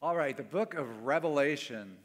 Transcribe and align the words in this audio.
All 0.00 0.14
right, 0.14 0.36
the 0.36 0.44
book 0.44 0.74
of 0.74 1.04
Revelation. 1.04 1.96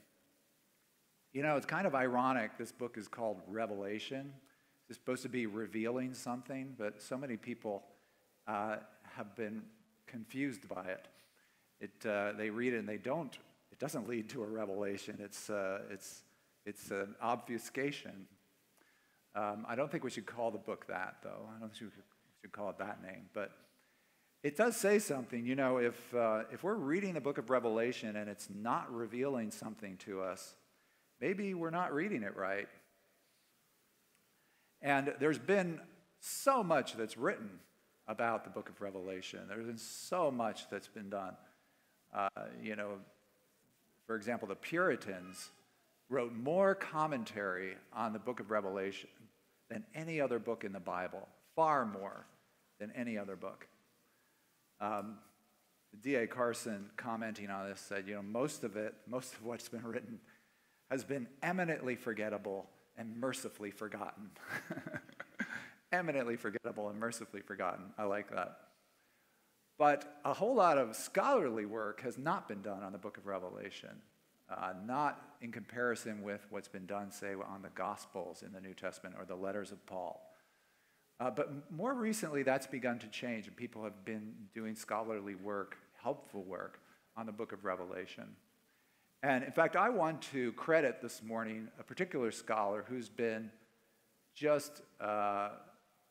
You 1.32 1.44
know, 1.44 1.58
it's 1.58 1.68
kind 1.68 1.86
of 1.86 1.94
ironic. 1.94 2.58
This 2.58 2.72
book 2.72 2.98
is 2.98 3.08
called 3.08 3.40
Revelation. 3.48 4.34
It's 4.90 4.98
supposed 4.98 5.22
to 5.22 5.30
be 5.30 5.46
revealing 5.46 6.16
something, 6.16 6.74
but 6.76 7.04
so 7.04 7.20
many 7.20 7.38
people 7.38 7.84
uh, 8.48 8.78
have 9.16 9.36
been 9.36 9.62
confused 10.08 10.68
by 10.68 10.86
it. 10.86 11.08
It 11.82 12.10
uh, 12.10 12.32
they 12.36 12.50
read 12.50 12.74
it 12.74 12.80
and 12.80 12.90
they 12.90 12.98
don't. 12.98 13.38
It 13.72 13.78
doesn't 13.78 14.10
lead 14.10 14.28
to 14.30 14.42
a 14.42 14.48
revelation. 14.48 15.20
It's 15.20 15.52
uh, 15.52 15.82
it's 15.92 16.24
it's 16.66 16.90
an 16.90 17.14
obfuscation. 17.22 18.26
Um, 19.36 19.68
I 19.70 19.76
don't 19.76 19.92
think 19.92 20.04
we 20.04 20.10
should 20.10 20.26
call 20.26 20.50
the 20.50 20.58
book 20.58 20.88
that, 20.88 21.18
though. 21.22 21.48
I 21.56 21.60
don't 21.60 21.70
think 21.70 21.92
we 21.96 22.02
should 22.42 22.54
call 22.54 22.72
it 22.72 22.80
that 22.80 23.04
name, 23.04 23.30
but 23.36 23.52
it 24.44 24.58
does 24.58 24.76
say 24.76 25.00
something. 25.00 25.46
You 25.46 25.56
know, 25.56 25.78
if, 25.78 26.14
uh, 26.14 26.44
if 26.52 26.64
we're 26.64 26.76
reading 26.76 27.14
the 27.14 27.22
book 27.22 27.38
of 27.38 27.50
Revelation 27.50 28.18
and 28.18 28.30
it's 28.30 28.50
not 28.54 28.94
revealing 28.94 29.52
something 29.52 29.96
to 29.98 30.22
us, 30.22 30.56
maybe 31.22 31.54
we're 31.54 31.70
not 31.70 31.94
reading 31.94 32.24
it 32.24 32.36
right. 32.36 32.68
And 34.82 35.14
there's 35.20 35.40
been 35.40 35.80
so 36.20 36.62
much 36.62 36.96
that's 36.98 37.18
written 37.18 37.50
about 38.08 38.44
the 38.44 38.50
book 38.50 38.68
of 38.68 38.82
Revelation. 38.82 39.40
There's 39.48 39.66
been 39.66 39.78
so 39.78 40.30
much 40.30 40.70
that's 40.70 40.90
been 40.90 41.10
done. 41.10 41.36
Uh, 42.14 42.28
you 42.62 42.76
know, 42.76 42.96
for 44.06 44.18
example, 44.18 44.50
the 44.50 44.56
Puritans 44.56 45.52
wrote 46.10 46.34
more 46.34 46.76
commentary 46.76 47.76
on 47.94 48.12
the 48.12 48.20
book 48.20 48.42
of 48.42 48.52
Revelation 48.52 49.10
than 49.70 49.86
any 49.96 50.20
other 50.20 50.38
book 50.38 50.66
in 50.66 50.74
the 50.74 50.82
Bible, 50.82 51.30
far 51.56 51.86
more 51.86 52.26
than 52.80 52.92
any 52.92 53.18
other 53.18 53.38
book. 53.38 53.68
Um, 54.84 55.16
D.A. 56.02 56.28
Carson, 56.28 56.90
commenting 56.98 57.50
on 57.50 57.70
this, 57.70 57.80
said, 57.80 58.08
you 58.08 58.16
know, 58.16 58.22
most 58.22 58.64
of 58.64 58.76
it, 58.76 58.96
most 59.08 59.34
of 59.34 59.46
what's 59.46 59.70
been 59.70 59.84
written, 59.84 60.20
has 60.92 61.04
been 61.04 61.28
eminently 61.42 61.96
forgettable 61.96 62.68
and 62.98 63.16
mercifully 63.16 63.72
forgotten. 63.72 64.30
eminently 65.94 66.36
forgettable 66.36 66.90
and 66.90 67.00
mercifully 67.00 67.42
forgotten. 67.42 67.86
I 67.98 68.04
like 68.04 68.30
that. 68.32 68.58
But 69.78 70.20
a 70.26 70.34
whole 70.34 70.56
lot 70.56 70.78
of 70.78 70.96
scholarly 70.96 71.66
work 71.66 72.02
has 72.02 72.18
not 72.18 72.48
been 72.48 72.62
done 72.62 72.84
on 72.84 72.92
the 72.92 72.98
book 72.98 73.18
of 73.18 73.26
Revelation, 73.26 74.02
uh, 74.50 74.74
not 74.86 75.36
in 75.42 75.52
comparison 75.52 76.24
with 76.24 76.46
what's 76.50 76.68
been 76.68 76.86
done, 76.86 77.12
say, 77.12 77.34
on 77.34 77.62
the 77.62 77.70
Gospels 77.70 78.44
in 78.44 78.52
the 78.52 78.62
New 78.62 78.74
Testament 78.74 79.16
or 79.18 79.26
the 79.26 79.36
letters 79.36 79.72
of 79.72 79.84
Paul. 79.86 80.33
Uh, 81.20 81.30
but 81.30 81.72
more 81.72 81.94
recently, 81.94 82.44
that's 82.44 82.68
begun 82.68 83.00
to 83.00 83.08
change, 83.08 83.48
and 83.48 83.56
people 83.56 83.84
have 83.84 84.04
been 84.04 84.34
doing 84.54 84.76
scholarly 84.76 85.36
work, 85.36 85.78
helpful 86.02 86.44
work, 86.44 86.80
on 87.16 87.26
the 87.26 87.32
book 87.32 87.52
of 87.52 87.64
Revelation. 87.66 88.36
And 89.22 89.44
in 89.44 89.52
fact, 89.52 89.76
I 89.76 89.90
want 89.90 90.22
to 90.34 90.52
credit 90.54 91.02
this 91.02 91.22
morning 91.24 91.70
a 91.80 91.84
particular 91.84 92.32
scholar 92.32 92.84
who's 92.90 93.08
been 93.08 93.52
just 94.36 94.82
uh, 95.00 95.50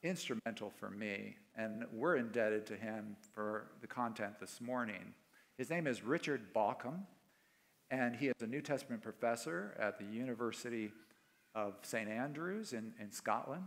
instrumental 0.02 0.70
for 0.70 0.88
me, 0.88 1.36
and 1.56 1.84
we're 1.92 2.16
indebted 2.16 2.66
to 2.66 2.76
him 2.76 3.16
for 3.34 3.66
the 3.80 3.86
content 3.86 4.40
this 4.40 4.60
morning. 4.60 5.12
His 5.58 5.68
name 5.68 5.86
is 5.86 6.02
Richard 6.02 6.54
Bauckham, 6.54 7.00
and 7.90 8.16
he 8.16 8.28
is 8.28 8.34
a 8.40 8.46
New 8.46 8.62
Testament 8.62 9.02
professor 9.02 9.76
at 9.78 9.98
the 9.98 10.06
University 10.06 10.90
of 11.54 11.74
St. 11.82 12.08
Andrews 12.08 12.72
in, 12.72 12.94
in 12.98 13.12
Scotland. 13.12 13.64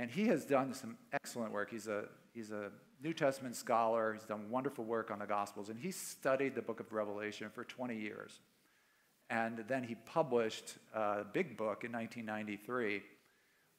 And 0.00 0.10
he 0.10 0.28
has 0.28 0.46
done 0.46 0.72
some 0.72 0.96
excellent 1.12 1.52
work. 1.52 1.70
He's 1.70 1.86
a, 1.86 2.04
he's 2.32 2.52
a 2.52 2.70
New 3.04 3.12
Testament 3.12 3.54
scholar, 3.54 4.14
he's 4.14 4.24
done 4.24 4.48
wonderful 4.48 4.86
work 4.86 5.10
on 5.10 5.18
the 5.18 5.26
Gospels, 5.26 5.68
and 5.68 5.78
he 5.78 5.90
studied 5.90 6.54
the 6.54 6.62
book 6.62 6.80
of 6.80 6.90
Revelation 6.90 7.50
for 7.54 7.64
20 7.64 7.94
years. 7.98 8.40
And 9.28 9.62
then 9.68 9.84
he 9.84 9.96
published 10.06 10.76
a 10.94 11.24
big 11.30 11.54
book 11.54 11.84
in 11.84 11.92
1993. 11.92 13.02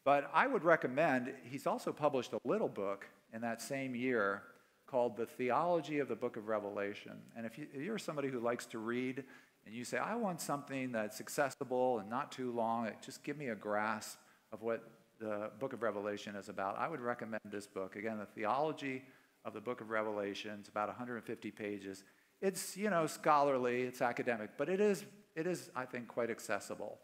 But 0.06 0.30
I 0.32 0.46
would 0.46 0.64
recommend, 0.64 1.34
he's 1.44 1.66
also 1.66 1.92
published 1.92 2.34
a 2.34 2.40
little 2.48 2.70
book 2.70 3.08
in 3.34 3.42
that 3.42 3.60
same 3.60 3.96
year 3.96 4.44
called 4.86 5.18
The 5.18 5.26
Theology 5.26 5.98
of 5.98 6.08
the 6.08 6.16
Book 6.16 6.38
of 6.38 6.48
Revelation. 6.48 7.14
And 7.36 7.48
if, 7.48 7.58
you, 7.58 7.66
if 7.74 7.82
you're 7.82 7.98
somebody 7.98 8.28
who 8.28 8.40
likes 8.40 8.68
to 8.68 8.78
read 8.78 9.24
and 9.66 9.74
you 9.74 9.84
say, 9.84 9.98
I 9.98 10.14
want 10.14 10.40
something 10.40 10.92
that's 10.92 11.20
accessible 11.20 11.98
and 11.98 12.08
not 12.12 12.32
too 12.32 12.52
long, 12.52 12.92
just 13.04 13.24
give 13.24 13.38
me 13.38 13.48
a 13.48 13.56
grasp 13.56 14.20
of 14.52 14.62
what 14.62 14.88
the 15.22 15.52
book 15.60 15.72
of 15.72 15.84
Revelation 15.84 16.36
is 16.36 16.50
about, 16.50 16.78
I 16.78 16.90
would 16.90 17.00
recommend 17.00 17.42
this 17.46 17.68
book. 17.68 17.96
Again, 17.96 18.18
the 18.18 18.26
theology 18.26 19.04
of 19.46 19.54
the 19.54 19.62
book 19.62 19.80
of 19.80 19.90
Revelation. 19.90 20.58
It's 20.60 20.70
about 20.70 20.88
150 20.90 21.52
pages. 21.52 22.04
It's, 22.42 22.76
you 22.76 22.90
know, 22.90 23.06
scholarly, 23.06 23.84
it's 23.84 24.02
academic, 24.02 24.52
but 24.58 24.68
it 24.68 24.82
is, 24.82 25.06
it 25.36 25.46
is 25.46 25.70
I 25.76 25.86
think, 25.86 26.08
quite 26.08 26.30
accessible. 26.32 26.98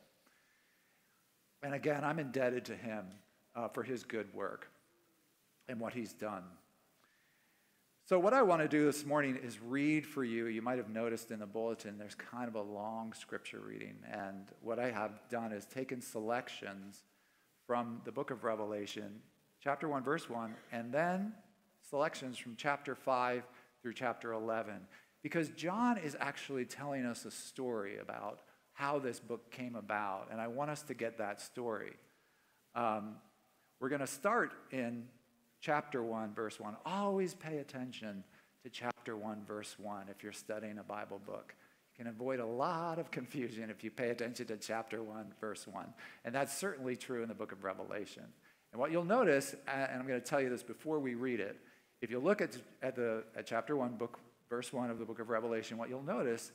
And 1.64 1.74
again, 1.74 2.04
I'm 2.04 2.20
indebted 2.20 2.66
to 2.66 2.76
him 2.76 3.06
uh, 3.56 3.68
for 3.68 3.84
his 3.84 4.04
good 4.04 4.34
work 4.34 4.70
and 5.70 5.80
what 5.80 5.94
he's 5.94 6.14
done. 6.14 6.44
So, 8.06 8.18
what 8.18 8.34
I 8.34 8.42
want 8.42 8.62
to 8.62 8.70
do 8.70 8.86
this 8.86 9.06
morning 9.06 9.38
is 9.44 9.60
read 9.60 10.06
for 10.06 10.24
you. 10.24 10.46
You 10.46 10.62
might 10.62 10.78
have 10.78 10.90
noticed 10.90 11.30
in 11.30 11.40
the 11.40 11.46
bulletin 11.46 11.98
there's 11.98 12.16
kind 12.16 12.48
of 12.48 12.56
a 12.56 12.62
long 12.62 13.14
scripture 13.14 13.60
reading. 13.60 13.98
And 14.10 14.48
what 14.62 14.80
I 14.80 14.92
have 14.92 15.20
done 15.30 15.52
is 15.52 15.66
taken 15.66 16.02
selections 16.02 17.04
from 17.68 18.02
the 18.06 18.12
book 18.14 18.32
of 18.32 18.46
Revelation, 18.46 19.20
chapter 19.62 19.90
1, 19.90 20.02
verse 20.02 20.30
1, 20.30 20.56
and 20.72 20.92
then 20.92 21.34
selections 21.88 22.38
from 22.38 22.56
chapter 22.56 22.96
5 22.96 23.44
through 23.82 23.94
chapter 23.94 24.32
11. 24.32 24.76
Because 25.22 25.50
John 25.50 25.98
is 25.98 26.16
actually 26.18 26.64
telling 26.64 27.06
us 27.06 27.26
a 27.26 27.32
story 27.32 27.98
about 28.00 28.40
how 28.72 29.00
this 29.00 29.20
book 29.20 29.52
came 29.52 29.76
about, 29.76 30.30
and 30.32 30.40
I 30.40 30.48
want 30.48 30.72
us 30.72 30.82
to 30.84 30.94
get 30.94 31.18
that 31.18 31.42
story. 31.42 31.94
Um, 32.74 33.16
we're 33.82 33.90
going 33.90 34.02
to 34.02 34.08
start 34.08 34.54
in 34.72 35.06
chapter 35.60 36.02
1, 36.02 36.34
verse 36.34 36.62
1. 36.62 36.78
Always 36.86 37.34
pay 37.34 37.58
attention 37.58 38.24
to 38.64 38.70
chapter 38.70 39.18
1, 39.18 39.44
verse 39.46 39.76
1 39.78 40.06
if 40.10 40.24
you're 40.24 40.32
studying 40.32 40.78
a 40.78 40.84
Bible 40.84 41.20
book 41.26 41.54
can 41.98 42.08
avoid 42.08 42.40
a 42.40 42.46
lot 42.46 43.00
of 43.00 43.10
confusion 43.10 43.70
if 43.72 43.84
you 43.84 43.90
pay 43.90 44.10
attention 44.10 44.46
to 44.48 44.58
chapter 44.58 45.02
1, 45.02 45.34
verse 45.42 45.66
1. 45.68 45.86
And 46.26 46.36
that's 46.36 46.56
certainly 46.56 46.96
true 46.96 47.24
in 47.24 47.28
the 47.28 47.36
book 47.36 47.52
of 47.52 47.64
Revelation. 47.64 48.24
And 48.72 48.80
what 48.80 48.92
you'll 48.92 49.04
notice, 49.04 49.56
uh, 49.68 49.72
and 49.72 50.00
I'm 50.00 50.08
going 50.08 50.22
to 50.22 50.26
tell 50.26 50.40
you 50.40 50.50
this 50.50 50.62
before 50.62 51.00
we 51.00 51.16
read 51.16 51.40
it, 51.40 51.58
if 52.02 52.12
you 52.12 52.20
look 52.20 52.42
at, 52.42 52.56
at, 52.84 52.96
the, 52.96 53.24
at 53.36 53.48
chapter 53.48 53.76
1, 53.76 53.96
book, 53.96 54.20
verse 54.48 54.72
1 54.72 54.92
of 54.92 55.00
the 55.00 55.06
book 55.06 55.20
of 55.20 55.30
Revelation, 55.30 55.80
what 55.80 55.90
you'll 55.90 56.04
notice 56.04 56.52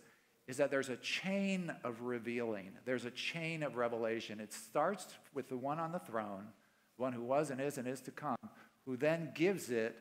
is 0.46 0.56
that 0.58 0.70
there's 0.70 0.88
a 0.88 0.96
chain 0.96 1.72
of 1.82 2.02
revealing. 2.02 2.70
There's 2.84 3.04
a 3.04 3.10
chain 3.10 3.64
of 3.64 3.76
revelation. 3.76 4.38
It 4.38 4.52
starts 4.52 5.06
with 5.34 5.48
the 5.48 5.56
one 5.56 5.80
on 5.80 5.90
the 5.90 5.98
throne, 5.98 6.48
one 6.96 7.12
who 7.12 7.22
was 7.22 7.50
and 7.50 7.60
is 7.60 7.78
and 7.78 7.88
is 7.88 8.00
to 8.02 8.10
come, 8.12 8.36
who 8.86 8.96
then 8.96 9.32
gives 9.34 9.70
it 9.70 9.96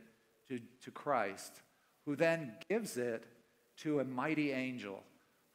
to, 0.49 0.59
to 0.83 0.91
Christ, 0.91 1.61
who 2.05 2.15
then 2.15 2.53
gives 2.69 2.97
it 2.97 3.23
to 3.77 3.99
a 3.99 4.03
mighty 4.03 4.51
angel 4.51 5.03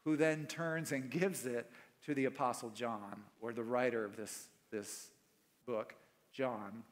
who 0.06 0.16
then 0.16 0.46
turns 0.46 0.92
and 0.92 1.10
gives 1.10 1.46
it 1.46 1.68
to 2.04 2.14
the 2.14 2.26
Apostle 2.26 2.70
John, 2.70 3.24
or 3.40 3.52
the 3.52 3.64
writer 3.64 4.04
of 4.04 4.16
this, 4.16 4.46
this 4.70 5.08
book, 5.66 5.96
John. 6.32 6.84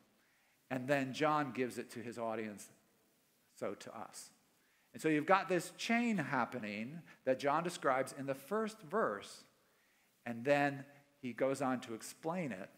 And 0.69 0.89
then 0.89 1.15
John 1.15 1.53
gives 1.53 1.79
it 1.79 1.93
to 1.93 2.01
his 2.01 2.19
audience, 2.19 2.67
so 3.57 3.75
to 3.75 3.97
us. 3.97 4.31
And 4.93 5.01
so 5.01 5.09
you've 5.09 5.27
got 5.27 5.49
this 5.49 5.73
chain 5.79 6.17
happening 6.19 7.03
that 7.25 7.39
John 7.39 7.63
describes 7.63 8.13
in 8.19 8.27
the 8.27 8.35
first 8.35 8.81
verse, 8.83 9.45
and 10.27 10.45
then 10.45 10.85
he 11.23 11.33
goes 11.33 11.63
on 11.63 11.79
to 11.83 11.95
explain 11.95 12.51
it. 12.51 12.69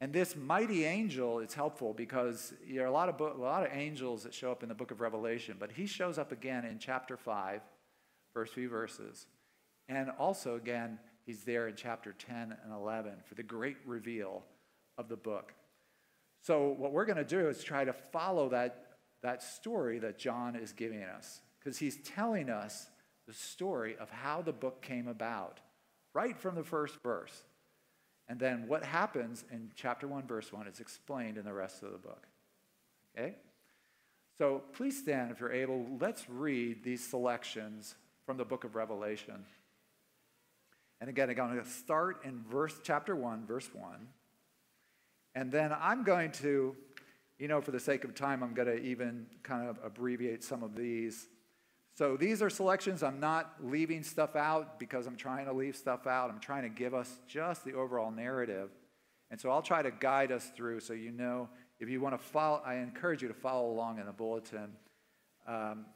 And 0.00 0.14
this 0.14 0.34
mighty 0.34 0.86
angel 0.86 1.40
is 1.40 1.52
helpful 1.52 1.92
because 1.92 2.54
there 2.66 2.84
are 2.84 2.86
a 2.86 2.90
lot 2.90 3.10
of, 3.10 3.20
a 3.20 3.38
lot 3.38 3.66
of 3.66 3.68
angels 3.70 4.22
that 4.22 4.32
show 4.32 4.50
up 4.50 4.62
in 4.62 4.70
the 4.70 4.74
book 4.74 4.92
of 4.92 5.02
Revelation, 5.02 5.56
but 5.60 5.72
he 5.72 5.84
shows 5.84 6.16
up 6.16 6.32
again 6.32 6.64
in 6.64 6.78
chapter 6.78 7.18
5, 7.18 7.60
first 8.32 8.54
few 8.54 8.70
verses. 8.70 9.26
And 9.88 10.10
also, 10.18 10.56
again, 10.56 10.98
he's 11.26 11.44
there 11.44 11.68
in 11.68 11.76
chapter 11.76 12.12
10 12.12 12.56
and 12.62 12.72
11 12.72 13.12
for 13.26 13.34
the 13.34 13.42
great 13.42 13.76
reveal 13.84 14.42
of 14.96 15.08
the 15.08 15.16
book. 15.16 15.52
So, 16.42 16.74
what 16.78 16.92
we're 16.92 17.04
going 17.04 17.16
to 17.16 17.24
do 17.24 17.48
is 17.48 17.62
try 17.62 17.84
to 17.84 17.92
follow 17.92 18.48
that, 18.50 18.86
that 19.22 19.42
story 19.42 19.98
that 20.00 20.18
John 20.18 20.56
is 20.56 20.72
giving 20.72 21.02
us, 21.02 21.40
because 21.58 21.78
he's 21.78 21.96
telling 22.02 22.50
us 22.50 22.88
the 23.26 23.32
story 23.32 23.96
of 23.98 24.10
how 24.10 24.42
the 24.42 24.52
book 24.52 24.82
came 24.82 25.08
about, 25.08 25.60
right 26.12 26.38
from 26.38 26.54
the 26.54 26.64
first 26.64 27.02
verse. 27.02 27.44
And 28.28 28.38
then 28.38 28.68
what 28.68 28.84
happens 28.84 29.44
in 29.50 29.70
chapter 29.74 30.06
1, 30.06 30.26
verse 30.26 30.52
1 30.52 30.66
is 30.66 30.80
explained 30.80 31.36
in 31.36 31.44
the 31.44 31.52
rest 31.52 31.82
of 31.82 31.92
the 31.92 31.98
book. 31.98 32.26
Okay? 33.16 33.36
So 34.38 34.62
please 34.72 34.98
stand 34.98 35.30
if 35.30 35.40
you're 35.40 35.52
able. 35.52 35.86
Let's 36.00 36.28
read 36.28 36.82
these 36.82 37.06
selections 37.06 37.94
from 38.26 38.36
the 38.36 38.44
book 38.44 38.64
of 38.64 38.74
Revelation. 38.74 39.44
And 41.00 41.10
again, 41.10 41.28
I'm 41.28 41.36
going 41.36 41.62
to 41.62 41.68
start 41.68 42.24
in 42.24 42.42
verse 42.50 42.74
chapter 42.82 43.14
1, 43.14 43.46
verse 43.46 43.68
1. 43.72 44.08
And 45.34 45.50
then 45.50 45.74
I'm 45.78 46.04
going 46.04 46.30
to, 46.32 46.76
you 47.38 47.48
know, 47.48 47.60
for 47.60 47.72
the 47.72 47.80
sake 47.80 48.04
of 48.04 48.14
time, 48.14 48.42
I'm 48.42 48.54
going 48.54 48.68
to 48.68 48.80
even 48.80 49.26
kind 49.42 49.68
of 49.68 49.78
abbreviate 49.84 50.44
some 50.44 50.62
of 50.62 50.76
these 50.76 51.28
So 51.96 52.16
these 52.16 52.42
are 52.42 52.50
selections. 52.50 53.02
I'm 53.02 53.20
not 53.20 53.54
leaving 53.62 54.02
stuff 54.02 54.34
out 54.34 54.78
because 54.78 55.06
I'm 55.06 55.16
trying 55.16 55.46
to 55.46 55.52
leave 55.52 55.76
stuff 55.76 56.06
out. 56.06 56.30
I'm 56.30 56.40
trying 56.40 56.62
to 56.62 56.68
give 56.68 56.94
us 56.94 57.18
just 57.28 57.64
the 57.64 57.74
overall 57.74 58.10
narrative. 58.10 58.70
And 59.30 59.40
so 59.40 59.50
I'll 59.50 59.62
try 59.62 59.82
to 59.82 59.90
guide 59.90 60.32
us 60.32 60.50
through 60.56 60.80
so 60.80 60.92
you 60.92 61.10
know 61.10 61.48
if 61.80 61.88
you 61.88 62.00
want 62.00 62.18
to 62.18 62.24
follow, 62.24 62.62
I 62.64 62.76
encourage 62.76 63.22
you 63.22 63.28
to 63.28 63.34
follow 63.34 63.70
along 63.70 63.98
in 63.98 64.06
the 64.06 64.12
bulletin. 64.12 64.72
Um, 65.46 65.86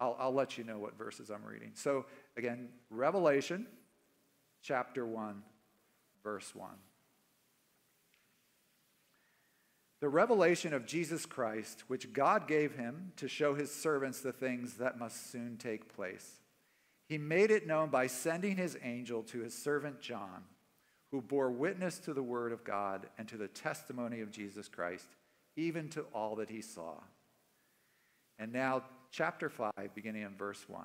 I'll, 0.00 0.16
I'll 0.18 0.32
let 0.32 0.56
you 0.56 0.64
know 0.64 0.78
what 0.78 0.96
verses 0.96 1.30
I'm 1.30 1.44
reading. 1.44 1.72
So, 1.74 2.06
again, 2.36 2.68
Revelation 2.88 3.66
chapter 4.62 5.06
1, 5.06 5.42
verse 6.22 6.54
1. 6.54 6.70
The 10.00 10.08
revelation 10.08 10.72
of 10.72 10.86
Jesus 10.86 11.26
Christ, 11.26 11.84
which 11.88 12.12
God 12.12 12.46
gave 12.46 12.76
him 12.76 13.12
to 13.16 13.26
show 13.26 13.54
his 13.54 13.74
servants 13.74 14.20
the 14.20 14.32
things 14.32 14.74
that 14.74 14.98
must 14.98 15.32
soon 15.32 15.56
take 15.56 15.92
place. 15.94 16.40
He 17.08 17.18
made 17.18 17.50
it 17.50 17.66
known 17.66 17.88
by 17.88 18.06
sending 18.06 18.56
his 18.56 18.76
angel 18.82 19.22
to 19.24 19.40
his 19.40 19.54
servant 19.54 20.00
John, 20.00 20.44
who 21.10 21.20
bore 21.20 21.50
witness 21.50 21.98
to 22.00 22.12
the 22.12 22.22
word 22.22 22.52
of 22.52 22.64
God 22.64 23.08
and 23.18 23.26
to 23.28 23.36
the 23.36 23.48
testimony 23.48 24.20
of 24.20 24.30
Jesus 24.30 24.68
Christ, 24.68 25.08
even 25.56 25.88
to 25.90 26.02
all 26.14 26.36
that 26.36 26.50
he 26.50 26.60
saw. 26.60 26.94
And 28.38 28.52
now, 28.52 28.84
chapter 29.10 29.48
5, 29.48 29.72
beginning 29.94 30.22
in 30.22 30.36
verse 30.36 30.64
1. 30.68 30.84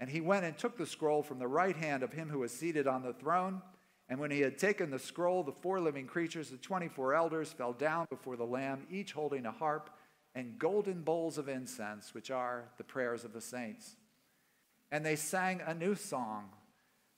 And 0.00 0.08
he 0.08 0.22
went 0.22 0.46
and 0.46 0.56
took 0.56 0.78
the 0.78 0.86
scroll 0.86 1.22
from 1.22 1.38
the 1.38 1.46
right 1.46 1.76
hand 1.76 2.02
of 2.02 2.12
him 2.12 2.30
who 2.30 2.38
was 2.38 2.52
seated 2.52 2.86
on 2.86 3.02
the 3.02 3.12
throne. 3.12 3.60
And 4.08 4.18
when 4.18 4.30
he 4.30 4.40
had 4.40 4.58
taken 4.58 4.90
the 4.90 4.98
scroll, 4.98 5.44
the 5.44 5.52
four 5.52 5.78
living 5.78 6.06
creatures, 6.06 6.48
the 6.48 6.56
24 6.56 7.14
elders, 7.14 7.52
fell 7.52 7.74
down 7.74 8.06
before 8.08 8.36
the 8.36 8.46
Lamb, 8.46 8.86
each 8.90 9.12
holding 9.12 9.46
a 9.46 9.52
harp 9.52 9.90
and 10.34 10.58
golden 10.58 11.02
bowls 11.02 11.38
of 11.38 11.48
incense, 11.48 12.14
which 12.14 12.30
are 12.30 12.64
the 12.78 12.84
prayers 12.84 13.24
of 13.24 13.32
the 13.32 13.40
saints. 13.40 13.96
And 14.90 15.04
they 15.04 15.16
sang 15.16 15.60
a 15.64 15.74
new 15.74 15.94
song, 15.94 16.50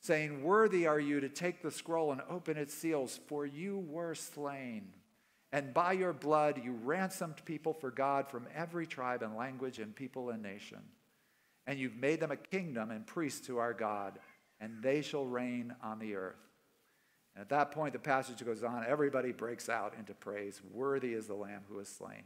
saying, 0.01 0.43
Worthy 0.43 0.87
are 0.87 1.01
you 1.01 1.21
to 1.21 1.29
take 1.29 1.63
the 1.63 1.71
scroll 1.71 2.13
and 2.13 2.21
open 2.29 2.57
its 2.57 2.75
seals, 2.75 3.21
for 3.27 3.47
you 3.47 3.79
were 3.79 4.15
slain. 4.15 4.89
And 5.53 5.73
by 5.73 5.93
your 5.93 6.13
blood 6.13 6.61
you 6.65 6.73
ransomed 6.73 7.45
people 7.45 7.75
for 7.75 7.91
God 7.91 8.29
from 8.29 8.47
every 8.55 8.87
tribe 8.87 9.23
and 9.23 9.37
language 9.37 9.79
and 9.79 9.95
people 9.95 10.31
and 10.31 10.43
nation. 10.43 10.81
And 11.67 11.79
you've 11.79 11.97
made 11.97 12.21
them 12.21 12.31
a 12.31 12.37
kingdom 12.37 12.91
and 12.91 13.07
priests 13.07 13.47
to 13.47 13.59
our 13.59 13.73
God, 13.73 14.19
and 14.61 14.83
they 14.83 15.03
shall 15.03 15.27
reign 15.27 15.75
on 15.83 15.99
the 15.99 16.15
earth. 16.15 16.37
And 17.35 17.43
at 17.43 17.49
that 17.51 17.71
point, 17.71 17.93
the 17.93 17.99
passage 17.99 18.45
goes 18.45 18.63
on. 18.63 18.85
Everybody 18.87 19.33
breaks 19.33 19.69
out 19.69 19.95
into 19.99 20.13
praise. 20.13 20.61
Worthy 20.73 21.15
is 21.15 21.27
the 21.27 21.35
Lamb 21.35 21.63
who 21.69 21.79
is 21.79 21.89
slain. 21.89 22.25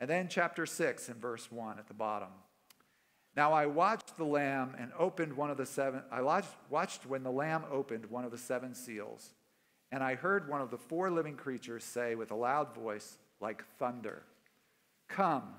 And 0.00 0.10
then, 0.10 0.28
chapter 0.28 0.66
6 0.66 1.08
in 1.08 1.14
verse 1.14 1.50
1 1.50 1.78
at 1.78 1.88
the 1.88 1.94
bottom. 1.94 2.28
Now 3.38 3.52
I 3.52 3.66
watched 3.66 4.16
the 4.16 4.24
Lamb 4.24 4.74
and 4.78 4.90
opened 4.98 5.32
one 5.32 5.48
of 5.48 5.56
the 5.56 5.64
seven. 5.64 6.02
I 6.10 6.42
watched 6.70 7.06
when 7.06 7.22
the 7.22 7.30
Lamb 7.30 7.64
opened 7.70 8.06
one 8.06 8.24
of 8.24 8.32
the 8.32 8.38
seven 8.38 8.74
seals. 8.74 9.32
And 9.92 10.02
I 10.02 10.16
heard 10.16 10.48
one 10.48 10.60
of 10.60 10.70
the 10.70 10.76
four 10.76 11.10
living 11.10 11.36
creatures 11.36 11.84
say 11.84 12.16
with 12.16 12.30
a 12.30 12.34
loud 12.34 12.74
voice, 12.74 13.18
like 13.40 13.64
thunder, 13.78 14.24
Come. 15.08 15.54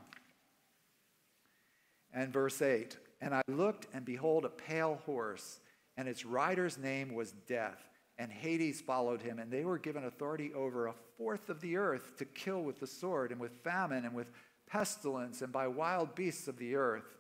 And 2.13 2.33
verse 2.33 2.61
8 2.61 2.97
And 3.21 3.33
I 3.33 3.41
looked, 3.47 3.87
and 3.93 4.05
behold, 4.05 4.45
a 4.45 4.49
pale 4.49 4.99
horse, 5.05 5.59
and 5.97 6.07
its 6.07 6.25
rider's 6.25 6.77
name 6.77 7.13
was 7.13 7.31
Death 7.47 7.89
and 8.19 8.29
Hades 8.29 8.81
followed 8.81 9.21
him, 9.21 9.39
and 9.39 9.49
they 9.49 9.63
were 9.63 9.79
given 9.79 10.03
authority 10.03 10.53
over 10.53 10.87
a 10.87 10.93
fourth 11.17 11.49
of 11.49 11.61
the 11.61 11.77
earth 11.77 12.17
to 12.17 12.25
kill 12.25 12.61
with 12.61 12.81
the 12.81 12.85
sword, 12.85 13.31
and 13.31 13.39
with 13.39 13.53
famine, 13.63 14.03
and 14.03 14.13
with 14.13 14.29
pestilence, 14.67 15.41
and 15.41 15.53
by 15.53 15.67
wild 15.67 16.13
beasts 16.15 16.49
of 16.49 16.57
the 16.57 16.75
earth. 16.75 17.17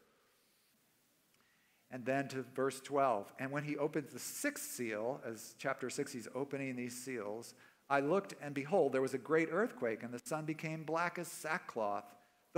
And 1.89 2.05
then 2.05 2.27
to 2.27 2.43
verse 2.53 2.81
12. 2.81 3.33
And 3.39 3.49
when 3.49 3.63
he 3.63 3.77
opened 3.77 4.09
the 4.11 4.19
sixth 4.19 4.71
seal, 4.71 5.21
as 5.25 5.55
chapter 5.57 5.89
6, 5.89 6.11
he's 6.11 6.27
opening 6.35 6.75
these 6.75 7.01
seals, 7.01 7.55
I 7.89 8.01
looked, 8.01 8.35
and 8.41 8.53
behold, 8.53 8.91
there 8.91 9.01
was 9.01 9.13
a 9.13 9.17
great 9.17 9.47
earthquake, 9.51 10.03
and 10.03 10.13
the 10.13 10.21
sun 10.23 10.43
became 10.43 10.83
black 10.83 11.17
as 11.17 11.29
sackcloth. 11.29 12.03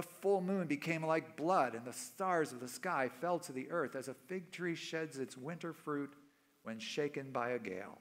The 0.02 0.08
full 0.08 0.42
moon 0.42 0.66
became 0.66 1.06
like 1.06 1.38
blood, 1.38 1.76
and 1.76 1.86
the 1.86 1.94
stars 1.94 2.52
of 2.52 2.60
the 2.60 2.68
sky 2.68 3.08
fell 3.08 3.38
to 3.38 3.52
the 3.52 3.70
earth 3.70 3.96
as 3.96 4.08
a 4.08 4.16
fig 4.16 4.52
tree 4.52 4.74
sheds 4.74 5.20
its 5.20 5.38
winter 5.38 5.74
fruit 5.74 6.16
when 6.64 6.80
shaken 6.80 7.30
by 7.30 7.52
a 7.52 7.60
gale. 7.60 8.00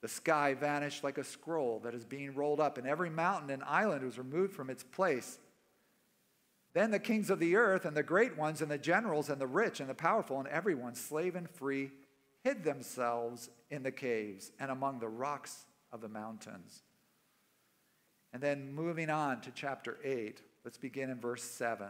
The 0.00 0.08
sky 0.08 0.54
vanished 0.54 1.04
like 1.04 1.18
a 1.18 1.24
scroll 1.24 1.78
that 1.80 1.92
is 1.92 2.06
being 2.06 2.34
rolled 2.34 2.58
up, 2.58 2.78
and 2.78 2.86
every 2.86 3.10
mountain 3.10 3.50
and 3.50 3.62
island 3.64 4.02
was 4.02 4.16
removed 4.16 4.54
from 4.54 4.70
its 4.70 4.82
place. 4.82 5.38
Then 6.72 6.90
the 6.90 6.98
kings 6.98 7.28
of 7.28 7.38
the 7.38 7.56
earth, 7.56 7.84
and 7.84 7.94
the 7.94 8.02
great 8.02 8.38
ones, 8.38 8.62
and 8.62 8.70
the 8.70 8.78
generals, 8.78 9.28
and 9.28 9.38
the 9.38 9.46
rich, 9.46 9.80
and 9.80 9.90
the 9.90 9.94
powerful, 9.94 10.38
and 10.38 10.48
everyone, 10.48 10.94
slave 10.94 11.36
and 11.36 11.50
free, 11.50 11.90
hid 12.44 12.64
themselves 12.64 13.50
in 13.68 13.82
the 13.82 13.92
caves 13.92 14.52
and 14.58 14.70
among 14.70 15.00
the 15.00 15.08
rocks 15.08 15.66
of 15.92 16.00
the 16.00 16.08
mountains. 16.08 16.82
And 18.32 18.42
then 18.42 18.72
moving 18.72 19.10
on 19.10 19.42
to 19.42 19.50
chapter 19.50 19.98
8, 20.02 20.40
let's 20.64 20.78
begin 20.78 21.10
in 21.10 21.20
verse 21.20 21.42
7. 21.42 21.88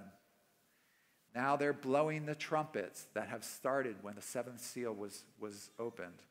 Now 1.34 1.56
they're 1.56 1.72
blowing 1.72 2.26
the 2.26 2.34
trumpets 2.34 3.06
that 3.14 3.28
have 3.28 3.44
started 3.44 3.96
when 4.02 4.14
the 4.14 4.22
seventh 4.22 4.60
seal 4.60 4.92
was, 4.92 5.24
was 5.38 5.70
opened. 5.78 6.22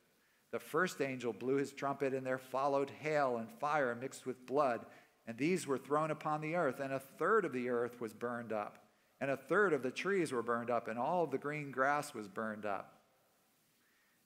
The 0.51 0.59
first 0.59 1.01
angel 1.01 1.33
blew 1.33 1.55
his 1.55 1.73
trumpet, 1.73 2.13
and 2.13 2.25
there 2.25 2.37
followed 2.37 2.89
hail 2.89 3.37
and 3.37 3.49
fire 3.59 3.95
mixed 3.95 4.25
with 4.25 4.45
blood, 4.45 4.85
and 5.25 5.37
these 5.37 5.67
were 5.67 5.77
thrown 5.77 6.09
upon 6.09 6.41
the 6.41 6.55
earth, 6.55 6.79
and 6.79 6.93
a 6.93 6.99
third 6.99 7.45
of 7.45 7.53
the 7.53 7.69
earth 7.69 7.99
was 7.99 8.13
burned 8.13 8.53
up, 8.53 8.87
and 9.19 9.29
a 9.29 9.37
third 9.37 9.73
of 9.73 9.83
the 9.83 9.91
trees 9.91 10.31
were 10.31 10.43
burned 10.43 10.69
up, 10.69 10.87
and 10.87 10.97
all 10.97 11.23
of 11.23 11.31
the 11.31 11.37
green 11.37 11.69
grass 11.69 12.13
was 12.13 12.27
burned 12.27 12.65
up. 12.65 13.01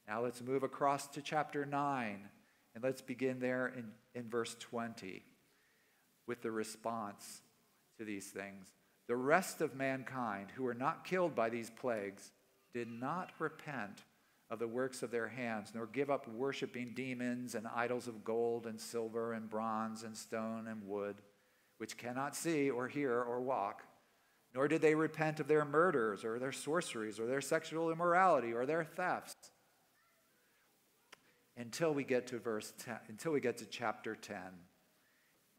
Now 0.07 0.21
let's 0.21 0.41
move 0.41 0.63
across 0.63 1.07
to 1.07 1.21
chapter 1.21 1.65
9, 1.65 2.29
and 2.75 2.83
let's 2.83 3.01
begin 3.01 3.39
there 3.39 3.67
in, 3.67 3.91
in 4.13 4.29
verse 4.29 4.55
20 4.59 5.23
with 6.27 6.41
the 6.41 6.51
response 6.51 7.41
to 8.01 8.05
these 8.05 8.27
things. 8.27 8.71
The 9.07 9.15
rest 9.15 9.61
of 9.61 9.75
mankind 9.75 10.47
who 10.55 10.63
were 10.63 10.73
not 10.73 11.05
killed 11.05 11.35
by 11.35 11.49
these 11.49 11.69
plagues 11.69 12.31
did 12.73 12.89
not 12.89 13.31
repent 13.37 14.03
of 14.49 14.57
the 14.57 14.67
works 14.67 15.03
of 15.03 15.11
their 15.11 15.27
hands, 15.27 15.71
nor 15.75 15.85
give 15.85 16.09
up 16.09 16.27
worshiping 16.27 16.93
demons 16.95 17.53
and 17.53 17.67
idols 17.67 18.07
of 18.07 18.23
gold 18.23 18.65
and 18.65 18.79
silver 18.79 19.33
and 19.33 19.49
bronze 19.49 20.03
and 20.03 20.17
stone 20.17 20.67
and 20.67 20.87
wood, 20.87 21.17
which 21.77 21.97
cannot 21.97 22.35
see 22.35 22.69
or 22.71 22.87
hear 22.87 23.21
or 23.21 23.39
walk. 23.39 23.83
Nor 24.53 24.67
did 24.67 24.81
they 24.81 24.95
repent 24.95 25.39
of 25.39 25.47
their 25.47 25.63
murders 25.63 26.25
or 26.25 26.39
their 26.39 26.51
sorceries 26.51 27.19
or 27.19 27.27
their 27.27 27.39
sexual 27.39 27.91
immorality 27.91 28.51
or 28.51 28.65
their 28.65 28.83
thefts. 28.83 29.51
Until 31.55 31.93
we 31.93 32.03
get 32.03 32.27
to 32.27 32.39
verse 32.39 32.73
10, 32.79 32.97
until 33.09 33.31
we 33.31 33.39
get 33.39 33.57
to 33.57 33.65
chapter 33.65 34.15
10. 34.15 34.37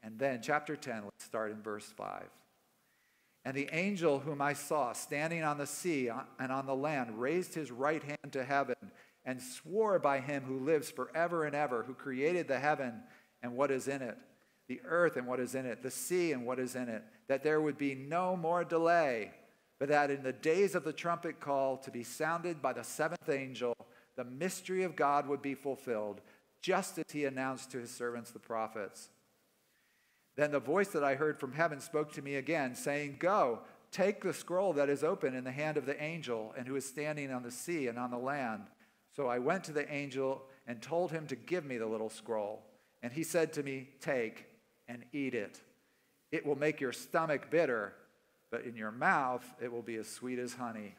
And 0.02 0.18
then 0.18 0.40
chapter 0.42 0.76
10, 0.76 1.04
let's 1.04 1.24
start 1.24 1.52
in 1.52 1.62
verse 1.62 1.86
5. 1.96 2.24
And 3.44 3.56
the 3.56 3.68
angel 3.72 4.20
whom 4.20 4.40
I 4.40 4.52
saw 4.52 4.92
standing 4.92 5.42
on 5.42 5.58
the 5.58 5.66
sea 5.66 6.08
uh, 6.08 6.20
and 6.38 6.52
on 6.52 6.66
the 6.66 6.74
land 6.74 7.20
raised 7.20 7.54
his 7.54 7.70
right 7.70 8.02
hand 8.02 8.32
to 8.32 8.44
heaven 8.44 8.76
and 9.24 9.40
swore 9.40 9.98
by 9.98 10.20
him 10.20 10.44
who 10.44 10.60
lives 10.60 10.90
forever 10.90 11.44
and 11.44 11.54
ever, 11.54 11.82
who 11.82 11.94
created 11.94 12.48
the 12.48 12.58
heaven 12.58 13.02
and 13.42 13.56
what 13.56 13.70
is 13.70 13.88
in 13.88 14.02
it, 14.02 14.16
the 14.68 14.80
earth 14.84 15.16
and 15.16 15.26
what 15.26 15.40
is 15.40 15.54
in 15.54 15.66
it, 15.66 15.82
the 15.82 15.90
sea 15.90 16.32
and 16.32 16.46
what 16.46 16.58
is 16.58 16.76
in 16.76 16.88
it, 16.88 17.02
that 17.28 17.42
there 17.42 17.60
would 17.60 17.78
be 17.78 17.94
no 17.94 18.36
more 18.36 18.64
delay. 18.64 19.32
but 19.78 19.88
that 19.88 20.12
in 20.12 20.22
the 20.22 20.32
days 20.32 20.76
of 20.76 20.84
the 20.84 20.92
trumpet 20.92 21.40
call 21.40 21.76
to 21.76 21.90
be 21.90 22.04
sounded 22.04 22.62
by 22.62 22.72
the 22.72 22.84
seventh 22.84 23.28
angel, 23.28 23.74
the 24.14 24.24
mystery 24.24 24.84
of 24.84 24.94
God 24.94 25.26
would 25.26 25.42
be 25.42 25.54
fulfilled, 25.54 26.20
just 26.60 26.98
as 26.98 27.06
he 27.12 27.24
announced 27.24 27.72
to 27.72 27.78
his 27.78 27.90
servants 27.90 28.30
the 28.30 28.38
prophets. 28.38 29.08
Then 30.36 30.50
the 30.50 30.60
voice 30.60 30.88
that 30.88 31.04
I 31.04 31.14
heard 31.14 31.38
from 31.38 31.52
heaven 31.52 31.80
spoke 31.80 32.12
to 32.12 32.22
me 32.22 32.36
again, 32.36 32.74
saying, 32.74 33.16
Go, 33.18 33.60
take 33.90 34.22
the 34.22 34.32
scroll 34.32 34.72
that 34.74 34.88
is 34.88 35.04
open 35.04 35.34
in 35.34 35.44
the 35.44 35.52
hand 35.52 35.76
of 35.76 35.86
the 35.86 36.00
angel 36.02 36.54
and 36.56 36.66
who 36.66 36.76
is 36.76 36.86
standing 36.86 37.30
on 37.32 37.42
the 37.42 37.50
sea 37.50 37.88
and 37.88 37.98
on 37.98 38.10
the 38.10 38.18
land. 38.18 38.62
So 39.14 39.26
I 39.28 39.38
went 39.38 39.64
to 39.64 39.72
the 39.72 39.90
angel 39.92 40.42
and 40.66 40.80
told 40.80 41.10
him 41.12 41.26
to 41.26 41.36
give 41.36 41.64
me 41.64 41.76
the 41.76 41.86
little 41.86 42.08
scroll. 42.08 42.62
And 43.02 43.12
he 43.12 43.24
said 43.24 43.52
to 43.54 43.62
me, 43.62 43.90
Take 44.00 44.46
and 44.88 45.04
eat 45.12 45.34
it. 45.34 45.60
It 46.30 46.46
will 46.46 46.56
make 46.56 46.80
your 46.80 46.92
stomach 46.92 47.50
bitter, 47.50 47.92
but 48.50 48.64
in 48.64 48.74
your 48.74 48.92
mouth 48.92 49.44
it 49.60 49.70
will 49.70 49.82
be 49.82 49.96
as 49.96 50.08
sweet 50.08 50.38
as 50.38 50.54
honey. 50.54 50.94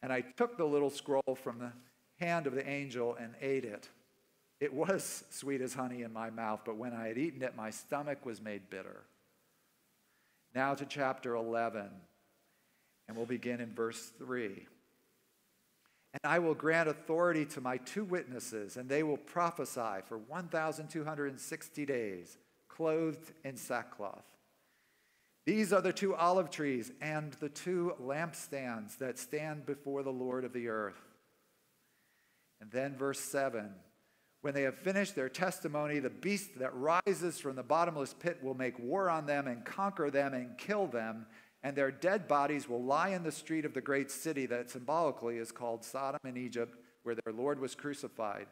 And 0.00 0.12
I 0.12 0.20
took 0.20 0.56
the 0.56 0.64
little 0.64 0.90
scroll 0.90 1.36
from 1.42 1.58
the 1.58 1.72
hand 2.24 2.46
of 2.46 2.54
the 2.54 2.68
angel 2.68 3.16
and 3.20 3.34
ate 3.40 3.64
it. 3.64 3.88
It 4.60 4.74
was 4.74 5.24
sweet 5.30 5.60
as 5.60 5.74
honey 5.74 6.02
in 6.02 6.12
my 6.12 6.30
mouth, 6.30 6.60
but 6.64 6.76
when 6.76 6.92
I 6.92 7.08
had 7.08 7.18
eaten 7.18 7.42
it, 7.42 7.56
my 7.56 7.70
stomach 7.70 8.26
was 8.26 8.40
made 8.40 8.70
bitter. 8.70 9.04
Now 10.54 10.74
to 10.74 10.84
chapter 10.84 11.34
11, 11.34 11.88
and 13.06 13.16
we'll 13.16 13.26
begin 13.26 13.60
in 13.60 13.72
verse 13.72 14.10
3. 14.18 14.66
And 16.14 16.20
I 16.24 16.38
will 16.40 16.54
grant 16.54 16.88
authority 16.88 17.44
to 17.46 17.60
my 17.60 17.76
two 17.76 18.02
witnesses, 18.02 18.76
and 18.76 18.88
they 18.88 19.02
will 19.02 19.18
prophesy 19.18 20.02
for 20.06 20.18
1,260 20.18 21.86
days, 21.86 22.38
clothed 22.68 23.32
in 23.44 23.56
sackcloth. 23.56 24.24
These 25.46 25.72
are 25.72 25.80
the 25.80 25.92
two 25.92 26.14
olive 26.14 26.50
trees 26.50 26.90
and 27.00 27.32
the 27.34 27.48
two 27.48 27.94
lampstands 28.02 28.98
that 28.98 29.18
stand 29.18 29.66
before 29.66 30.02
the 30.02 30.10
Lord 30.10 30.44
of 30.44 30.52
the 30.52 30.68
earth. 30.68 31.00
And 32.60 32.70
then, 32.70 32.96
verse 32.96 33.20
7 33.20 33.72
when 34.42 34.54
they 34.54 34.62
have 34.62 34.78
finished 34.78 35.16
their 35.16 35.28
testimony, 35.28 35.98
the 35.98 36.10
beast 36.10 36.58
that 36.58 36.74
rises 36.74 37.38
from 37.38 37.56
the 37.56 37.62
bottomless 37.62 38.14
pit 38.14 38.38
will 38.42 38.54
make 38.54 38.78
war 38.78 39.10
on 39.10 39.26
them 39.26 39.46
and 39.46 39.64
conquer 39.64 40.10
them 40.10 40.32
and 40.32 40.56
kill 40.58 40.86
them, 40.86 41.26
and 41.62 41.74
their 41.74 41.90
dead 41.90 42.28
bodies 42.28 42.68
will 42.68 42.82
lie 42.82 43.08
in 43.08 43.24
the 43.24 43.32
street 43.32 43.64
of 43.64 43.74
the 43.74 43.80
great 43.80 44.10
city 44.10 44.46
that 44.46 44.70
symbolically 44.70 45.38
is 45.38 45.50
called 45.50 45.84
Sodom 45.84 46.20
in 46.24 46.36
Egypt, 46.36 46.76
where 47.02 47.16
their 47.16 47.32
Lord 47.32 47.58
was 47.58 47.74
crucified. 47.74 48.46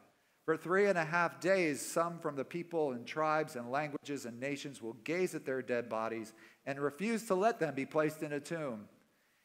For 0.45 0.57
three 0.57 0.87
and 0.87 0.99
a 0.99 1.05
half 1.05 1.41
days, 1.41 1.81
some 1.81 2.19
from 2.19 2.37
the 2.37 2.45
people 2.45 2.93
and 2.93 3.07
tribes 3.07 3.57
and 3.57 3.71
languages 3.71 4.27
and 4.27 4.39
nations 4.39 4.81
will 4.81 4.95
gaze 5.05 5.35
at 5.35 5.45
their 5.45 5.63
dead 5.63 5.89
bodies 5.89 6.33
and 6.67 6.81
refuse 6.81 7.25
to 7.27 7.35
let 7.35 7.59
them 7.59 7.75
be 7.75 7.87
placed 7.87 8.23
in 8.23 8.33
a 8.33 8.41
tomb. 8.41 8.89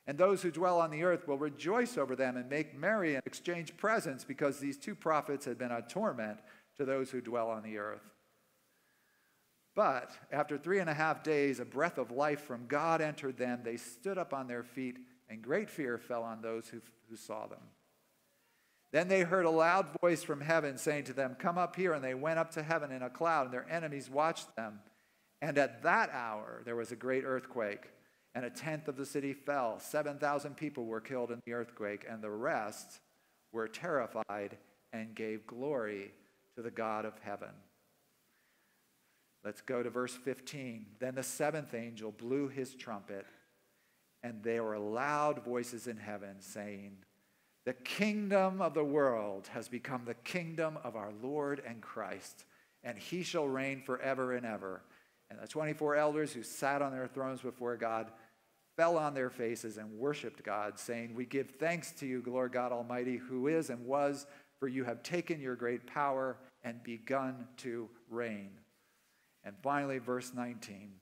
And 0.07 0.17
those 0.17 0.41
who 0.41 0.51
dwell 0.51 0.79
on 0.79 0.89
the 0.91 1.03
earth 1.03 1.27
will 1.27 1.37
rejoice 1.37 1.97
over 1.97 2.15
them 2.15 2.35
and 2.35 2.49
make 2.49 2.77
merry 2.77 3.15
and 3.15 3.23
exchange 3.25 3.77
presents 3.77 4.23
because 4.23 4.59
these 4.59 4.77
two 4.77 4.95
prophets 4.95 5.45
had 5.45 5.57
been 5.57 5.71
a 5.71 5.81
torment 5.81 6.39
to 6.77 6.85
those 6.85 7.11
who 7.11 7.21
dwell 7.21 7.49
on 7.49 7.63
the 7.63 7.77
earth. 7.77 8.01
But 9.75 10.11
after 10.31 10.57
three 10.57 10.79
and 10.79 10.89
a 10.89 10.93
half 10.93 11.23
days, 11.23 11.59
a 11.59 11.65
breath 11.65 11.97
of 11.97 12.11
life 12.11 12.41
from 12.41 12.67
God 12.67 12.99
entered 12.99 13.37
them. 13.37 13.61
They 13.63 13.77
stood 13.77 14.17
up 14.17 14.33
on 14.33 14.47
their 14.47 14.63
feet, 14.63 14.97
and 15.29 15.41
great 15.41 15.69
fear 15.69 15.97
fell 15.97 16.23
on 16.23 16.41
those 16.41 16.67
who, 16.67 16.81
who 17.09 17.15
saw 17.15 17.47
them. 17.47 17.61
Then 18.91 19.07
they 19.07 19.21
heard 19.21 19.45
a 19.45 19.49
loud 19.49 19.87
voice 20.01 20.23
from 20.23 20.41
heaven 20.41 20.77
saying 20.77 21.05
to 21.05 21.13
them, 21.13 21.37
Come 21.39 21.57
up 21.57 21.77
here. 21.77 21.93
And 21.93 22.03
they 22.03 22.13
went 22.13 22.39
up 22.39 22.51
to 22.51 22.63
heaven 22.63 22.91
in 22.91 23.01
a 23.01 23.09
cloud, 23.09 23.45
and 23.45 23.53
their 23.53 23.69
enemies 23.69 24.09
watched 24.09 24.53
them. 24.57 24.79
And 25.41 25.57
at 25.57 25.83
that 25.83 26.09
hour, 26.11 26.61
there 26.65 26.75
was 26.75 26.91
a 26.91 26.97
great 26.97 27.23
earthquake 27.23 27.87
and 28.33 28.45
a 28.45 28.49
tenth 28.49 28.87
of 28.87 28.97
the 28.97 29.05
city 29.05 29.33
fell. 29.33 29.79
7,000 29.79 30.55
people 30.55 30.85
were 30.85 31.01
killed 31.01 31.31
in 31.31 31.41
the 31.45 31.53
earthquake, 31.53 32.05
and 32.09 32.21
the 32.21 32.29
rest 32.29 32.99
were 33.51 33.67
terrified 33.67 34.57
and 34.93 35.15
gave 35.15 35.47
glory 35.47 36.11
to 36.55 36.61
the 36.61 36.71
God 36.71 37.05
of 37.05 37.13
heaven. 37.21 37.49
Let's 39.43 39.61
go 39.61 39.81
to 39.81 39.89
verse 39.89 40.13
15. 40.13 40.85
Then 40.99 41.15
the 41.15 41.23
seventh 41.23 41.73
angel 41.73 42.11
blew 42.11 42.47
his 42.47 42.75
trumpet, 42.75 43.25
and 44.23 44.43
there 44.43 44.63
were 44.63 44.77
loud 44.77 45.43
voices 45.43 45.87
in 45.87 45.97
heaven 45.97 46.35
saying, 46.39 46.97
The 47.65 47.73
kingdom 47.73 48.61
of 48.61 48.73
the 48.73 48.83
world 48.83 49.49
has 49.53 49.67
become 49.67 50.03
the 50.05 50.13
kingdom 50.13 50.77
of 50.83 50.95
our 50.95 51.11
Lord 51.23 51.61
and 51.65 51.81
Christ, 51.81 52.45
and 52.83 52.97
he 52.97 53.23
shall 53.23 53.47
reign 53.47 53.81
forever 53.81 54.33
and 54.33 54.45
ever. 54.45 54.83
And 55.31 55.39
the 55.39 55.47
24 55.47 55.95
elders 55.95 56.33
who 56.33 56.43
sat 56.43 56.81
on 56.81 56.91
their 56.91 57.07
thrones 57.07 57.41
before 57.41 57.77
God 57.77 58.11
fell 58.81 58.97
on 58.97 59.13
their 59.13 59.29
faces 59.29 59.77
and 59.77 59.99
worshiped 59.99 60.43
God, 60.43 60.79
saying, 60.79 61.13
We 61.13 61.25
give 61.27 61.51
thanks 61.51 61.91
to 61.99 62.07
you, 62.07 62.23
Lord 62.25 62.51
God 62.51 62.71
Almighty, 62.71 63.17
who 63.17 63.45
is 63.45 63.69
and 63.69 63.85
was, 63.85 64.25
for 64.59 64.67
you 64.67 64.83
have 64.85 65.03
taken 65.03 65.39
your 65.39 65.55
great 65.55 65.85
power 65.85 66.35
and 66.63 66.81
begun 66.81 67.47
to 67.57 67.87
reign. 68.09 68.49
And 69.43 69.55
finally, 69.61 69.99
verse 69.99 70.31
19 70.33 70.93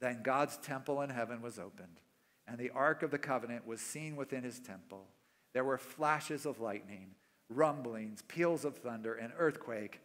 Then 0.00 0.22
God's 0.22 0.56
temple 0.56 1.02
in 1.02 1.10
heaven 1.10 1.42
was 1.42 1.58
opened, 1.58 2.00
and 2.48 2.56
the 2.56 2.70
ark 2.70 3.02
of 3.02 3.10
the 3.10 3.18
covenant 3.18 3.66
was 3.66 3.82
seen 3.82 4.16
within 4.16 4.42
his 4.42 4.58
temple. 4.58 5.08
There 5.52 5.64
were 5.64 5.76
flashes 5.76 6.46
of 6.46 6.58
lightning, 6.58 7.08
rumblings, 7.50 8.22
peals 8.28 8.64
of 8.64 8.78
thunder, 8.78 9.12
an 9.12 9.34
earthquake, 9.36 10.00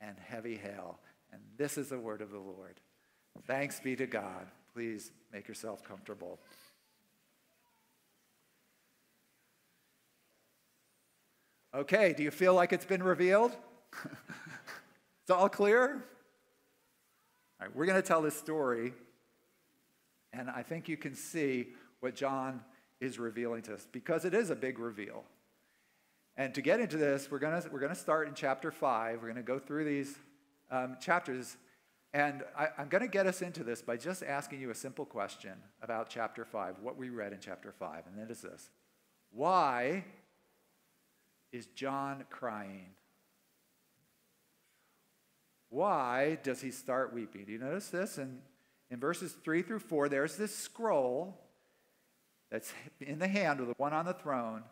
and 0.00 0.16
heavy 0.20 0.54
hail. 0.54 1.00
And 1.32 1.42
this 1.56 1.76
is 1.76 1.88
the 1.88 1.98
word 1.98 2.20
of 2.20 2.30
the 2.30 2.38
Lord. 2.38 2.78
Thanks 3.44 3.80
be 3.80 3.96
to 3.96 4.06
God. 4.06 4.46
Please 4.74 5.12
make 5.32 5.48
yourself 5.48 5.84
comfortable. 5.84 6.38
Okay, 11.74 12.14
do 12.14 12.22
you 12.22 12.30
feel 12.30 12.54
like 12.54 12.72
it's 12.72 12.84
been 12.84 13.02
revealed? 13.02 13.56
it's 14.04 15.30
all 15.30 15.48
clear? 15.48 16.04
All 17.60 17.66
right, 17.66 17.76
we're 17.76 17.86
going 17.86 18.00
to 18.00 18.06
tell 18.06 18.22
this 18.22 18.36
story, 18.36 18.92
and 20.32 20.50
I 20.50 20.62
think 20.62 20.88
you 20.88 20.96
can 20.96 21.14
see 21.14 21.68
what 22.00 22.14
John 22.14 22.60
is 23.00 23.18
revealing 23.18 23.62
to 23.62 23.74
us 23.74 23.86
because 23.90 24.24
it 24.24 24.34
is 24.34 24.50
a 24.50 24.56
big 24.56 24.78
reveal. 24.78 25.24
And 26.36 26.54
to 26.54 26.62
get 26.62 26.80
into 26.80 26.96
this, 26.96 27.30
we're 27.30 27.38
going 27.38 27.60
to, 27.60 27.68
we're 27.70 27.86
to 27.86 27.94
start 27.94 28.26
in 28.28 28.34
chapter 28.34 28.70
5. 28.70 29.16
We're 29.20 29.28
going 29.28 29.36
to 29.36 29.42
go 29.42 29.58
through 29.58 29.84
these 29.84 30.16
um, 30.70 30.96
chapters 31.00 31.56
and 32.14 32.42
I, 32.56 32.68
am 32.78 32.88
going 32.88 33.02
to 33.02 33.08
get 33.08 33.26
us 33.26 33.40
into 33.40 33.64
this 33.64 33.80
by 33.80 33.96
just 33.96 34.22
asking 34.22 34.60
you 34.60 34.70
a 34.70 34.74
simple 34.74 35.06
question 35.06 35.52
about 35.80 36.10
chapter 36.10 36.44
5, 36.44 36.76
what 36.80 36.96
we 36.96 37.08
read 37.08 37.32
in 37.32 37.38
chapter 37.40 37.72
5. 37.72 38.04
And 38.06 38.18
that 38.18 38.30
is 38.30 38.42
this 38.42 38.68
Why 39.30 40.04
is 41.52 41.66
John 41.66 42.24
crying? 42.28 42.90
Why 45.70 46.38
does 46.42 46.60
he 46.60 46.70
start 46.70 47.14
weeping? 47.14 47.46
Do 47.46 47.52
you 47.52 47.58
notice 47.58 47.88
this? 47.88 48.18
In, 48.18 48.40
in 48.90 49.00
verses 49.00 49.32
3 49.42 49.62
through 49.62 49.78
4, 49.78 50.10
there's 50.10 50.36
this 50.36 50.54
scroll 50.54 51.38
that's 52.50 52.74
in 53.00 53.18
the 53.18 53.28
hand 53.28 53.58
of 53.58 53.68
the 53.68 53.74
one 53.78 53.94
on 53.94 54.04
the 54.04 54.12
throne, 54.12 54.64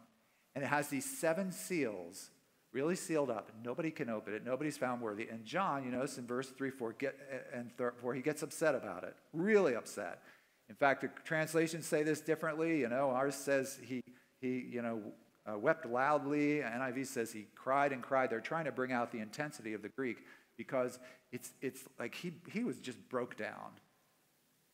and 0.55 0.63
it 0.63 0.67
has 0.67 0.89
these 0.89 1.07
seven 1.19 1.53
seals 1.53 2.29
really 2.73 2.97
sealed 2.97 3.31
up. 3.31 3.51
Nobody 3.65 3.91
can 3.91 4.09
open 4.09 4.35
it. 4.35 4.45
Nobody's 4.45 4.77
found 4.77 5.01
worthy. 5.01 5.29
And 5.29 5.45
John, 5.45 5.85
you 5.85 5.91
notice 5.91 6.19
in 6.19 6.27
verse 6.27 6.49
3 6.51 6.71
4, 6.71 6.93
get, 6.95 7.17
and 7.53 7.71
4, 7.77 8.15
he 8.15 8.23
gets 8.23 8.43
upset 8.43 8.75
about 8.75 9.05
it, 9.05 9.17
really 9.33 9.75
upset. 9.75 10.23
In 10.69 10.77
fact, 10.77 11.01
the 11.01 11.11
translations 11.25 11.87
say 11.87 12.03
this 12.03 12.21
differently. 12.21 12.81
You 12.81 12.89
know, 12.89 13.11
ours 13.11 13.35
says 13.35 13.79
he, 13.83 14.03
he 14.41 14.61
you 14.71 14.83
know, 14.83 15.03
uh, 15.51 15.59
wept 15.59 15.85
loudly. 15.85 16.61
NIV 16.61 17.07
says 17.07 17.33
he 17.33 17.47
cried 17.55 17.93
and 17.93 18.03
cried. 18.03 18.31
They're 18.31 18.41
trying 18.41 18.67
to 18.67 18.73
bring 18.73 18.93
out 18.93 19.11
the 19.11 19.19
intensity 19.19 19.75
of 19.75 19.83
the 19.83 19.89
Greek 19.89 20.19
because 20.57 20.99
it's, 21.33 21.51
it's 21.61 21.83
like 21.99 22.15
he, 22.15 22.35
he 22.53 22.63
was 22.63 22.79
just 22.79 22.99
broke 23.09 23.37
down. 23.37 23.73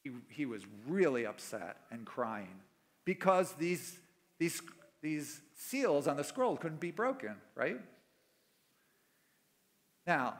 He, 0.04 0.10
he 0.28 0.46
was 0.46 0.62
really 0.86 1.26
upset 1.26 1.78
and 1.90 2.04
crying 2.04 2.60
because 3.04 3.52
these, 3.52 3.98
these, 4.38 4.60
these 5.02 5.40
seals 5.54 6.06
on 6.06 6.16
the 6.16 6.24
scroll 6.24 6.56
couldn't 6.56 6.80
be 6.80 6.90
broken, 6.90 7.36
right? 7.54 7.80
Now, 10.06 10.34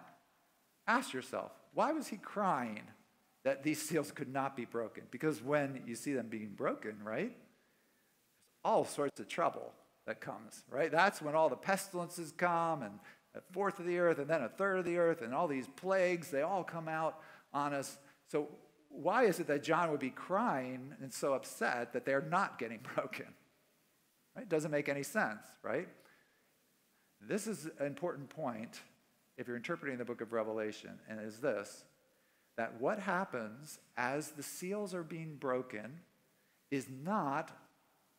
ask 0.87 1.13
yourself, 1.13 1.53
why 1.75 1.93
was 1.93 2.09
he 2.09 2.17
crying 2.17 2.83
that 3.45 3.63
these 3.63 3.81
seals 3.89 4.13
could 4.13 4.33
not 4.33 4.57
be 4.57 4.65
broken? 4.65 5.05
Because 5.11 5.43
when 5.43 5.83
you 5.87 5.95
see 5.95 6.15
them 6.15 6.29
being 6.29 6.55
broken, 6.57 6.97
right, 7.03 7.33
there's 7.33 8.61
all 8.65 8.85
sorts 8.85 9.21
of 9.21 9.29
trouble 9.29 9.73
that 10.07 10.21
comes, 10.21 10.65
right? 10.71 10.91
That's 10.91 11.21
when 11.21 11.35
all 11.35 11.49
the 11.49 11.57
pestilences 11.57 12.33
come 12.33 12.83
and 12.83 12.99
a 13.35 13.41
fourth 13.53 13.79
of 13.79 13.87
the 13.87 13.99
earth 13.99 14.19
and 14.19 14.29
then 14.29 14.43
a 14.43 14.49
third 14.49 14.79
of 14.79 14.85
the 14.85 14.97
earth 14.97 15.21
and 15.21 15.35
all 15.35 15.49
these 15.49 15.69
plagues, 15.77 16.31
they 16.31 16.43
all 16.43 16.65
come 16.65 16.89
out 16.89 17.21
on 17.53 17.75
us. 17.75 17.99
So, 18.29 18.49
why 18.89 19.25
is 19.25 19.41
it 19.41 19.47
that 19.49 19.63
John 19.63 19.91
would 19.91 20.01
be 20.01 20.11
crying 20.11 20.95
and 21.03 21.13
so 21.13 21.35
upset 21.35 21.93
that 21.93 22.07
they're 22.07 22.23
not 22.31 22.59
getting 22.59 22.81
broken? 22.95 23.27
It 24.37 24.49
doesn't 24.49 24.71
make 24.71 24.88
any 24.88 25.02
sense, 25.02 25.43
right? 25.62 25.88
This 27.21 27.47
is 27.47 27.69
an 27.78 27.87
important 27.87 28.28
point 28.28 28.81
if 29.37 29.47
you're 29.47 29.57
interpreting 29.57 29.99
the 29.99 30.05
book 30.05 30.21
of 30.21 30.33
Revelation, 30.33 30.99
and 31.09 31.21
is 31.21 31.38
this 31.38 31.85
that 32.57 32.81
what 32.81 32.99
happens 32.99 33.78
as 33.99 34.31
the 34.31 34.43
seals 34.43 34.95
are 34.95 35.02
being 35.02 35.37
broken 35.37 36.00
is 36.71 36.87
not 37.05 37.50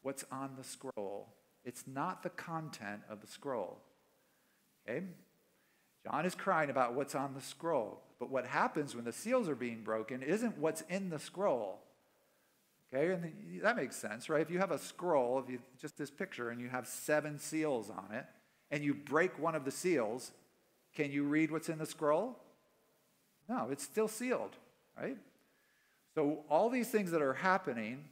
what's 0.03 0.24
on 0.31 0.51
the 0.55 0.63
scroll. 0.63 1.33
It's 1.65 1.86
not 1.88 2.21
the 2.21 2.29
content 2.29 3.01
of 3.09 3.19
the 3.19 3.27
scroll. 3.27 3.79
Okay? 4.88 5.05
John 6.05 6.25
is 6.25 6.36
crying 6.36 6.69
about 6.69 6.93
what's 6.93 7.15
on 7.15 7.33
the 7.33 7.41
scroll. 7.41 8.01
But 8.19 8.29
what 8.29 8.45
happens 8.45 8.95
when 8.95 9.05
the 9.05 9.12
seals 9.12 9.50
are 9.50 9.55
being 9.55 9.81
broken 9.81 10.21
isn't 10.21 10.57
what's 10.57 10.81
in 10.81 11.09
the 11.09 11.19
scroll. 11.19 11.81
Okay, 12.94 13.12
and 13.12 13.62
that 13.63 13.75
makes 13.75 13.96
sense, 13.98 14.29
right? 14.29 14.41
If 14.41 14.50
you 14.50 14.60
have 14.60 14.72
a 14.72 14.79
scroll, 14.79 15.39
if 15.39 15.50
you 15.50 15.60
just 15.79 15.98
this 15.98 16.10
picture, 16.10 16.50
and 16.50 16.62
you 16.62 16.70
have 16.70 16.88
seven 16.88 17.38
seals 17.38 17.89
on 17.89 18.13
it, 18.13 18.25
and 18.72 18.84
you 18.84 18.94
break 18.94 19.38
one 19.39 19.56
of 19.56 19.65
the 19.65 19.72
seals, 19.72 20.32
can 20.96 21.12
you 21.12 21.24
read 21.24 21.51
what's 21.51 21.70
in 21.70 21.77
the 21.77 21.86
scroll? 21.86 22.38
No, 23.50 23.70
it's 23.72 23.84
still 23.84 24.08
sealed, 24.08 24.56
right? 24.98 25.17
So 26.15 26.39
all 26.50 26.70
these 26.70 26.89
things 26.89 27.12
that 27.12 27.22
are 27.22 27.34
happening 27.34 28.06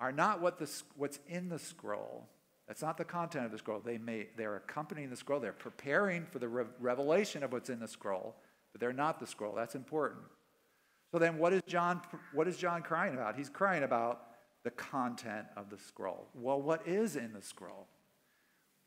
are 0.00 0.12
not 0.12 0.40
what 0.40 0.58
the, 0.58 0.70
what's 0.96 1.18
in 1.28 1.48
the 1.48 1.58
scroll. 1.58 2.26
That's 2.66 2.82
not 2.82 2.96
the 2.96 3.04
content 3.04 3.44
of 3.44 3.52
the 3.52 3.58
scroll. 3.58 3.80
They 3.80 3.98
may, 3.98 4.28
they're 4.36 4.56
accompanying 4.56 5.10
the 5.10 5.16
scroll. 5.16 5.38
They're 5.38 5.52
preparing 5.52 6.24
for 6.26 6.38
the 6.38 6.48
re- 6.48 6.64
revelation 6.80 7.42
of 7.42 7.52
what's 7.52 7.70
in 7.70 7.78
the 7.78 7.88
scroll, 7.88 8.34
but 8.72 8.80
they're 8.80 8.92
not 8.92 9.20
the 9.20 9.26
scroll. 9.26 9.54
That's 9.54 9.74
important. 9.74 10.22
So 11.14 11.20
then 11.20 11.38
what 11.38 11.52
is 11.52 11.62
John, 11.68 12.02
what 12.32 12.48
is 12.48 12.56
John 12.56 12.82
crying 12.82 13.14
about? 13.14 13.36
He's 13.36 13.48
crying 13.48 13.84
about 13.84 14.22
the 14.64 14.72
content 14.72 15.46
of 15.56 15.70
the 15.70 15.78
scroll. 15.78 16.26
Well, 16.34 16.60
what 16.60 16.88
is 16.88 17.14
in 17.14 17.32
the 17.32 17.40
scroll? 17.40 17.86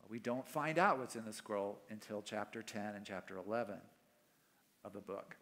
Well, 0.01 0.09
we 0.09 0.19
don't 0.19 0.45
find 0.45 0.77
out 0.77 0.99
what's 0.99 1.15
in 1.15 1.23
the 1.23 1.31
scroll 1.31 1.79
until 1.89 2.21
chapter 2.21 2.61
10 2.61 2.95
and 2.95 3.05
chapter 3.05 3.37
11 3.37 3.75
of 4.83 4.91
the 4.91 4.99
book. 4.99 5.37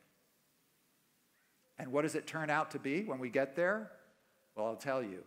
And 1.80 1.92
what 1.92 2.04
does 2.04 2.13
it 2.13 2.27
turn 2.27 2.51
out 2.51 2.70
to 2.70 2.77
be 2.77 3.04
when 3.04 3.18
we 3.18 3.32
get 3.32 3.56
there? 3.56 3.89
Well, 4.56 4.68
I'll 4.68 4.75
tell 4.75 5.01
you. 5.01 5.24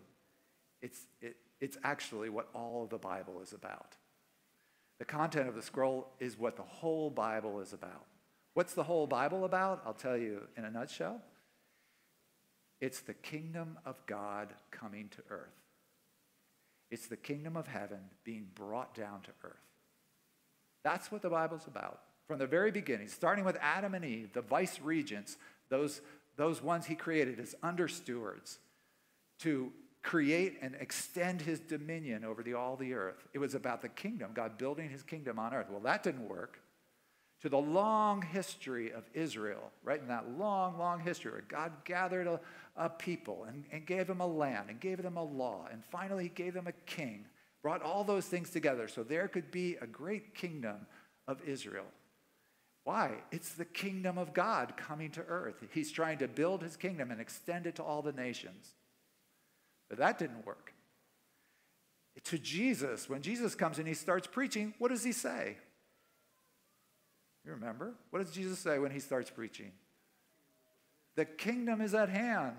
It's, 0.81 1.09
it, 1.21 1.35
it's 1.61 1.77
actually 1.83 2.29
what 2.29 2.51
all 2.55 2.85
of 2.85 2.91
the 2.91 2.99
Bible 2.99 3.41
is 3.43 3.53
about. 3.53 3.97
The 5.01 5.05
content 5.05 5.49
of 5.49 5.57
the 5.57 5.63
scroll 5.63 6.13
is 6.21 6.39
what 6.39 6.55
the 6.55 6.63
whole 6.63 7.11
Bible 7.11 7.59
is 7.59 7.73
about. 7.73 8.07
What's 8.55 8.75
the 8.75 8.85
whole 8.85 9.09
Bible 9.09 9.45
about? 9.45 9.83
I'll 9.85 9.93
tell 9.93 10.17
you 10.17 10.43
in 10.57 10.65
a 10.65 10.71
nutshell. 10.71 11.21
It's 12.81 13.01
the 13.01 13.15
kingdom 13.15 13.79
of 13.85 13.97
God 14.07 14.55
coming 14.71 15.09
to 15.11 15.23
earth. 15.31 15.55
It's 16.91 17.07
the 17.07 17.17
kingdom 17.17 17.57
of 17.57 17.67
heaven 17.67 17.99
being 18.25 18.47
brought 18.55 18.95
down 18.95 19.21
to 19.23 19.31
earth. 19.45 19.57
That's 20.85 21.11
what 21.11 21.23
the 21.23 21.31
Bible's 21.31 21.67
about. 21.67 22.01
From 22.27 22.39
the 22.39 22.47
very 22.47 22.71
beginning, 22.71 23.09
starting 23.09 23.45
with 23.45 23.57
Adam 23.61 23.95
and 23.95 24.05
Eve, 24.05 24.33
the 24.33 24.43
vice 24.43 24.81
regents, 24.81 25.37
those, 25.71 26.01
those 26.37 26.63
ones 26.63 26.87
he 26.87 26.95
created 26.95 27.41
as 27.41 27.55
under 27.63 27.89
stewards, 27.89 28.59
to 29.41 29.73
create 30.03 30.59
and 30.63 30.75
extend 30.81 31.43
his 31.43 31.59
dominion 31.61 32.25
over 32.25 32.43
the, 32.43 32.55
all 32.55 32.77
the 32.77 32.95
earth. 32.95 33.27
It 33.35 33.39
was 33.39 33.55
about 33.55 33.83
the 33.83 33.89
kingdom, 33.89 34.31
God 34.35 34.57
building 34.57 34.89
his 34.89 35.03
kingdom 35.03 35.39
on 35.39 35.53
earth. 35.53 35.67
Well, 35.71 35.81
that 35.81 36.03
didn't 36.03 36.29
work. 36.29 36.61
To 37.43 37.49
the 37.49 37.59
long 37.59 38.21
history 38.23 38.93
of 38.93 39.05
Israel, 39.15 39.71
right 39.85 40.01
in 40.01 40.09
that 40.09 40.39
long, 40.39 40.77
long 40.77 40.99
history 40.99 41.31
where 41.31 41.45
God 41.47 41.73
gathered 41.85 42.27
a, 42.27 42.41
a 42.77 42.91
people 42.91 43.45
and, 43.49 43.65
and 43.71 43.87
gave 43.87 44.09
them 44.09 44.21
a 44.21 44.27
land 44.27 44.71
and 44.71 44.81
gave 44.81 45.03
them 45.03 45.17
a 45.17 45.23
law, 45.23 45.69
and 45.71 45.85
finally 45.85 46.25
he 46.25 46.31
gave 46.31 46.55
them 46.55 46.67
a 46.67 46.73
king, 46.73 47.27
brought 47.63 47.83
all 47.83 48.03
those 48.03 48.27
things 48.27 48.51
together 48.51 48.89
so 48.89 49.05
there 49.05 49.29
could 49.29 49.53
be 49.53 49.77
a 49.81 49.87
great 49.87 50.35
kingdom 50.35 50.87
of 51.29 51.41
Israel. 51.47 51.87
Why? 52.83 53.19
It's 53.31 53.53
the 53.53 53.67
kingdom 53.67 54.17
of 54.17 54.33
God 54.33 54.77
coming 54.77 55.11
to 55.11 55.21
earth. 55.29 55.63
He's 55.73 55.93
trying 55.93 56.19
to 56.19 56.27
build 56.27 56.63
his 56.63 56.77
kingdom 56.77 57.11
and 57.11 57.21
extend 57.21 57.67
it 57.67 57.77
to 57.77 57.83
all 57.83 58.01
the 58.03 58.13
nations. 58.13 58.75
But 59.89 59.99
that 59.99 60.19
didn't 60.19 60.47
work. 60.47 60.73
To 62.25 62.39
Jesus, 62.39 63.09
when 63.09 63.23
Jesus 63.23 63.55
comes 63.55 63.79
and 63.79 63.87
he 63.87 63.95
starts 63.95 64.27
preaching, 64.27 64.75
what 64.79 64.89
does 64.89 65.05
he 65.05 65.13
say? 65.13 65.59
You 67.49 67.55
remember? 67.55 67.95
What 68.11 68.23
does 68.23 68.31
Jesus 68.31 68.59
say 68.59 68.79
when 68.79 68.91
he 68.91 69.01
starts 69.01 69.31
preaching? 69.31 69.73
The 71.17 71.25
kingdom 71.25 71.81
is 71.81 71.95
at 71.95 72.11
hand. 72.11 72.57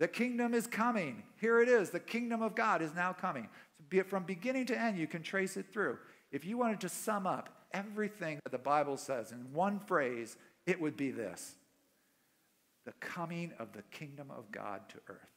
The 0.00 0.08
kingdom 0.08 0.52
is 0.52 0.66
coming. 0.66 1.22
Here 1.40 1.62
it 1.62 1.68
is. 1.68 1.90
The 1.90 2.00
kingdom 2.00 2.42
of 2.42 2.56
God 2.56 2.82
is 2.82 2.92
now 2.92 3.12
coming. 3.12 3.48
So 3.92 4.02
from 4.02 4.24
beginning 4.24 4.66
to 4.66 4.78
end, 4.78 4.98
you 4.98 5.06
can 5.06 5.22
trace 5.22 5.56
it 5.56 5.66
through. 5.72 5.96
If 6.32 6.44
you 6.44 6.58
wanted 6.58 6.80
to 6.80 6.88
sum 6.88 7.24
up 7.24 7.50
everything 7.72 8.40
that 8.42 8.50
the 8.50 8.58
Bible 8.58 8.96
says 8.96 9.30
in 9.30 9.52
one 9.52 9.78
phrase, 9.78 10.36
it 10.66 10.80
would 10.80 10.96
be 10.96 11.12
this 11.12 11.54
the 12.84 12.92
coming 12.98 13.52
of 13.60 13.72
the 13.72 13.82
kingdom 13.92 14.30
of 14.30 14.50
God 14.50 14.88
to 14.88 14.96
earth 15.06 15.30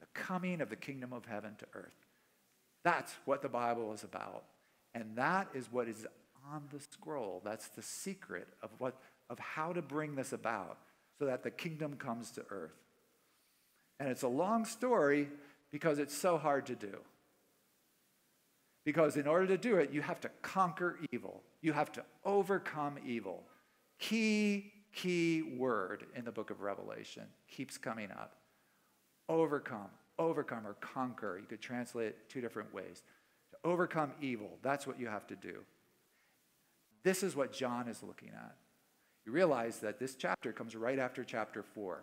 the 0.00 0.06
coming 0.12 0.60
of 0.60 0.68
the 0.68 0.76
kingdom 0.76 1.12
of 1.12 1.24
heaven 1.24 1.54
to 1.58 1.66
earth. 1.74 2.06
That's 2.84 3.12
what 3.24 3.42
the 3.42 3.48
Bible 3.48 3.92
is 3.92 4.04
about. 4.04 4.44
And 4.94 5.16
that 5.16 5.48
is 5.54 5.68
what 5.70 5.88
is 5.88 6.06
on 6.52 6.64
the 6.72 6.80
scroll. 6.80 7.42
That's 7.44 7.68
the 7.68 7.82
secret 7.82 8.48
of, 8.62 8.70
what, 8.78 8.96
of 9.30 9.38
how 9.38 9.72
to 9.72 9.82
bring 9.82 10.14
this 10.14 10.32
about 10.32 10.78
so 11.18 11.26
that 11.26 11.42
the 11.42 11.50
kingdom 11.50 11.96
comes 11.96 12.30
to 12.32 12.44
earth. 12.50 12.74
And 13.98 14.08
it's 14.08 14.22
a 14.22 14.28
long 14.28 14.64
story 14.64 15.28
because 15.70 15.98
it's 15.98 16.14
so 16.14 16.36
hard 16.36 16.66
to 16.66 16.74
do. 16.74 16.98
Because 18.84 19.16
in 19.16 19.26
order 19.26 19.46
to 19.48 19.58
do 19.58 19.76
it, 19.78 19.90
you 19.92 20.00
have 20.02 20.20
to 20.20 20.30
conquer 20.42 20.98
evil, 21.10 21.42
you 21.60 21.72
have 21.72 21.90
to 21.92 22.04
overcome 22.24 22.98
evil. 23.04 23.42
Key, 23.98 24.72
key 24.92 25.42
word 25.42 26.04
in 26.14 26.24
the 26.24 26.30
book 26.30 26.50
of 26.50 26.60
Revelation 26.60 27.24
keeps 27.48 27.78
coming 27.78 28.10
up 28.10 28.36
overcome, 29.28 29.88
overcome, 30.20 30.66
or 30.66 30.74
conquer. 30.74 31.38
You 31.38 31.46
could 31.46 31.60
translate 31.60 32.08
it 32.08 32.28
two 32.28 32.40
different 32.40 32.72
ways. 32.72 33.02
To 33.50 33.68
overcome 33.68 34.12
evil, 34.20 34.58
that's 34.62 34.86
what 34.86 35.00
you 35.00 35.08
have 35.08 35.26
to 35.26 35.36
do. 35.36 35.64
This 37.06 37.22
is 37.22 37.36
what 37.36 37.52
John 37.52 37.86
is 37.86 38.02
looking 38.02 38.30
at. 38.34 38.56
You 39.24 39.30
realize 39.30 39.78
that 39.78 40.00
this 40.00 40.16
chapter 40.16 40.52
comes 40.52 40.74
right 40.74 40.98
after 40.98 41.22
chapter 41.22 41.62
4. 41.62 42.02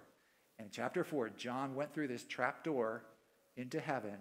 And 0.57 0.67
in 0.67 0.71
chapter 0.71 1.03
4, 1.03 1.31
John 1.31 1.75
went 1.75 1.93
through 1.93 2.07
this 2.07 2.23
trap 2.23 2.63
door 2.63 3.03
into 3.57 3.81
heaven 3.81 4.15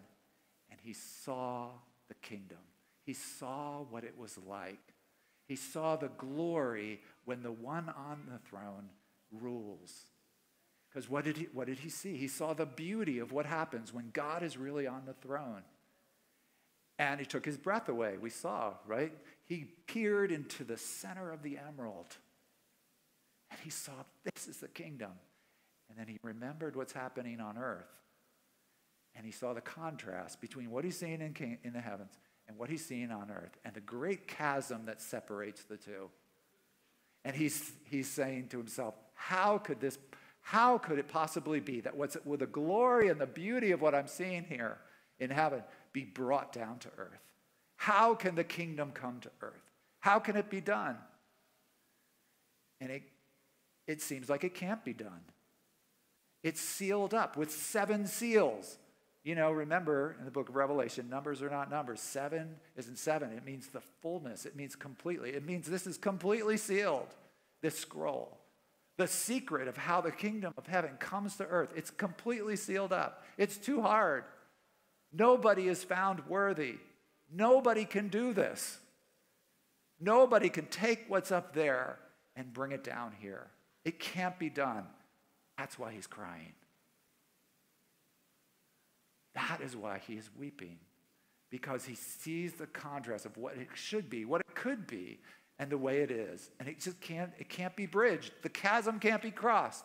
and 0.72 0.80
he 0.82 0.92
saw 0.92 1.68
the 2.08 2.14
kingdom. 2.14 2.58
He 3.04 3.12
saw 3.12 3.84
what 3.90 4.02
it 4.02 4.18
was 4.18 4.36
like. 4.44 4.94
He 5.46 5.54
saw 5.54 5.94
the 5.94 6.10
glory 6.18 7.00
when 7.26 7.44
the 7.44 7.52
one 7.52 7.88
on 7.88 8.22
the 8.28 8.40
throne 8.48 8.88
rules. 9.30 10.06
Because 10.90 11.08
what, 11.08 11.22
did 11.22 11.36
he, 11.36 11.46
what 11.52 11.68
did 11.68 11.78
he 11.78 11.90
see? 11.90 12.16
He 12.16 12.26
saw 12.26 12.54
the 12.54 12.66
beauty 12.66 13.20
of 13.20 13.30
what 13.30 13.46
happens 13.46 13.94
when 13.94 14.10
God 14.12 14.42
is 14.42 14.56
really 14.56 14.88
on 14.88 15.04
the 15.06 15.14
throne. 15.14 15.62
And 16.98 17.20
he 17.20 17.26
took 17.26 17.44
his 17.44 17.56
breath 17.56 17.88
away. 17.88 18.16
We 18.20 18.30
saw, 18.30 18.74
right? 18.84 19.12
He 19.52 19.66
peered 19.86 20.32
into 20.32 20.64
the 20.64 20.78
center 20.78 21.30
of 21.30 21.42
the 21.42 21.58
emerald. 21.58 22.16
And 23.50 23.60
he 23.60 23.68
saw 23.68 23.92
this 24.24 24.48
is 24.48 24.56
the 24.60 24.68
kingdom. 24.68 25.10
And 25.90 25.98
then 25.98 26.08
he 26.08 26.18
remembered 26.22 26.74
what's 26.74 26.94
happening 26.94 27.38
on 27.38 27.58
earth. 27.58 27.92
And 29.14 29.26
he 29.26 29.30
saw 29.30 29.52
the 29.52 29.60
contrast 29.60 30.40
between 30.40 30.70
what 30.70 30.84
he's 30.84 30.98
seeing 30.98 31.20
in, 31.20 31.34
king, 31.34 31.58
in 31.64 31.74
the 31.74 31.82
heavens 31.82 32.18
and 32.48 32.56
what 32.56 32.70
he's 32.70 32.82
seeing 32.82 33.10
on 33.10 33.30
earth 33.30 33.58
and 33.62 33.74
the 33.74 33.82
great 33.82 34.26
chasm 34.26 34.86
that 34.86 35.02
separates 35.02 35.64
the 35.64 35.76
two. 35.76 36.08
And 37.22 37.36
he's, 37.36 37.72
he's 37.90 38.08
saying 38.08 38.48
to 38.48 38.56
himself, 38.56 38.94
how 39.12 39.58
could 39.58 39.80
this 39.80 39.98
how 40.44 40.78
could 40.78 40.98
it 40.98 41.08
possibly 41.08 41.60
be 41.60 41.82
that 41.82 41.94
what's 41.94 42.16
with 42.24 42.40
the 42.40 42.46
glory 42.46 43.10
and 43.10 43.20
the 43.20 43.26
beauty 43.26 43.70
of 43.70 43.82
what 43.82 43.94
I'm 43.94 44.08
seeing 44.08 44.42
here 44.44 44.78
in 45.20 45.28
heaven 45.30 45.62
be 45.92 46.04
brought 46.04 46.52
down 46.52 46.78
to 46.80 46.88
earth? 46.96 47.31
How 47.82 48.14
can 48.14 48.36
the 48.36 48.44
kingdom 48.44 48.92
come 48.92 49.18
to 49.22 49.30
earth? 49.40 49.60
How 49.98 50.20
can 50.20 50.36
it 50.36 50.48
be 50.48 50.60
done? 50.60 50.96
And 52.80 52.92
it, 52.92 53.02
it 53.88 54.00
seems 54.00 54.28
like 54.28 54.44
it 54.44 54.54
can't 54.54 54.84
be 54.84 54.92
done. 54.92 55.20
It's 56.44 56.60
sealed 56.60 57.12
up 57.12 57.36
with 57.36 57.50
seven 57.50 58.06
seals. 58.06 58.78
You 59.24 59.34
know, 59.34 59.50
remember 59.50 60.14
in 60.20 60.24
the 60.24 60.30
book 60.30 60.48
of 60.48 60.54
Revelation, 60.54 61.10
numbers 61.10 61.42
are 61.42 61.50
not 61.50 61.72
numbers. 61.72 62.00
Seven 62.00 62.54
isn't 62.76 62.98
seven. 62.98 63.32
It 63.32 63.44
means 63.44 63.66
the 63.66 63.82
fullness, 64.00 64.46
it 64.46 64.54
means 64.54 64.76
completely. 64.76 65.30
It 65.30 65.44
means 65.44 65.66
this 65.66 65.88
is 65.88 65.98
completely 65.98 66.58
sealed, 66.58 67.08
this 67.62 67.76
scroll 67.76 68.38
the 68.98 69.08
secret 69.08 69.66
of 69.66 69.76
how 69.76 70.00
the 70.00 70.12
kingdom 70.12 70.52
of 70.56 70.66
heaven 70.68 70.92
comes 71.00 71.34
to 71.36 71.46
earth. 71.46 71.70
It's 71.74 71.90
completely 71.90 72.54
sealed 72.54 72.92
up. 72.92 73.24
It's 73.38 73.56
too 73.56 73.80
hard. 73.82 74.22
Nobody 75.12 75.66
is 75.66 75.82
found 75.82 76.20
worthy. 76.28 76.76
Nobody 77.34 77.84
can 77.84 78.08
do 78.08 78.32
this. 78.32 78.78
Nobody 80.00 80.48
can 80.48 80.66
take 80.66 81.04
what's 81.08 81.32
up 81.32 81.54
there 81.54 81.98
and 82.36 82.52
bring 82.52 82.72
it 82.72 82.84
down 82.84 83.12
here. 83.20 83.46
It 83.84 83.98
can't 83.98 84.38
be 84.38 84.50
done. 84.50 84.84
That's 85.56 85.78
why 85.78 85.92
he's 85.92 86.06
crying. 86.06 86.52
That 89.34 89.60
is 89.62 89.76
why 89.76 90.00
he 90.06 90.14
is 90.14 90.28
weeping, 90.38 90.78
because 91.50 91.84
he 91.84 91.94
sees 91.94 92.52
the 92.54 92.66
contrast 92.66 93.24
of 93.24 93.36
what 93.36 93.56
it 93.56 93.68
should 93.74 94.10
be, 94.10 94.24
what 94.24 94.40
it 94.40 94.54
could 94.54 94.86
be, 94.86 95.20
and 95.58 95.70
the 95.70 95.78
way 95.78 96.00
it 96.00 96.10
is. 96.10 96.50
And 96.58 96.68
it 96.68 96.80
just 96.80 97.00
can't, 97.00 97.30
it 97.38 97.48
can't 97.48 97.74
be 97.76 97.86
bridged. 97.86 98.32
The 98.42 98.48
chasm 98.48 98.98
can't 98.98 99.22
be 99.22 99.30
crossed. 99.30 99.84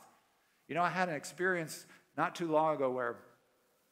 You 0.67 0.75
know, 0.75 0.81
I 0.81 0.89
had 0.89 1.07
an 1.07 1.15
experience 1.15 1.85
not 2.17 2.35
too 2.35 2.47
long 2.47 2.75
ago 2.75 2.91
where 2.91 3.17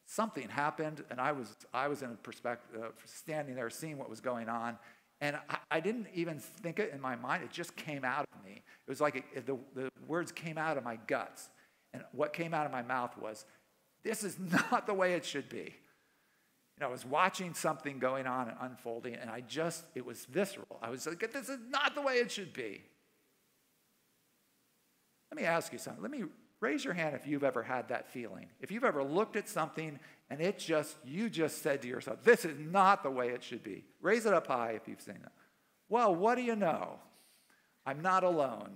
something 0.06 0.48
happened, 0.50 1.04
and 1.10 1.20
I 1.20 1.32
was, 1.32 1.56
I 1.74 1.88
was 1.88 2.02
in 2.02 2.12
a 2.12 2.16
perspective, 2.16 2.82
uh, 2.82 2.88
standing 3.06 3.56
there 3.56 3.70
seeing 3.70 3.98
what 3.98 4.10
was 4.10 4.22
going 4.22 4.50
on, 4.50 4.78
and 5.22 5.38
I, 5.50 5.58
I, 5.72 5.80
didn't 5.80 6.08
even 6.14 6.40
think 6.40 6.80
it 6.80 6.92
in 6.94 7.00
my 7.00 7.16
mind. 7.16 7.44
It 7.44 7.52
just 7.52 7.76
came 7.76 8.04
out 8.04 8.28
of 8.34 8.44
me. 8.44 8.52
It 8.56 8.90
was 8.90 9.00
like 9.00 9.24
it, 9.34 9.46
the, 9.46 9.58
the 9.74 9.90
words 10.08 10.32
came 10.32 10.58
out 10.58 10.78
of 10.78 10.84
my 10.84 10.98
guts. 11.08 11.50
And 11.94 12.04
what 12.12 12.34
came 12.34 12.54
out 12.54 12.66
of 12.66 12.72
my 12.72 12.82
mouth 12.82 13.18
was, 13.18 13.46
This 14.04 14.24
is 14.24 14.38
not 14.72 14.86
the 14.86 14.94
way 14.94 15.14
it 15.14 15.26
should 15.26 15.50
be. 15.50 15.74
You 16.78 16.82
know, 16.82 16.88
I 16.88 16.92
was 16.92 17.06
watching 17.06 17.54
something 17.54 18.00
going 18.00 18.28
on 18.28 18.50
and 18.50 18.58
unfolding, 18.60 19.16
and 19.16 19.30
I 19.30 19.40
just, 19.42 19.86
it 19.96 20.06
was 20.06 20.26
visceral. 20.26 20.80
I 20.82 20.90
was 20.90 21.08
like, 21.08 21.32
This 21.32 21.48
is 21.48 21.60
not 21.70 21.96
the 21.96 22.02
way 22.02 22.16
it 22.16 22.32
should 22.32 22.54
be. 22.54 22.82
Let 25.32 25.42
me 25.42 25.48
ask 25.48 25.72
you 25.72 25.80
something. 25.80 26.02
Let 26.02 26.12
me 26.12 26.26
raise 26.66 26.84
your 26.84 26.96
hand 26.96 27.16
if 27.16 27.28
you've 27.28 27.44
ever 27.44 27.62
had 27.62 27.90
that 27.90 28.08
feeling. 28.08 28.48
If 28.60 28.72
you've 28.72 28.84
ever 28.84 29.04
looked 29.04 29.36
at 29.36 29.48
something 29.48 30.00
and 30.32 30.42
it 30.42 30.58
just, 30.58 30.98
you 31.06 31.30
just 31.30 31.62
said 31.62 31.84
to 31.84 31.88
yourself, 31.88 32.24
this 32.24 32.44
is 32.44 32.58
not 32.60 33.04
the 33.04 33.12
way 33.12 33.30
it 33.30 33.44
should 33.44 33.64
be. 33.64 33.86
Raise 34.02 34.26
it 34.26 34.34
up 34.34 34.48
high 34.48 34.72
if 34.72 34.88
you've 34.88 35.02
seen 35.02 35.20
that. 35.22 35.32
Well, 35.90 36.16
what 36.16 36.36
do 36.36 36.42
you 36.42 36.56
know? 36.56 37.00
I'm 37.86 38.02
not 38.02 38.24
alone. 38.24 38.72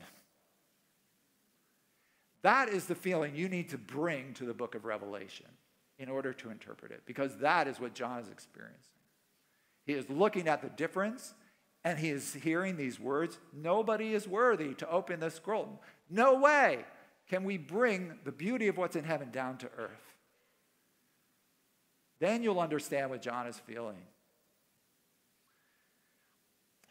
That 2.43 2.69
is 2.69 2.85
the 2.85 2.95
feeling 2.95 3.35
you 3.35 3.49
need 3.49 3.69
to 3.69 3.77
bring 3.77 4.33
to 4.35 4.45
the 4.45 4.53
book 4.53 4.75
of 4.75 4.85
Revelation 4.85 5.47
in 5.97 6.09
order 6.09 6.31
to 6.31 6.51
interpret 6.51 6.91
it, 6.91 7.01
because 7.05 7.37
that 7.37 7.67
is 7.67 7.79
what 7.79 7.93
John 7.93 8.19
is 8.19 8.29
experiencing. 8.29 8.77
He 9.85 9.93
is 9.93 10.09
looking 10.09 10.47
at 10.47 10.61
the 10.61 10.69
difference 10.69 11.33
and 11.83 11.97
he 11.97 12.09
is 12.09 12.33
hearing 12.33 12.77
these 12.77 12.99
words 12.99 13.39
Nobody 13.51 14.13
is 14.13 14.27
worthy 14.27 14.75
to 14.75 14.89
open 14.89 15.19
this 15.19 15.35
scroll. 15.35 15.81
No 16.09 16.35
way 16.35 16.85
can 17.29 17.43
we 17.43 17.57
bring 17.57 18.17
the 18.23 18.31
beauty 18.31 18.67
of 18.67 18.77
what's 18.77 18.95
in 18.95 19.03
heaven 19.03 19.29
down 19.31 19.57
to 19.59 19.69
earth. 19.77 20.15
Then 22.19 22.43
you'll 22.43 22.59
understand 22.59 23.11
what 23.11 23.21
John 23.21 23.47
is 23.47 23.59
feeling. 23.59 24.01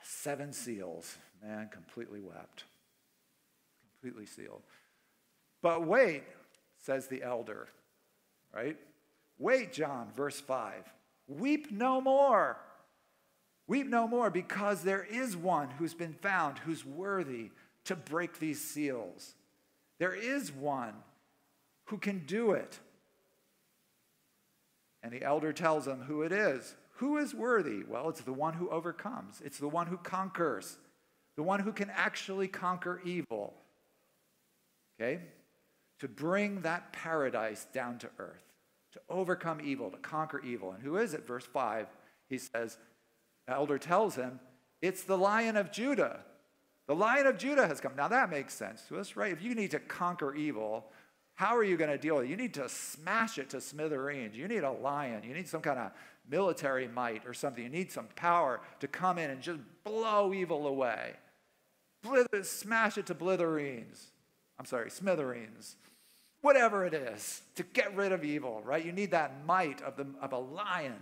Seven 0.02 0.52
seals. 0.52 1.18
Man, 1.42 1.68
completely 1.70 2.20
wept. 2.20 2.64
Completely 4.00 4.26
sealed. 4.26 4.62
But 5.60 5.86
wait, 5.86 6.22
says 6.78 7.08
the 7.08 7.22
elder, 7.22 7.68
right? 8.54 8.76
Wait, 9.38 9.72
John, 9.72 10.08
verse 10.16 10.40
5. 10.40 10.72
Weep 11.26 11.70
no 11.70 12.00
more. 12.00 12.56
Weep 13.66 13.86
no 13.86 14.08
more 14.08 14.30
because 14.30 14.82
there 14.82 15.06
is 15.10 15.36
one 15.36 15.68
who's 15.70 15.94
been 15.94 16.14
found 16.14 16.58
who's 16.60 16.86
worthy 16.86 17.50
to 17.84 17.94
break 17.94 18.38
these 18.38 18.60
seals. 18.60 19.34
There 19.98 20.14
is 20.14 20.52
one 20.52 20.94
who 21.86 21.98
can 21.98 22.24
do 22.26 22.52
it. 22.52 22.78
And 25.02 25.12
the 25.12 25.22
elder 25.22 25.52
tells 25.52 25.86
him 25.86 26.02
who 26.02 26.22
it 26.22 26.32
is. 26.32 26.74
Who 26.96 27.18
is 27.18 27.34
worthy? 27.34 27.84
Well, 27.88 28.08
it's 28.08 28.22
the 28.22 28.32
one 28.32 28.54
who 28.54 28.68
overcomes, 28.70 29.40
it's 29.44 29.58
the 29.58 29.68
one 29.68 29.86
who 29.86 29.96
conquers, 29.96 30.76
the 31.36 31.44
one 31.44 31.60
who 31.60 31.72
can 31.72 31.90
actually 31.90 32.48
conquer 32.48 33.00
evil. 33.04 33.54
Okay? 35.00 35.20
To 36.00 36.08
bring 36.08 36.62
that 36.62 36.92
paradise 36.92 37.66
down 37.72 37.98
to 37.98 38.08
earth, 38.18 38.42
to 38.92 39.00
overcome 39.08 39.60
evil, 39.62 39.90
to 39.90 39.96
conquer 39.98 40.40
evil. 40.40 40.72
And 40.72 40.82
who 40.82 40.96
is 40.96 41.14
it? 41.14 41.26
Verse 41.26 41.44
5, 41.44 41.86
he 42.28 42.38
says, 42.38 42.78
the 43.46 43.54
elder 43.54 43.78
tells 43.78 44.16
him, 44.16 44.40
it's 44.82 45.04
the 45.04 45.18
lion 45.18 45.56
of 45.56 45.70
Judah. 45.70 46.20
The 46.88 46.94
lion 46.94 47.26
of 47.26 47.36
Judah 47.36 47.66
has 47.66 47.80
come. 47.80 47.92
Now 47.96 48.08
that 48.08 48.30
makes 48.30 48.54
sense 48.54 48.82
to 48.88 48.98
us, 48.98 49.14
right? 49.14 49.30
If 49.30 49.42
you 49.42 49.54
need 49.54 49.70
to 49.72 49.78
conquer 49.78 50.34
evil, 50.34 50.86
how 51.34 51.54
are 51.54 51.62
you 51.62 51.76
going 51.76 51.90
to 51.90 51.98
deal 51.98 52.16
with 52.16 52.24
it? 52.24 52.30
You 52.30 52.36
need 52.36 52.54
to 52.54 52.68
smash 52.68 53.38
it 53.38 53.50
to 53.50 53.60
smithereens. 53.60 54.34
You 54.34 54.48
need 54.48 54.64
a 54.64 54.72
lion. 54.72 55.22
You 55.22 55.34
need 55.34 55.46
some 55.46 55.60
kind 55.60 55.78
of 55.78 55.92
military 56.28 56.88
might 56.88 57.26
or 57.26 57.34
something. 57.34 57.62
You 57.62 57.68
need 57.68 57.92
some 57.92 58.08
power 58.16 58.60
to 58.80 58.88
come 58.88 59.18
in 59.18 59.30
and 59.30 59.42
just 59.42 59.60
blow 59.84 60.32
evil 60.32 60.66
away. 60.66 61.12
Blither, 62.02 62.42
smash 62.42 62.96
it 62.96 63.06
to 63.06 63.14
blithereens. 63.14 64.06
I'm 64.58 64.64
sorry, 64.64 64.90
smithereens. 64.90 65.76
Whatever 66.40 66.86
it 66.86 66.94
is 66.94 67.42
to 67.56 67.64
get 67.64 67.94
rid 67.94 68.12
of 68.12 68.24
evil, 68.24 68.62
right? 68.64 68.84
You 68.84 68.92
need 68.92 69.10
that 69.10 69.44
might 69.44 69.82
of, 69.82 69.96
the, 69.96 70.06
of 70.22 70.32
a 70.32 70.38
lion. 70.38 70.96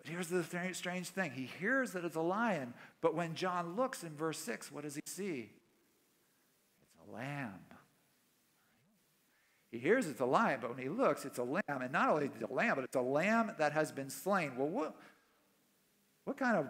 But 0.00 0.10
here's 0.10 0.28
the 0.28 0.42
strange 0.72 1.08
thing. 1.08 1.32
He 1.32 1.50
hears 1.60 1.92
that 1.92 2.06
it's 2.06 2.16
a 2.16 2.22
lion, 2.22 2.72
but 3.02 3.14
when 3.14 3.34
John 3.34 3.76
looks 3.76 4.02
in 4.02 4.16
verse 4.16 4.38
6, 4.38 4.72
what 4.72 4.84
does 4.84 4.94
he 4.94 5.02
see? 5.04 5.50
It's 6.82 7.08
a 7.08 7.14
lamb. 7.14 7.60
He 9.70 9.78
hears 9.78 10.06
it's 10.06 10.20
a 10.20 10.26
lion, 10.26 10.60
but 10.62 10.70
when 10.70 10.78
he 10.78 10.88
looks, 10.88 11.26
it's 11.26 11.38
a 11.38 11.44
lamb. 11.44 11.62
And 11.68 11.92
not 11.92 12.08
only 12.08 12.30
a 12.42 12.52
lamb, 12.52 12.76
but 12.76 12.84
it's 12.84 12.96
a 12.96 13.02
lamb 13.02 13.52
that 13.58 13.72
has 13.72 13.92
been 13.92 14.08
slain. 14.08 14.52
Well, 14.56 14.68
what, 14.68 14.96
what 16.24 16.38
kind 16.38 16.56
of 16.56 16.66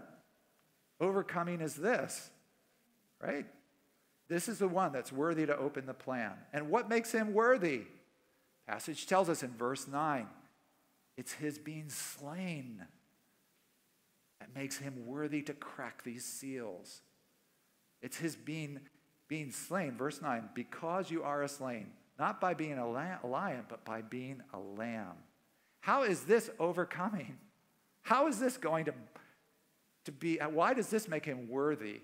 overcoming 1.00 1.60
is 1.60 1.76
this? 1.76 2.30
Right? 3.22 3.46
This 4.28 4.48
is 4.48 4.58
the 4.58 4.68
one 4.68 4.92
that's 4.92 5.12
worthy 5.12 5.46
to 5.46 5.56
open 5.56 5.86
the 5.86 5.94
plan. 5.94 6.32
And 6.52 6.68
what 6.68 6.88
makes 6.88 7.12
him 7.12 7.32
worthy? 7.32 7.82
Passage 8.66 9.06
tells 9.06 9.28
us 9.28 9.44
in 9.44 9.50
verse 9.50 9.86
9 9.86 10.26
it's 11.16 11.32
his 11.32 11.58
being 11.58 11.90
slain 11.90 12.86
that 14.50 14.58
makes 14.58 14.78
him 14.78 15.06
worthy 15.06 15.42
to 15.42 15.54
crack 15.54 16.02
these 16.04 16.24
seals. 16.24 17.02
It's 18.02 18.16
his 18.16 18.36
being, 18.36 18.80
being 19.28 19.52
slain. 19.52 19.96
Verse 19.96 20.22
9, 20.22 20.50
because 20.54 21.10
you 21.10 21.22
are 21.22 21.42
a 21.42 21.48
slain 21.48 21.88
not 22.18 22.38
by 22.38 22.52
being 22.52 22.76
a, 22.76 22.86
lion, 22.86 23.64
but 23.66 23.82
by 23.86 24.02
being 24.02 24.42
a 24.52 24.58
lamb. 24.58 25.14
How 25.80 26.02
is 26.02 26.24
this 26.24 26.50
overcoming? 26.58 27.38
How 28.02 28.26
is 28.26 28.38
this 28.38 28.58
going 28.58 28.84
to, 28.84 28.94
to 30.04 30.12
be? 30.12 30.38
Uh, 30.38 30.50
why 30.50 30.74
does 30.74 30.88
this 30.88 31.08
make 31.08 31.24
him 31.24 31.48
worthy? 31.48 32.00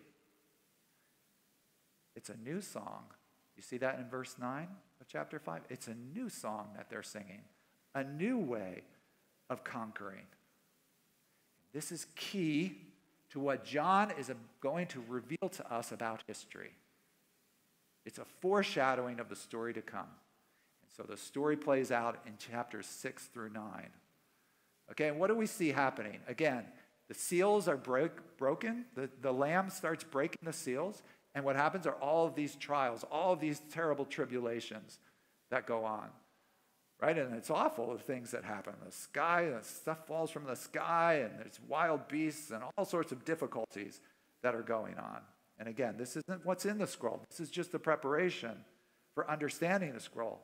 It's 2.14 2.30
a 2.30 2.36
new 2.38 2.62
song. 2.62 3.04
You 3.56 3.62
see 3.62 3.76
that 3.76 3.98
in 3.98 4.08
verse 4.08 4.36
9 4.40 4.68
of 5.02 5.06
chapter 5.06 5.38
5? 5.38 5.60
It's 5.68 5.86
a 5.86 5.94
new 5.94 6.30
song 6.30 6.70
that 6.76 6.88
they're 6.88 7.02
singing, 7.02 7.42
a 7.94 8.02
new 8.02 8.38
way 8.38 8.84
of 9.50 9.64
conquering. 9.64 10.24
This 11.76 11.92
is 11.92 12.06
key 12.16 12.72
to 13.28 13.38
what 13.38 13.66
John 13.66 14.10
is 14.18 14.30
going 14.62 14.86
to 14.86 15.04
reveal 15.08 15.50
to 15.50 15.70
us 15.70 15.92
about 15.92 16.24
history. 16.26 16.70
It's 18.06 18.16
a 18.16 18.24
foreshadowing 18.40 19.20
of 19.20 19.28
the 19.28 19.36
story 19.36 19.74
to 19.74 19.82
come. 19.82 20.00
And 20.00 20.90
so 20.96 21.02
the 21.02 21.18
story 21.18 21.54
plays 21.54 21.90
out 21.92 22.18
in 22.26 22.38
chapters 22.38 22.86
6 22.86 23.24
through 23.26 23.50
9. 23.50 23.62
Okay, 24.92 25.08
and 25.08 25.18
what 25.18 25.26
do 25.26 25.34
we 25.34 25.44
see 25.44 25.68
happening? 25.68 26.20
Again, 26.26 26.64
the 27.08 27.14
seals 27.14 27.68
are 27.68 27.76
break, 27.76 28.12
broken, 28.38 28.86
the, 28.94 29.10
the 29.20 29.32
lamb 29.32 29.68
starts 29.68 30.02
breaking 30.02 30.40
the 30.44 30.54
seals, 30.54 31.02
and 31.34 31.44
what 31.44 31.56
happens 31.56 31.86
are 31.86 31.96
all 31.96 32.26
of 32.26 32.34
these 32.34 32.56
trials, 32.56 33.04
all 33.12 33.34
of 33.34 33.40
these 33.40 33.60
terrible 33.70 34.06
tribulations 34.06 34.98
that 35.50 35.66
go 35.66 35.84
on. 35.84 36.08
Right? 37.00 37.18
And 37.18 37.34
it's 37.34 37.50
awful 37.50 37.92
the 37.92 38.02
things 38.02 38.30
that 38.30 38.44
happen. 38.44 38.74
The 38.84 38.92
sky, 38.92 39.50
the 39.50 39.62
stuff 39.62 40.06
falls 40.06 40.30
from 40.30 40.44
the 40.44 40.56
sky, 40.56 41.20
and 41.24 41.38
there's 41.38 41.60
wild 41.68 42.08
beasts 42.08 42.50
and 42.50 42.62
all 42.76 42.84
sorts 42.86 43.12
of 43.12 43.24
difficulties 43.24 44.00
that 44.42 44.54
are 44.54 44.62
going 44.62 44.96
on. 44.96 45.20
And 45.58 45.68
again, 45.68 45.96
this 45.98 46.16
isn't 46.16 46.44
what's 46.44 46.64
in 46.64 46.78
the 46.78 46.86
scroll. 46.86 47.22
This 47.28 47.40
is 47.40 47.50
just 47.50 47.72
the 47.72 47.78
preparation 47.78 48.52
for 49.14 49.30
understanding 49.30 49.92
the 49.92 50.00
scroll. 50.00 50.40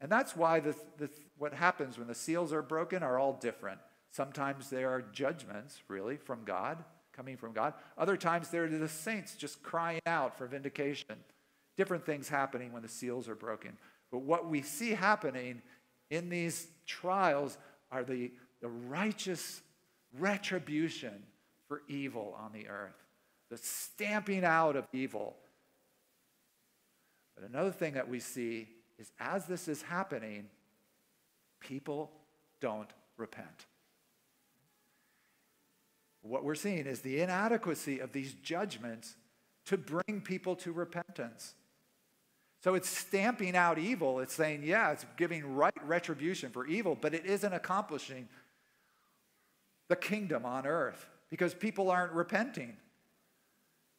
And 0.00 0.10
that's 0.10 0.36
why 0.36 0.60
the, 0.60 0.74
the, 0.98 1.08
what 1.38 1.54
happens 1.54 1.98
when 1.98 2.08
the 2.08 2.14
seals 2.14 2.52
are 2.52 2.62
broken 2.62 3.02
are 3.02 3.18
all 3.18 3.32
different. 3.32 3.78
Sometimes 4.10 4.70
they 4.70 4.84
are 4.84 5.02
judgments, 5.12 5.82
really, 5.88 6.16
from 6.16 6.44
God, 6.44 6.84
coming 7.12 7.36
from 7.36 7.52
God. 7.52 7.74
Other 7.96 8.16
times 8.16 8.48
they're 8.48 8.68
the 8.68 8.88
saints 8.88 9.34
just 9.34 9.62
crying 9.62 10.00
out 10.06 10.36
for 10.36 10.46
vindication. 10.46 11.16
Different 11.76 12.04
things 12.04 12.28
happening 12.28 12.72
when 12.72 12.82
the 12.82 12.88
seals 12.88 13.28
are 13.28 13.34
broken. 13.34 13.76
But 14.14 14.22
what 14.22 14.48
we 14.48 14.62
see 14.62 14.90
happening 14.90 15.60
in 16.08 16.28
these 16.28 16.68
trials 16.86 17.58
are 17.90 18.04
the, 18.04 18.30
the 18.60 18.68
righteous 18.68 19.60
retribution 20.20 21.24
for 21.66 21.82
evil 21.88 22.36
on 22.38 22.52
the 22.52 22.68
earth 22.68 22.94
the 23.50 23.56
stamping 23.56 24.44
out 24.44 24.76
of 24.76 24.86
evil. 24.92 25.36
But 27.34 27.48
another 27.48 27.72
thing 27.72 27.94
that 27.94 28.08
we 28.08 28.20
see 28.20 28.68
is 29.00 29.10
as 29.18 29.46
this 29.46 29.66
is 29.66 29.82
happening, 29.82 30.46
people 31.58 32.12
don't 32.60 32.90
repent. 33.16 33.66
What 36.22 36.44
we're 36.44 36.54
seeing 36.54 36.86
is 36.86 37.00
the 37.00 37.20
inadequacy 37.20 37.98
of 37.98 38.12
these 38.12 38.32
judgments 38.34 39.16
to 39.66 39.76
bring 39.76 40.20
people 40.22 40.54
to 40.56 40.70
repentance. 40.70 41.54
So 42.64 42.74
it's 42.74 42.88
stamping 42.88 43.56
out 43.56 43.78
evil. 43.78 44.20
It's 44.20 44.32
saying, 44.32 44.62
yeah, 44.64 44.90
it's 44.90 45.04
giving 45.18 45.54
right 45.54 45.74
retribution 45.84 46.50
for 46.50 46.66
evil, 46.66 46.96
but 46.98 47.12
it 47.12 47.26
isn't 47.26 47.52
accomplishing 47.52 48.26
the 49.88 49.96
kingdom 49.96 50.46
on 50.46 50.66
earth 50.66 51.06
because 51.28 51.52
people 51.52 51.90
aren't 51.90 52.12
repenting. 52.12 52.74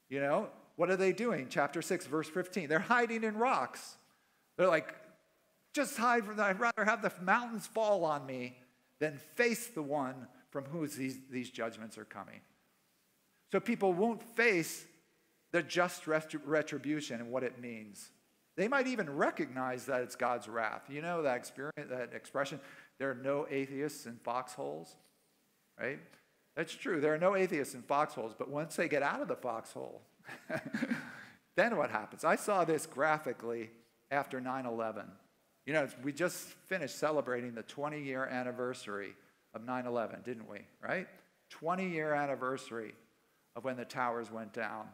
You 0.10 0.20
know, 0.20 0.48
what 0.78 0.90
are 0.90 0.96
they 0.96 1.14
doing? 1.14 1.46
Chapter 1.48 1.84
6, 1.84 2.08
verse 2.08 2.28
15. 2.28 2.68
They're 2.68 2.80
hiding 2.80 3.24
in 3.24 3.38
rocks. 3.38 3.98
They're 4.58 4.68
like, 4.68 4.96
just 5.76 5.96
hide 5.96 6.26
from 6.26 6.38
that. 6.38 6.48
I'd 6.48 6.60
rather 6.60 6.86
have 6.86 7.04
the 7.04 7.12
mountains 7.22 7.68
fall 7.68 8.04
on 8.04 8.26
me 8.26 8.58
than 8.98 9.20
face 9.36 9.68
the 9.68 9.84
one 9.84 10.26
from 10.50 10.66
whom 10.66 10.90
these, 10.98 11.20
these 11.30 11.52
judgments 11.52 12.00
are 12.00 12.06
coming. 12.06 12.42
So 13.52 13.60
people 13.60 13.94
won't 13.94 14.24
face 14.36 14.86
the 15.52 15.62
just 15.62 16.08
retribution 16.08 17.22
and 17.22 17.30
what 17.30 17.44
it 17.44 17.62
means. 17.62 18.10
They 18.56 18.68
might 18.68 18.88
even 18.88 19.10
recognize 19.10 19.86
that 19.86 20.02
it's 20.02 20.16
God's 20.16 20.48
wrath. 20.48 20.84
You 20.90 21.02
know 21.02 21.22
that 21.24 21.36
experience, 21.36 21.90
that 21.90 22.14
expression, 22.14 22.60
there 23.00 23.12
are 23.12 23.16
no 23.16 23.46
atheists 23.50 24.06
in 24.06 24.18
foxholes, 24.24 24.96
right? 25.80 26.00
That's 26.56 26.74
true. 26.74 27.02
There 27.02 27.14
are 27.14 27.18
no 27.18 27.36
atheists 27.36 27.76
in 27.76 27.82
foxholes, 27.82 28.34
but 28.38 28.50
once 28.50 28.78
they 28.78 28.88
get 28.88 29.04
out 29.04 29.22
of 29.22 29.28
the 29.28 29.36
foxhole, 29.36 30.02
then 31.58 31.76
what 31.76 31.90
happens? 31.90 32.24
I 32.24 32.38
saw 32.38 32.64
this 32.64 32.86
graphically 32.86 33.72
after 34.10 34.40
9 34.40 34.66
11. 34.66 35.06
You 35.66 35.74
know, 35.74 35.88
we 36.04 36.14
just 36.14 36.48
finished 36.68 36.98
celebrating 36.98 37.56
the 37.56 37.64
20 37.64 38.02
year 38.02 38.26
anniversary 38.26 39.16
of 39.54 39.66
9 39.66 39.86
11, 39.86 40.22
didn't 40.24 40.50
we? 40.50 40.60
Right? 40.82 41.08
20 41.50 41.90
year 41.90 42.14
anniversary 42.14 42.94
of 43.56 43.66
when 43.66 43.76
the 43.76 43.86
towers 43.86 44.32
went 44.32 44.54
down 44.54 44.88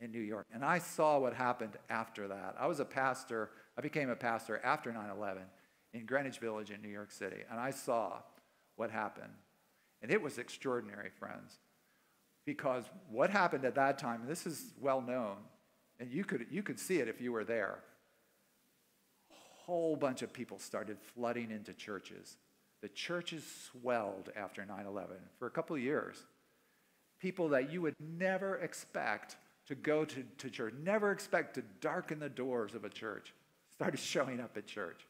in 0.00 0.10
New 0.10 0.20
York. 0.20 0.46
And 0.52 0.64
I 0.64 0.78
saw 0.78 1.18
what 1.18 1.34
happened 1.34 1.76
after 1.88 2.28
that. 2.28 2.54
I 2.58 2.66
was 2.66 2.80
a 2.80 2.84
pastor, 2.84 3.50
I 3.76 3.80
became 3.80 4.10
a 4.10 4.16
pastor 4.16 4.60
after 4.62 4.92
9 4.92 5.10
11 5.10 5.42
in 5.94 6.06
Greenwich 6.06 6.38
Village 6.38 6.70
in 6.70 6.82
New 6.82 6.88
York 6.88 7.10
City. 7.10 7.42
And 7.50 7.58
I 7.58 7.70
saw 7.70 8.18
what 8.76 8.90
happened. 8.90 9.32
And 10.02 10.10
it 10.10 10.20
was 10.20 10.38
extraordinary, 10.38 11.10
friends. 11.18 11.58
Because 12.44 12.84
what 13.10 13.30
happened 13.30 13.64
at 13.64 13.74
that 13.74 13.98
time, 13.98 14.22
this 14.28 14.46
is 14.46 14.72
well 14.80 15.00
known, 15.00 15.36
and 15.98 16.10
you 16.12 16.24
could, 16.24 16.46
you 16.50 16.62
could 16.62 16.78
see 16.78 16.98
it 16.98 17.08
if 17.08 17.20
you 17.20 17.32
were 17.32 17.44
there. 17.44 17.78
A 19.30 19.64
whole 19.64 19.96
bunch 19.96 20.22
of 20.22 20.32
people 20.32 20.58
started 20.58 20.98
flooding 21.00 21.50
into 21.50 21.72
churches. 21.72 22.36
The 22.82 22.88
churches 22.88 23.42
swelled 23.72 24.30
after 24.36 24.64
9 24.64 24.86
11 24.86 25.16
for 25.38 25.46
a 25.46 25.50
couple 25.50 25.76
years. 25.76 26.24
People 27.18 27.48
that 27.48 27.72
you 27.72 27.80
would 27.82 27.94
never 27.98 28.58
expect 28.58 29.36
to 29.66 29.74
go 29.74 30.04
to, 30.04 30.24
to 30.38 30.50
church, 30.50 30.74
never 30.82 31.10
expect 31.10 31.54
to 31.54 31.62
darken 31.80 32.18
the 32.18 32.28
doors 32.28 32.74
of 32.74 32.84
a 32.84 32.88
church, 32.88 33.34
started 33.72 33.98
showing 33.98 34.40
up 34.40 34.56
at 34.56 34.66
church. 34.66 35.06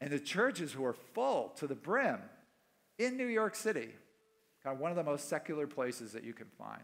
And 0.00 0.10
the 0.10 0.18
churches 0.18 0.76
were 0.76 0.94
full 1.14 1.52
to 1.56 1.66
the 1.66 1.74
brim 1.74 2.18
in 2.98 3.16
New 3.16 3.26
York 3.26 3.54
City, 3.54 3.90
kind 4.62 4.74
of 4.74 4.80
one 4.80 4.90
of 4.90 4.96
the 4.96 5.04
most 5.04 5.28
secular 5.28 5.66
places 5.66 6.12
that 6.12 6.24
you 6.24 6.32
can 6.32 6.46
find. 6.58 6.82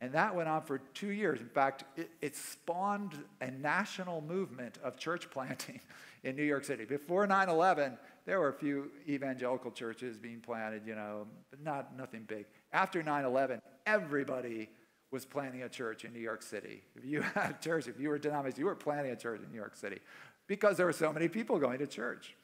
And 0.00 0.12
that 0.14 0.34
went 0.34 0.48
on 0.48 0.62
for 0.62 0.78
two 0.94 1.12
years. 1.12 1.40
In 1.40 1.48
fact, 1.48 1.84
it, 1.96 2.10
it, 2.20 2.34
spawned 2.34 3.22
a 3.40 3.52
national 3.52 4.20
movement 4.20 4.78
of 4.82 4.96
church 4.96 5.30
planting 5.30 5.80
in 6.24 6.34
New 6.34 6.42
York 6.42 6.64
City. 6.64 6.84
Before 6.84 7.24
9 7.24 7.48
11, 7.48 7.96
there 8.26 8.40
were 8.40 8.48
a 8.48 8.52
few 8.52 8.90
evangelical 9.08 9.70
churches 9.70 10.18
being 10.18 10.40
planted, 10.40 10.82
you 10.84 10.96
know, 10.96 11.28
but 11.50 11.62
not, 11.62 11.96
nothing 11.96 12.24
big. 12.26 12.46
After 12.72 13.00
9 13.00 13.24
11, 13.24 13.62
everybody 13.86 14.68
was 15.12 15.26
planting 15.26 15.62
a 15.62 15.68
church 15.68 16.04
in 16.04 16.12
New 16.12 16.20
York 16.20 16.42
City. 16.42 16.82
If 16.96 17.04
you 17.04 17.20
had 17.34 17.50
a 17.50 17.62
church, 17.62 17.86
if 17.86 18.00
you 18.00 18.08
were 18.08 18.18
denominated, 18.18 18.58
you 18.58 18.64
were 18.64 18.74
planting 18.74 19.12
a 19.12 19.16
church 19.16 19.42
in 19.44 19.50
New 19.50 19.58
York 19.58 19.76
City 19.76 20.00
because 20.48 20.76
there 20.76 20.86
were 20.86 20.92
so 20.92 21.12
many 21.12 21.28
people 21.28 21.58
going 21.58 21.78
to 21.78 21.86
church 21.86 22.34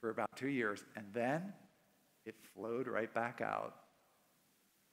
for 0.00 0.10
about 0.10 0.36
two 0.36 0.48
years. 0.48 0.84
And 0.96 1.06
then 1.14 1.54
it 2.26 2.34
flowed 2.54 2.88
right 2.88 3.12
back 3.14 3.40
out. 3.40 3.76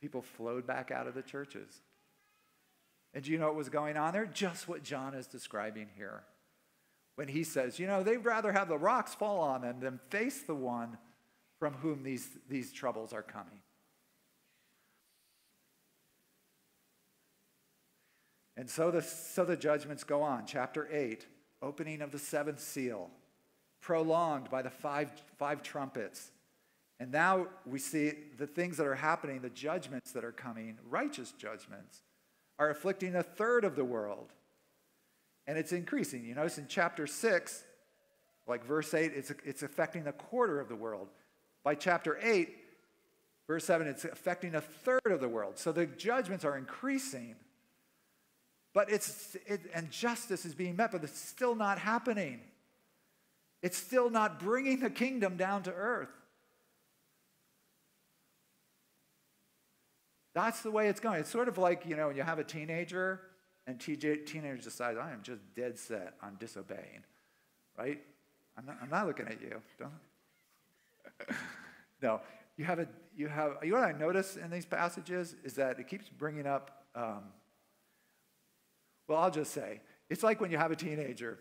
People 0.01 0.21
flowed 0.21 0.65
back 0.65 0.91
out 0.91 1.07
of 1.07 1.15
the 1.15 1.23
churches. 1.23 1.81
And 3.13 3.23
do 3.23 3.31
you 3.31 3.39
know 3.39 3.47
what 3.47 3.55
was 3.55 3.69
going 3.69 3.97
on 3.97 4.13
there? 4.13 4.27
Just 4.27 4.69
what 4.69 4.83
John 4.83 5.15
is 5.15 5.25
describing 5.27 5.87
here. 5.97 6.23
When 7.15 7.27
he 7.27 7.43
says, 7.43 7.79
you 7.79 7.87
know, 7.87 8.03
they'd 8.03 8.23
rather 8.23 8.53
have 8.53 8.69
the 8.69 8.77
rocks 8.77 9.13
fall 9.13 9.41
on 9.41 9.61
them 9.61 9.79
than 9.81 9.99
face 10.09 10.43
the 10.43 10.55
one 10.55 10.97
from 11.57 11.73
whom 11.73 12.03
these, 12.03 12.29
these 12.47 12.71
troubles 12.71 13.11
are 13.11 13.23
coming. 13.23 13.59
And 18.59 18.69
so 18.69 18.91
the, 18.91 19.01
so 19.01 19.45
the 19.45 19.55
judgments 19.55 20.03
go 20.03 20.21
on. 20.21 20.45
Chapter 20.45 20.89
8, 20.91 21.25
opening 21.61 22.01
of 22.01 22.11
the 22.11 22.19
seventh 22.19 22.59
seal, 22.59 23.09
prolonged 23.79 24.49
by 24.49 24.61
the 24.61 24.69
five, 24.69 25.09
five 25.37 25.63
trumpets. 25.63 26.31
And 26.99 27.09
now 27.09 27.47
we 27.65 27.79
see 27.79 28.11
the 28.37 28.47
things 28.47 28.75
that 28.75 28.85
are 28.85 28.95
happening, 28.95 29.39
the 29.39 29.49
judgments 29.49 30.11
that 30.11 30.25
are 30.25 30.33
coming, 30.33 30.77
righteous 30.89 31.31
judgments, 31.31 32.01
are 32.59 32.69
afflicting 32.69 33.15
a 33.15 33.23
third 33.23 33.63
of 33.63 33.77
the 33.77 33.85
world. 33.85 34.33
And 35.47 35.57
it's 35.57 35.71
increasing. 35.71 36.25
You 36.25 36.35
notice 36.35 36.57
in 36.57 36.65
chapter 36.67 37.07
6, 37.07 37.63
like 38.45 38.65
verse 38.65 38.93
8, 38.93 39.13
it's, 39.15 39.31
it's 39.45 39.63
affecting 39.63 40.05
a 40.07 40.11
quarter 40.11 40.59
of 40.59 40.67
the 40.67 40.75
world. 40.75 41.07
By 41.63 41.75
chapter 41.75 42.19
8, 42.21 42.49
verse 43.47 43.63
7, 43.63 43.87
it's 43.87 44.03
affecting 44.03 44.55
a 44.55 44.61
third 44.61 44.99
of 45.05 45.21
the 45.21 45.29
world. 45.29 45.57
So 45.57 45.71
the 45.71 45.85
judgments 45.85 46.43
are 46.43 46.57
increasing. 46.57 47.37
But 48.73 48.91
it's, 48.91 49.35
it, 49.45 49.61
and 49.73 49.89
justice 49.89 50.45
is 50.45 50.53
being 50.53 50.75
met, 50.75 50.91
but 50.91 51.03
it's 51.03 51.19
still 51.19 51.55
not 51.55 51.79
happening. 51.79 52.41
It's 53.61 53.77
still 53.77 54.09
not 54.09 54.39
bringing 54.39 54.79
the 54.79 54.89
kingdom 54.89 55.37
down 55.37 55.63
to 55.63 55.73
earth. 55.73 56.09
That's 60.33 60.61
the 60.61 60.71
way 60.71 60.87
it's 60.87 60.99
going. 60.99 61.19
It's 61.19 61.29
sort 61.29 61.47
of 61.47 61.57
like, 61.57 61.85
you 61.85 61.95
know, 61.95 62.07
when 62.07 62.15
you 62.15 62.21
have 62.21 62.39
a 62.39 62.43
teenager 62.43 63.21
and 63.65 63.79
TJ, 63.79 64.25
teenager 64.25 64.61
decides, 64.61 64.97
I 64.97 65.11
am 65.11 65.21
just 65.23 65.41
dead 65.55 65.77
set 65.77 66.13
on 66.21 66.37
disobeying, 66.39 67.03
right? 67.77 67.99
I'm 68.57 68.65
not, 68.65 68.77
I'm 68.81 68.89
not 68.89 69.07
looking 69.07 69.27
at 69.27 69.41
you. 69.41 69.61
Don't. 69.79 69.91
no, 72.01 72.21
you 72.55 72.65
have 72.65 72.79
a, 72.79 72.87
you 73.17 73.27
have, 73.27 73.57
you 73.63 73.71
know 73.71 73.79
what 73.79 73.89
I 73.89 73.91
notice 73.91 74.37
in 74.37 74.49
these 74.51 74.65
passages 74.65 75.35
is 75.43 75.53
that 75.55 75.79
it 75.79 75.87
keeps 75.87 76.07
bringing 76.07 76.45
up 76.45 76.85
um, 76.95 77.23
well, 79.09 79.19
I'll 79.19 79.31
just 79.31 79.51
say, 79.51 79.81
it's 80.09 80.23
like 80.23 80.39
when 80.39 80.51
you 80.51 80.57
have 80.57 80.71
a 80.71 80.75
teenager 80.75 81.39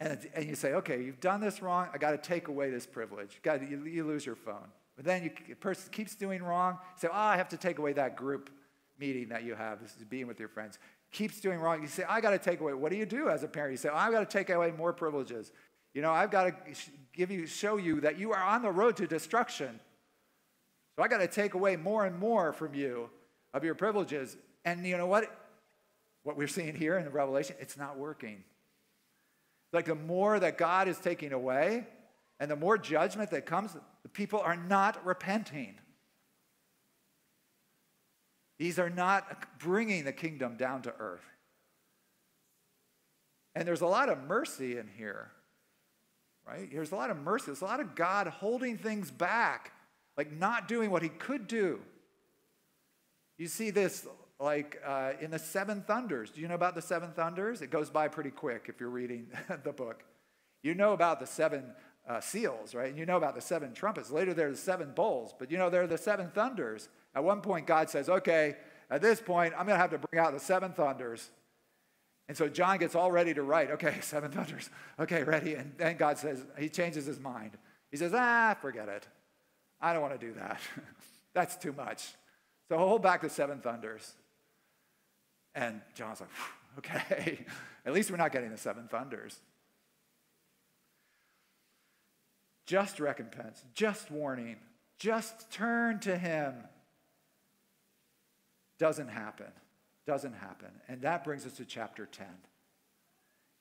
and, 0.00 0.18
and 0.34 0.48
you 0.48 0.54
say, 0.54 0.72
okay, 0.74 1.02
you've 1.02 1.20
done 1.20 1.40
this 1.40 1.62
wrong, 1.62 1.88
I 1.92 1.98
got 1.98 2.10
to 2.10 2.18
take 2.18 2.48
away 2.48 2.70
this 2.70 2.86
privilege. 2.86 3.40
You, 3.44 3.52
you, 3.70 3.84
you 3.84 4.04
lose 4.04 4.26
your 4.26 4.34
phone. 4.34 4.68
But 4.96 5.04
then 5.04 5.30
you, 5.48 5.54
person 5.54 5.90
keeps 5.92 6.14
doing 6.14 6.42
wrong, 6.42 6.78
say, 6.96 7.08
oh, 7.10 7.16
I 7.16 7.36
have 7.36 7.48
to 7.50 7.56
take 7.56 7.78
away 7.78 7.92
that 7.94 8.16
group 8.16 8.50
meeting 8.98 9.28
that 9.28 9.44
you 9.44 9.54
have. 9.54 9.80
This 9.80 9.96
is 9.96 10.04
being 10.04 10.26
with 10.26 10.38
your 10.38 10.48
friends. 10.48 10.78
Keeps 11.12 11.40
doing 11.40 11.58
wrong. 11.58 11.82
You 11.82 11.88
say, 11.88 12.04
I 12.08 12.20
got 12.20 12.30
to 12.30 12.38
take 12.38 12.60
away. 12.60 12.74
What 12.74 12.90
do 12.90 12.96
you 12.96 13.06
do 13.06 13.28
as 13.28 13.42
a 13.42 13.48
parent? 13.48 13.72
You 13.72 13.76
say, 13.76 13.90
oh, 13.90 13.96
I've 13.96 14.12
got 14.12 14.20
to 14.20 14.38
take 14.38 14.50
away 14.50 14.70
more 14.70 14.92
privileges. 14.92 15.52
You 15.94 16.02
know, 16.02 16.10
I've 16.10 16.30
got 16.30 16.44
to 16.44 16.54
give 17.12 17.30
you, 17.30 17.46
show 17.46 17.76
you 17.76 18.00
that 18.00 18.18
you 18.18 18.32
are 18.32 18.42
on 18.42 18.62
the 18.62 18.70
road 18.70 18.96
to 18.96 19.06
destruction. 19.06 19.78
So 20.96 21.02
I 21.02 21.08
got 21.08 21.18
to 21.18 21.26
take 21.28 21.54
away 21.54 21.76
more 21.76 22.06
and 22.06 22.18
more 22.18 22.52
from 22.52 22.74
you 22.74 23.10
of 23.52 23.62
your 23.64 23.74
privileges. 23.74 24.36
And 24.64 24.86
you 24.86 24.96
know 24.96 25.06
what? 25.06 25.41
What 26.22 26.36
we're 26.36 26.48
seeing 26.48 26.74
here 26.74 26.96
in 26.98 27.04
the 27.04 27.10
Revelation, 27.10 27.56
it's 27.60 27.76
not 27.76 27.98
working. 27.98 28.44
Like 29.72 29.86
the 29.86 29.94
more 29.94 30.38
that 30.38 30.58
God 30.58 30.88
is 30.88 30.98
taking 30.98 31.32
away 31.32 31.86
and 32.38 32.50
the 32.50 32.56
more 32.56 32.76
judgment 32.76 33.30
that 33.30 33.46
comes, 33.46 33.72
the 34.02 34.08
people 34.08 34.40
are 34.40 34.56
not 34.56 35.04
repenting. 35.04 35.74
These 38.58 38.78
are 38.78 38.90
not 38.90 39.58
bringing 39.58 40.04
the 40.04 40.12
kingdom 40.12 40.56
down 40.56 40.82
to 40.82 40.94
earth. 40.98 41.24
And 43.54 43.66
there's 43.66 43.80
a 43.80 43.86
lot 43.86 44.08
of 44.08 44.22
mercy 44.24 44.78
in 44.78 44.88
here, 44.96 45.30
right? 46.46 46.70
There's 46.70 46.92
a 46.92 46.96
lot 46.96 47.10
of 47.10 47.18
mercy. 47.18 47.46
There's 47.46 47.60
a 47.60 47.66
lot 47.66 47.80
of 47.80 47.94
God 47.94 48.26
holding 48.28 48.78
things 48.78 49.10
back, 49.10 49.72
like 50.16 50.32
not 50.32 50.68
doing 50.68 50.90
what 50.90 51.02
he 51.02 51.08
could 51.08 51.46
do. 51.46 51.80
You 53.36 53.48
see 53.48 53.70
this 53.70 54.06
like 54.42 54.82
uh, 54.84 55.12
in 55.20 55.30
the 55.30 55.38
Seven 55.38 55.82
Thunders. 55.86 56.30
Do 56.30 56.40
you 56.40 56.48
know 56.48 56.54
about 56.54 56.74
the 56.74 56.82
Seven 56.82 57.12
Thunders? 57.12 57.62
It 57.62 57.70
goes 57.70 57.90
by 57.90 58.08
pretty 58.08 58.30
quick 58.30 58.66
if 58.68 58.80
you're 58.80 58.90
reading 58.90 59.28
the 59.64 59.72
book. 59.72 60.04
You 60.62 60.74
know 60.74 60.92
about 60.92 61.20
the 61.20 61.26
seven 61.26 61.72
uh, 62.08 62.20
seals, 62.20 62.74
right? 62.74 62.88
And 62.88 62.98
you 62.98 63.06
know 63.06 63.16
about 63.16 63.34
the 63.34 63.40
seven 63.40 63.72
trumpets. 63.72 64.10
Later, 64.10 64.34
there 64.34 64.48
are 64.48 64.52
the 64.52 64.56
seven 64.56 64.92
bowls, 64.94 65.34
but 65.38 65.50
you 65.50 65.58
know 65.58 65.70
there 65.70 65.82
are 65.82 65.88
the 65.88 65.98
seven 65.98 66.30
thunders. 66.30 66.88
At 67.14 67.24
one 67.24 67.40
point, 67.40 67.66
God 67.66 67.90
says, 67.90 68.08
okay, 68.08 68.56
at 68.90 69.02
this 69.02 69.20
point, 69.20 69.54
I'm 69.54 69.66
going 69.66 69.76
to 69.76 69.80
have 69.80 69.90
to 69.90 69.98
bring 69.98 70.22
out 70.22 70.32
the 70.32 70.40
seven 70.40 70.72
thunders. 70.72 71.30
And 72.28 72.36
so 72.36 72.48
John 72.48 72.78
gets 72.78 72.94
all 72.94 73.10
ready 73.10 73.34
to 73.34 73.42
write, 73.42 73.70
okay, 73.72 73.98
seven 74.02 74.30
thunders. 74.30 74.70
Okay, 74.98 75.24
ready. 75.24 75.54
And 75.54 75.72
then 75.76 75.96
God 75.96 76.18
says, 76.18 76.44
he 76.58 76.68
changes 76.68 77.06
his 77.06 77.18
mind. 77.18 77.52
He 77.90 77.96
says, 77.96 78.12
ah, 78.14 78.56
forget 78.60 78.88
it. 78.88 79.06
I 79.80 79.92
don't 79.92 80.02
want 80.02 80.18
to 80.18 80.26
do 80.26 80.32
that. 80.34 80.60
That's 81.34 81.56
too 81.56 81.72
much. 81.72 82.14
So 82.68 82.78
hold 82.78 83.02
back 83.02 83.22
the 83.22 83.30
seven 83.30 83.60
thunders. 83.60 84.14
And 85.54 85.80
John's 85.94 86.20
like, 86.20 86.30
okay, 86.78 87.44
at 87.86 87.92
least 87.92 88.10
we're 88.10 88.16
not 88.16 88.32
getting 88.32 88.50
the 88.50 88.58
seven 88.58 88.88
thunders. 88.88 89.40
Just 92.66 93.00
recompense, 93.00 93.62
just 93.74 94.10
warning, 94.10 94.56
just 94.98 95.50
turn 95.50 95.98
to 96.00 96.16
him. 96.16 96.54
Doesn't 98.78 99.08
happen. 99.08 99.52
Doesn't 100.06 100.34
happen. 100.34 100.70
And 100.88 101.02
that 101.02 101.24
brings 101.24 101.46
us 101.46 101.54
to 101.54 101.64
chapter 101.64 102.06
10. 102.06 102.26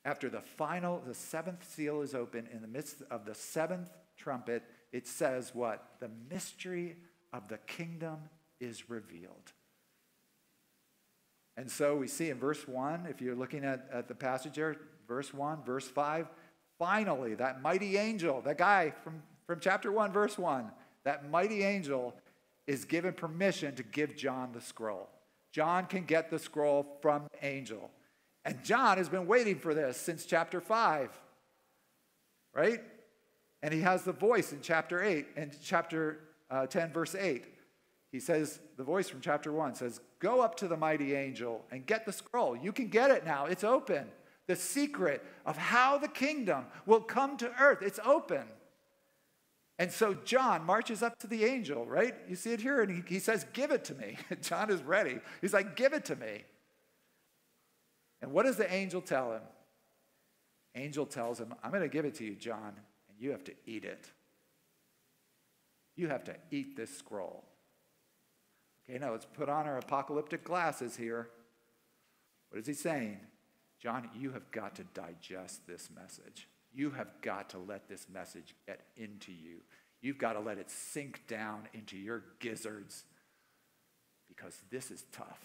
after 0.03 0.29
the 0.29 0.41
final, 0.41 1.03
the 1.05 1.13
seventh 1.13 1.67
seal 1.69 2.01
is 2.01 2.15
open, 2.15 2.47
in 2.51 2.61
the 2.61 2.67
midst 2.67 3.03
of 3.11 3.25
the 3.25 3.35
seventh 3.35 3.89
trumpet, 4.17 4.63
it 4.91 5.07
says 5.07 5.53
what? 5.53 5.95
The 5.99 6.09
mystery 6.29 6.95
of 7.33 7.47
the 7.47 7.57
kingdom 7.59 8.17
is 8.59 8.89
revealed. 8.89 9.51
And 11.57 11.69
so 11.69 11.97
we 11.97 12.07
see 12.07 12.29
in 12.29 12.39
verse 12.39 12.67
1, 12.67 13.07
if 13.09 13.21
you're 13.21 13.35
looking 13.35 13.65
at, 13.65 13.87
at 13.91 14.07
the 14.07 14.15
passage 14.15 14.55
there, 14.55 14.77
verse 15.07 15.33
1, 15.33 15.63
verse 15.63 15.87
5, 15.87 16.27
finally, 16.79 17.35
that 17.35 17.61
mighty 17.61 17.97
angel, 17.97 18.41
that 18.41 18.57
guy 18.57 18.93
from, 19.03 19.21
from 19.45 19.59
chapter 19.59 19.91
1, 19.91 20.11
verse 20.11 20.37
1, 20.37 20.71
that 21.03 21.29
mighty 21.29 21.63
angel 21.63 22.15
is 22.67 22.85
given 22.85 23.13
permission 23.13 23.75
to 23.75 23.83
give 23.83 24.15
John 24.15 24.51
the 24.53 24.61
scroll. 24.61 25.09
John 25.51 25.85
can 25.85 26.05
get 26.05 26.29
the 26.29 26.39
scroll 26.39 26.97
from 27.01 27.23
the 27.31 27.45
angel. 27.45 27.91
And 28.45 28.63
John 28.63 28.97
has 28.97 29.09
been 29.09 29.27
waiting 29.27 29.59
for 29.59 29.73
this 29.73 29.97
since 29.97 30.25
chapter 30.25 30.61
5, 30.61 31.09
right? 32.53 32.81
And 33.61 33.73
he 33.73 33.81
has 33.81 34.03
the 34.03 34.13
voice 34.13 34.53
in 34.53 34.59
chapter 34.61 35.03
8 35.03 35.27
and 35.35 35.55
chapter 35.61 36.19
uh, 36.49 36.65
10, 36.65 36.91
verse 36.91 37.13
8. 37.13 37.45
He 38.11 38.19
says, 38.19 38.59
the 38.77 38.83
voice 38.83 39.07
from 39.07 39.21
chapter 39.21 39.51
1 39.51 39.75
says, 39.75 40.01
Go 40.19 40.41
up 40.41 40.55
to 40.57 40.67
the 40.67 40.75
mighty 40.75 41.15
angel 41.15 41.63
and 41.71 41.85
get 41.85 42.05
the 42.05 42.11
scroll. 42.11 42.57
You 42.57 42.73
can 42.73 42.87
get 42.87 43.09
it 43.09 43.25
now, 43.25 43.45
it's 43.45 43.63
open. 43.63 44.07
The 44.47 44.55
secret 44.55 45.23
of 45.45 45.55
how 45.55 45.97
the 45.97 46.09
kingdom 46.09 46.65
will 46.85 46.99
come 46.99 47.37
to 47.37 47.51
earth, 47.59 47.81
it's 47.81 47.99
open. 48.03 48.43
And 49.79 49.91
so 49.91 50.13
John 50.13 50.65
marches 50.65 51.01
up 51.01 51.17
to 51.19 51.27
the 51.27 51.45
angel, 51.45 51.85
right? 51.85 52.13
You 52.27 52.35
see 52.35 52.51
it 52.51 52.61
here, 52.61 52.81
and 52.81 52.91
he, 52.91 53.15
he 53.15 53.19
says, 53.19 53.45
Give 53.53 53.71
it 53.71 53.85
to 53.85 53.95
me. 53.95 54.17
John 54.41 54.69
is 54.69 54.83
ready. 54.83 55.19
He's 55.39 55.53
like, 55.53 55.75
Give 55.75 55.93
it 55.93 56.05
to 56.05 56.15
me. 56.15 56.43
And 58.21 58.31
what 58.31 58.45
does 58.45 58.57
the 58.57 58.71
angel 58.71 59.01
tell 59.01 59.31
him? 59.31 59.41
Angel 60.75 61.05
tells 61.05 61.39
him, 61.39 61.53
I'm 61.63 61.71
going 61.71 61.81
to 61.81 61.89
give 61.89 62.05
it 62.05 62.15
to 62.15 62.23
you, 62.23 62.35
John, 62.35 62.73
and 63.09 63.19
you 63.19 63.31
have 63.31 63.43
to 63.45 63.53
eat 63.65 63.83
it. 63.83 64.07
You 65.95 66.09
have 66.09 66.23
to 66.25 66.35
eat 66.51 66.77
this 66.77 66.95
scroll. 66.95 67.43
Okay, 68.91 68.99
now 68.99 69.11
let's 69.11 69.25
put 69.25 69.47
on 69.47 69.67
our 69.67 69.77
apocalyptic 69.77 70.43
glasses 70.43 70.97
here. 70.97 71.29
What 72.49 72.59
is 72.59 72.67
he 72.67 72.73
saying? 72.73 73.21
John, 73.79 74.09
you 74.13 74.31
have 74.31 74.51
got 74.51 74.75
to 74.75 74.83
digest 74.83 75.65
this 75.65 75.89
message. 75.95 76.49
You 76.73 76.89
have 76.91 77.07
got 77.21 77.49
to 77.51 77.57
let 77.57 77.87
this 77.87 78.07
message 78.11 78.53
get 78.67 78.81
into 78.97 79.31
you. 79.31 79.61
You've 80.01 80.17
got 80.17 80.33
to 80.33 80.41
let 80.41 80.57
it 80.57 80.69
sink 80.69 81.21
down 81.27 81.69
into 81.73 81.95
your 81.95 82.23
gizzards 82.39 83.05
because 84.27 84.61
this 84.69 84.91
is 84.91 85.05
tough. 85.13 85.39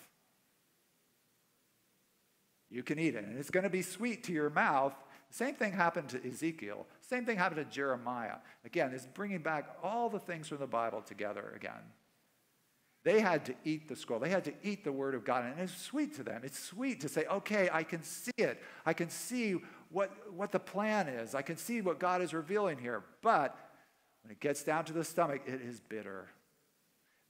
You 2.69 2.83
can 2.83 2.99
eat 2.99 3.15
it, 3.15 3.25
and 3.25 3.39
it's 3.39 3.51
going 3.51 3.63
to 3.63 3.71
be 3.71 3.83
sweet 3.83 4.25
to 4.25 4.33
your 4.33 4.51
mouth. 4.51 4.95
Same 5.31 5.55
thing 5.55 5.73
happened 5.73 6.09
to 6.09 6.29
Ezekiel. 6.29 6.85
Same 7.01 7.25
thing 7.25 7.39
happened 7.39 7.65
to 7.65 7.73
Jeremiah. 7.73 8.39
Again, 8.65 8.91
it's 8.93 9.07
bringing 9.07 9.43
back 9.43 9.77
all 9.85 10.09
the 10.09 10.19
things 10.19 10.49
from 10.49 10.59
the 10.59 10.67
Bible 10.67 11.01
together 11.01 11.53
again. 11.55 11.83
They 13.07 13.21
had 13.21 13.45
to 13.45 13.55
eat 13.65 13.87
the 13.87 13.95
scroll. 13.95 14.19
They 14.19 14.31
had 14.31 14.43
to 14.47 14.53
eat 14.65 14.83
the 14.83 14.91
word 14.91 15.15
of 15.15 15.25
God. 15.25 15.45
And 15.45 15.61
it's 15.61 15.81
sweet 15.81 16.17
to 16.17 16.25
them. 16.25 16.41
It's 16.43 16.59
sweet 16.59 17.03
to 17.03 17.09
say, 17.09 17.25
okay, 17.27 17.69
I 17.73 17.85
can 17.85 18.03
see 18.03 18.33
it. 18.37 18.61
I 18.85 18.95
can 18.95 19.11
see 19.11 19.59
what, 19.93 20.11
what 20.35 20.51
the 20.51 20.59
plan 20.59 21.07
is. 21.07 21.33
I 21.33 21.43
can 21.43 21.57
see 21.57 21.81
what 21.81 22.01
God 22.01 22.21
is 22.21 22.35
revealing 22.35 22.79
here. 22.79 23.05
But 23.23 23.57
when 24.25 24.33
it 24.33 24.41
gets 24.41 24.65
down 24.65 24.87
to 24.87 24.93
the 24.93 25.05
stomach, 25.05 25.43
it 25.47 25.61
is 25.61 25.79
bitter. 25.79 26.27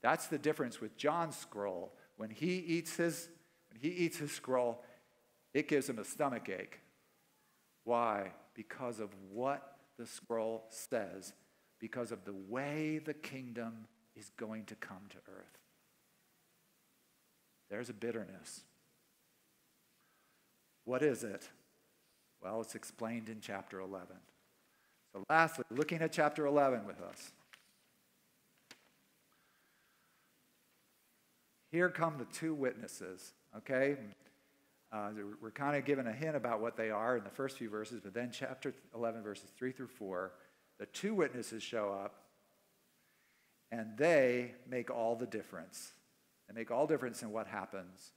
That's 0.01 0.25
the 0.25 0.39
difference 0.39 0.81
with 0.81 0.97
John's 0.97 1.37
scroll. 1.37 1.93
When 2.15 2.31
he 2.31 2.57
eats 2.57 2.95
his, 2.95 3.29
when 3.69 3.79
he 3.79 3.89
eats 3.89 4.17
his 4.17 4.31
scroll, 4.31 4.83
it 5.53 5.67
gives 5.67 5.87
him 5.87 5.99
a 5.99 6.05
stomach 6.05 6.49
ache. 6.49 6.79
Why? 7.83 8.31
Because 8.55 8.99
of 8.99 9.11
what 9.31 9.77
the 9.99 10.07
scroll 10.07 10.65
says, 10.69 11.33
because 11.79 12.11
of 12.11 12.25
the 12.25 12.33
way 12.33 12.97
the 12.97 13.13
kingdom 13.13 13.85
is 14.15 14.31
going 14.37 14.65
to 14.65 14.75
come 14.75 15.03
to 15.09 15.17
earth. 15.31 15.57
There's 17.69 17.89
a 17.89 17.93
bitterness. 17.93 18.61
What 20.85 21.03
is 21.03 21.23
it? 21.23 21.49
Well, 22.41 22.61
it's 22.61 22.75
explained 22.75 23.29
in 23.29 23.41
chapter 23.41 23.79
11. 23.79 24.07
So, 25.13 25.23
lastly, 25.29 25.65
looking 25.69 26.01
at 26.01 26.11
chapter 26.11 26.45
11 26.45 26.85
with 26.85 27.01
us. 27.01 27.31
Here 31.71 31.89
come 31.89 32.17
the 32.17 32.25
two 32.25 32.53
witnesses, 32.53 33.33
okay? 33.57 33.97
Uh, 34.91 35.09
we're 35.41 35.51
kind 35.51 35.75
of 35.75 35.83
given 35.83 36.07
a 36.07 36.13
hint 36.13 36.35
about 36.35 36.61
what 36.61 36.77
they 36.77 36.89
are 36.89 37.17
in 37.17 37.23
the 37.23 37.29
first 37.29 37.57
few 37.57 37.69
verses, 37.69 37.99
but 38.01 38.13
then 38.13 38.31
chapter 38.31 38.73
11, 38.95 39.21
verses 39.21 39.49
3 39.57 39.73
through 39.73 39.87
4, 39.87 40.31
the 40.79 40.85
two 40.85 41.13
witnesses 41.13 41.61
show 41.61 41.91
up, 41.91 42.23
and 43.71 43.97
they 43.97 44.53
make 44.69 44.89
all 44.89 45.15
the 45.15 45.25
difference. 45.25 45.91
They 46.47 46.53
make 46.53 46.71
all 46.71 46.87
difference 46.87 47.21
in 47.21 47.31
what 47.31 47.47
happens. 47.47 48.11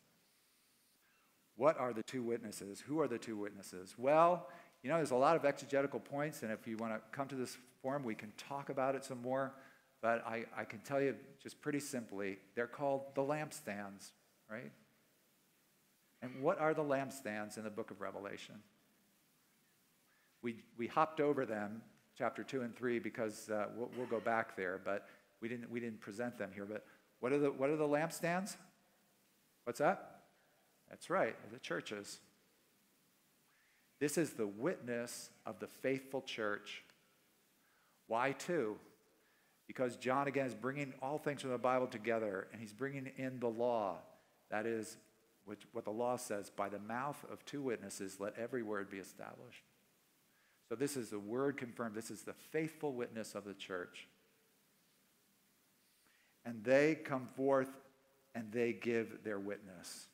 What 1.57 1.79
are 1.79 1.93
the 1.93 2.03
two 2.03 2.23
witnesses? 2.23 2.81
Who 2.87 3.01
are 3.01 3.09
the 3.09 3.19
two 3.19 3.37
witnesses? 3.37 3.95
Well, 3.99 4.49
you 4.83 4.89
know, 4.89 4.97
there's 4.97 5.11
a 5.11 5.17
lot 5.17 5.37
of 5.37 5.45
exegetical 5.45 6.01
points, 6.01 6.43
and 6.43 6.51
if 6.51 6.67
you 6.67 6.77
want 6.77 6.95
to 6.95 7.01
come 7.13 7.29
to 7.29 7.35
this 7.35 7.59
forum, 7.83 8.03
we 8.03 8.15
can 8.15 8.33
talk 8.37 8.71
about 8.71 8.95
it 8.95 9.05
some 9.05 9.21
more. 9.21 9.53
But 10.01 10.27
I, 10.27 10.47
I 10.57 10.65
can 10.65 10.79
tell 10.81 11.01
you 11.01 11.15
just 11.43 11.61
pretty 11.61 11.81
simply, 11.81 12.39
they're 12.55 12.67
called 12.67 13.03
the 13.15 13.21
lampstands, 13.21 14.13
right? 14.51 14.73
And 16.23 16.43
what 16.43 16.59
are 16.59 16.73
the 16.73 16.83
lampstands 16.83 17.59
in 17.59 17.65
the 17.65 17.71
book 17.71 17.91
of 17.91 18.01
Revelation? 18.01 18.57
We, 20.43 20.57
we 20.79 20.87
hopped 20.87 21.21
over 21.21 21.45
them, 21.45 21.83
chapter 22.17 22.43
2 22.43 22.63
and 22.63 22.75
3, 22.75 22.99
because 22.99 23.51
uh, 23.51 23.67
we'll, 23.77 23.91
we'll 23.97 24.07
go 24.07 24.21
back 24.21 24.57
there, 24.57 24.81
but 24.83 25.07
we 25.43 25.49
didn't, 25.49 25.71
we 25.71 25.81
didn't 25.81 26.01
present 26.01 26.39
them 26.39 26.51
here. 26.55 26.65
But 26.65 26.85
what 27.21 27.33
are 27.33 27.39
the, 27.39 27.51
what 27.51 27.71
are 27.71 27.77
the 27.77 27.85
lampstands? 27.85 28.57
What's 29.65 29.79
that? 29.79 30.23
That's 30.89 31.09
right, 31.09 31.37
the 31.53 31.59
churches. 31.59 32.19
This 34.01 34.17
is 34.19 34.31
the 34.31 34.47
witness 34.47 35.31
of 35.47 35.61
the 35.61 35.67
faithful 35.67 36.23
church. 36.23 36.83
Why 38.09 38.33
two? 38.33 38.77
Because 39.69 39.97
John, 39.97 40.27
again, 40.27 40.47
is 40.47 40.55
bringing 40.55 40.95
all 41.01 41.19
things 41.19 41.43
from 41.43 41.51
the 41.51 41.59
Bible 41.59 41.87
together, 41.87 42.49
and 42.51 42.61
he's 42.61 42.73
bringing 42.73 43.11
in 43.19 43.39
the 43.39 43.49
law. 43.49 43.99
That 44.51 44.67
is 44.67 44.97
which, 45.45 45.63
what 45.73 45.85
the 45.85 45.91
law 45.91 46.17
says 46.17 46.51
by 46.51 46.69
the 46.69 46.79
mouth 46.79 47.25
of 47.31 47.45
two 47.45 47.63
witnesses, 47.63 48.17
let 48.19 48.37
every 48.37 48.63
word 48.63 48.91
be 48.91 48.99
established. 48.99 49.63
So, 50.69 50.75
this 50.75 50.97
is 50.97 51.11
the 51.11 51.19
word 51.19 51.57
confirmed. 51.57 51.95
This 51.95 52.11
is 52.11 52.23
the 52.23 52.33
faithful 52.33 52.93
witness 52.95 53.35
of 53.35 53.45
the 53.45 53.55
church 53.55 54.09
and 56.51 56.65
they 56.65 56.97
come 56.97 57.27
forth 57.37 57.71
and 58.35 58.51
they 58.51 58.73
give 58.73 59.23
their 59.23 59.39
witness. 59.39 60.09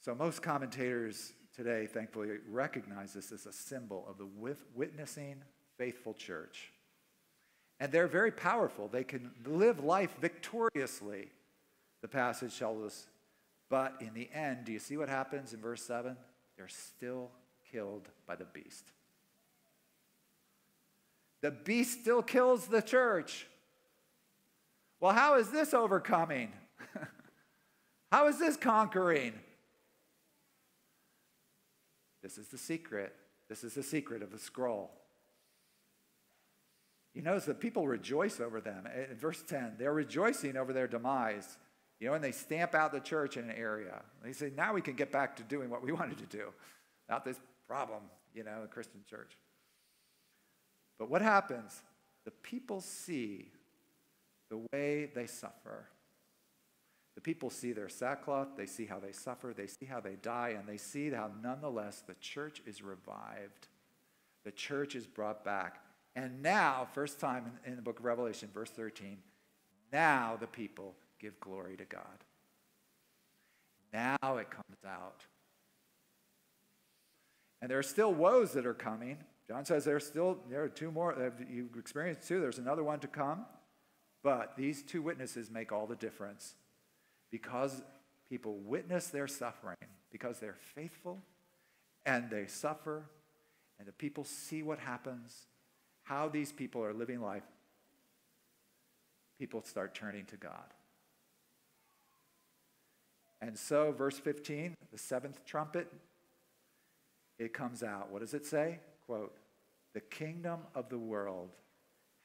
So, 0.00 0.14
most 0.14 0.42
commentators 0.42 1.32
today, 1.56 1.86
thankfully, 1.86 2.28
recognize 2.50 3.14
this 3.14 3.32
as 3.32 3.46
a 3.46 3.52
symbol 3.52 4.04
of 4.06 4.18
the 4.18 4.28
witnessing, 4.74 5.36
faithful 5.78 6.12
church. 6.12 6.72
And 7.78 7.90
they're 7.90 8.06
very 8.06 8.32
powerful. 8.32 8.86
They 8.86 9.04
can 9.04 9.30
live 9.46 9.82
life 9.82 10.14
victoriously, 10.20 11.28
the 12.02 12.08
passage 12.08 12.58
tells 12.58 12.84
us. 12.84 13.06
But 13.70 13.96
in 14.00 14.12
the 14.12 14.28
end, 14.34 14.66
do 14.66 14.72
you 14.72 14.78
see 14.78 14.98
what 14.98 15.08
happens 15.08 15.54
in 15.54 15.60
verse 15.60 15.82
7? 15.82 16.16
They're 16.58 16.68
still 16.68 17.30
killed 17.72 18.08
by 18.26 18.36
the 18.36 18.44
beast. 18.44 18.92
The 21.42 21.50
beast 21.50 22.00
still 22.00 22.22
kills 22.22 22.66
the 22.66 22.82
church. 22.82 23.46
Well, 25.00 25.12
how 25.12 25.38
is 25.38 25.50
this 25.50 25.72
overcoming? 25.72 26.52
how 28.12 28.28
is 28.28 28.38
this 28.38 28.56
conquering? 28.56 29.32
This 32.22 32.36
is 32.36 32.48
the 32.48 32.58
secret. 32.58 33.14
This 33.48 33.64
is 33.64 33.74
the 33.74 33.82
secret 33.82 34.22
of 34.22 34.30
the 34.30 34.38
scroll. 34.38 34.90
You 37.14 37.22
notice 37.22 37.46
that 37.46 37.58
people 37.58 37.88
rejoice 37.88 38.38
over 38.38 38.60
them. 38.60 38.86
Eh, 38.86 39.10
in 39.10 39.16
verse 39.16 39.42
10, 39.42 39.76
they're 39.78 39.92
rejoicing 39.92 40.56
over 40.56 40.72
their 40.72 40.86
demise. 40.86 41.58
You 41.98 42.08
know, 42.08 42.14
and 42.14 42.22
they 42.22 42.32
stamp 42.32 42.74
out 42.74 42.92
the 42.92 43.00
church 43.00 43.36
in 43.36 43.44
an 43.44 43.56
area. 43.56 44.02
They 44.22 44.32
say, 44.32 44.52
now 44.56 44.72
we 44.72 44.80
can 44.80 44.94
get 44.94 45.10
back 45.10 45.36
to 45.36 45.42
doing 45.42 45.70
what 45.70 45.82
we 45.82 45.92
wanted 46.00 46.18
to 46.18 46.26
do, 46.26 46.52
not 47.08 47.24
this 47.24 47.40
problem, 47.66 48.02
you 48.34 48.44
know, 48.44 48.62
the 48.62 48.68
Christian 48.68 49.00
church. 49.08 49.36
But 51.00 51.08
what 51.08 51.22
happens? 51.22 51.82
The 52.26 52.30
people 52.30 52.82
see 52.82 53.50
the 54.50 54.58
way 54.70 55.10
they 55.14 55.26
suffer. 55.26 55.88
The 57.14 57.22
people 57.22 57.48
see 57.48 57.72
their 57.72 57.88
sackcloth, 57.88 58.48
they 58.54 58.66
see 58.66 58.84
how 58.84 58.98
they 59.00 59.12
suffer, 59.12 59.54
they 59.56 59.66
see 59.66 59.86
how 59.86 60.00
they 60.00 60.16
die, 60.16 60.54
and 60.58 60.68
they 60.68 60.76
see 60.76 61.10
how 61.10 61.30
nonetheless 61.42 62.02
the 62.06 62.14
church 62.20 62.60
is 62.66 62.82
revived. 62.82 63.68
The 64.44 64.52
church 64.52 64.94
is 64.94 65.06
brought 65.06 65.42
back. 65.42 65.82
And 66.14 66.42
now, 66.42 66.86
first 66.92 67.18
time 67.18 67.50
in, 67.64 67.76
the 67.76 67.82
book 67.82 67.98
of 67.98 68.04
Revelation, 68.04 68.50
verse 68.52 68.70
13, 68.70 69.16
now 69.92 70.36
the 70.38 70.46
people 70.46 70.94
give 71.18 71.40
glory 71.40 71.76
to 71.78 71.84
God. 71.86 72.02
Now 73.92 74.36
it 74.36 74.50
comes 74.50 74.84
out. 74.86 75.22
And 77.62 77.70
there 77.70 77.78
are 77.78 77.82
still 77.82 78.12
woes 78.12 78.52
that 78.52 78.66
are 78.66 78.74
coming. 78.74 79.16
John 79.50 79.64
says 79.64 79.84
there's 79.84 80.06
still, 80.06 80.38
there 80.48 80.62
are 80.62 80.68
two 80.68 80.92
more. 80.92 81.12
Uh, 81.12 81.30
you've 81.50 81.74
experienced 81.76 82.28
two, 82.28 82.40
there's 82.40 82.58
another 82.58 82.84
one 82.84 83.00
to 83.00 83.08
come. 83.08 83.46
But 84.22 84.56
these 84.56 84.84
two 84.84 85.02
witnesses 85.02 85.50
make 85.50 85.72
all 85.72 85.88
the 85.88 85.96
difference 85.96 86.54
because 87.32 87.82
people 88.28 88.58
witness 88.58 89.08
their 89.08 89.26
suffering, 89.26 89.76
because 90.12 90.38
they're 90.38 90.58
faithful 90.76 91.20
and 92.06 92.30
they 92.30 92.46
suffer, 92.46 93.02
and 93.80 93.88
the 93.88 93.92
people 93.92 94.22
see 94.22 94.62
what 94.62 94.78
happens, 94.78 95.46
how 96.04 96.28
these 96.28 96.52
people 96.52 96.84
are 96.84 96.94
living 96.94 97.20
life. 97.20 97.42
People 99.36 99.64
start 99.64 99.96
turning 99.96 100.26
to 100.26 100.36
God. 100.36 100.74
And 103.42 103.58
so, 103.58 103.90
verse 103.90 104.16
15, 104.16 104.76
the 104.92 104.98
seventh 104.98 105.44
trumpet, 105.44 105.92
it 107.36 107.52
comes 107.52 107.82
out. 107.82 108.12
What 108.12 108.20
does 108.20 108.32
it 108.32 108.46
say? 108.46 108.78
Quote, 109.10 109.34
the 109.92 110.00
kingdom 110.00 110.60
of 110.72 110.88
the 110.88 110.96
world 110.96 111.50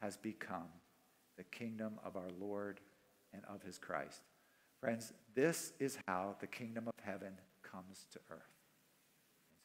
has 0.04 0.18
become 0.18 0.68
the 1.36 1.44
kingdom 1.46 1.94
of 2.06 2.16
our 2.16 2.30
Lord 2.40 2.80
and 3.34 3.42
of 3.50 3.64
his 3.64 3.80
Christ. 3.80 4.22
Friends, 4.82 5.12
this 5.34 5.74
is 5.80 5.98
how 6.08 6.36
the 6.40 6.46
kingdom 6.46 6.88
of 6.88 6.94
heaven 7.04 7.32
comes 7.64 8.06
to 8.12 8.20
earth. 8.30 8.54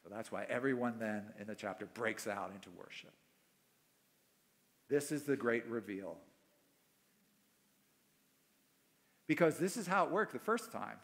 So 0.01 0.09
that's 0.11 0.31
why 0.31 0.47
everyone 0.49 0.95
then 0.97 1.25
in 1.39 1.45
the 1.45 1.53
chapter 1.53 1.85
breaks 1.85 2.25
out 2.25 2.49
into 2.55 2.71
worship. 2.71 3.13
This 4.89 5.11
is 5.11 5.21
the 5.21 5.35
great 5.35 5.67
reveal. 5.67 6.17
Because 9.27 9.59
this 9.59 9.77
is 9.77 9.85
how 9.85 10.05
it 10.05 10.11
worked 10.11 10.33
the 10.33 10.39
first 10.39 10.71
time. 10.71 10.97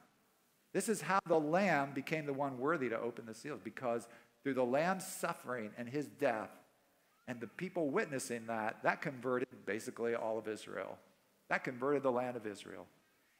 This 0.73 0.89
is 0.89 0.99
how 1.01 1.19
the 1.27 1.39
Lamb 1.39 1.91
became 1.93 2.25
the 2.25 2.33
one 2.33 2.57
worthy 2.57 2.89
to 2.89 2.99
open 2.99 3.27
the 3.27 3.35
seals, 3.35 3.61
because 3.63 4.07
through 4.47 4.53
the 4.53 4.63
Lamb's 4.63 5.05
suffering 5.05 5.71
and 5.77 5.89
his 5.89 6.07
death, 6.07 6.51
and 7.27 7.41
the 7.41 7.47
people 7.47 7.89
witnessing 7.89 8.47
that, 8.47 8.77
that 8.81 9.01
converted 9.01 9.49
basically 9.65 10.15
all 10.15 10.37
of 10.37 10.47
Israel. 10.47 10.97
That 11.49 11.65
converted 11.65 12.01
the 12.01 12.13
land 12.13 12.37
of 12.37 12.47
Israel. 12.47 12.85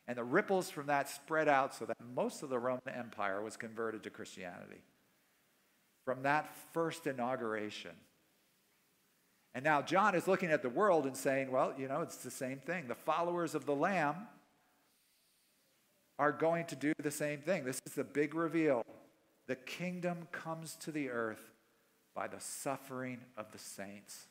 And 0.05 0.18
the 0.18 0.26
ripples 0.26 0.70
from 0.70 0.88
that 0.88 1.08
spread 1.08 1.47
out 1.47 1.74
so 1.74 1.86
that 1.86 1.95
most 2.14 2.43
of 2.43 2.49
the 2.49 2.60
Roman 2.60 2.82
Empire 2.93 3.41
was 3.41 3.55
converted 3.55 4.03
to 4.03 4.10
Christianity. 4.10 4.82
From 6.03 6.24
that 6.24 6.53
first 6.74 7.08
inauguration. 7.08 7.91
And 9.55 9.64
now 9.64 9.82
John 9.82 10.14
is 10.14 10.28
looking 10.28 10.51
at 10.51 10.62
the 10.62 10.70
world 10.70 11.05
and 11.05 11.16
saying, 11.16 11.49
well, 11.51 11.74
you 11.78 11.88
know, 11.88 12.01
it's 12.01 12.18
the 12.18 12.30
same 12.30 12.58
thing. 12.58 12.89
The 12.89 12.95
followers 12.95 13.55
of 13.55 13.66
the 13.66 13.76
Lamb 13.76 14.28
are 16.20 16.34
going 16.34 16.66
to 16.66 16.76
do 16.76 16.91
the 17.01 17.12
same 17.12 17.39
thing. 17.39 17.64
This 17.64 17.80
is 17.86 17.93
the 17.93 18.03
big 18.03 18.36
reveal. 18.36 18.84
The 19.48 19.56
kingdom 19.56 20.28
comes 20.32 20.76
to 20.82 20.91
the 20.91 21.10
earth 21.10 21.52
by 22.14 22.28
the 22.28 22.39
suffering 22.39 23.20
of 23.38 23.52
the 23.52 23.58
saints. 23.58 24.28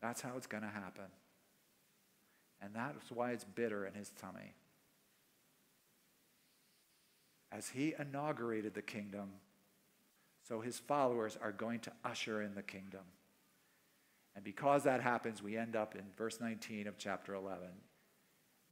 That's 0.00 0.20
how 0.20 0.36
it's 0.36 0.46
going 0.46 0.62
to 0.62 0.68
happen. 0.68 1.04
And 2.62 2.74
that's 2.74 3.10
why 3.10 3.32
it's 3.32 3.44
bitter 3.44 3.86
in 3.86 3.94
his 3.94 4.10
tummy. 4.20 4.54
As 7.52 7.68
he 7.68 7.94
inaugurated 7.98 8.74
the 8.74 8.82
kingdom, 8.82 9.30
so 10.46 10.60
his 10.60 10.78
followers 10.78 11.36
are 11.40 11.52
going 11.52 11.80
to 11.80 11.92
usher 12.04 12.42
in 12.42 12.54
the 12.54 12.62
kingdom. 12.62 13.04
And 14.34 14.44
because 14.44 14.84
that 14.84 15.02
happens, 15.02 15.42
we 15.42 15.56
end 15.56 15.76
up 15.76 15.94
in 15.94 16.04
verse 16.16 16.40
19 16.40 16.86
of 16.86 16.96
chapter 16.96 17.34
11. 17.34 17.66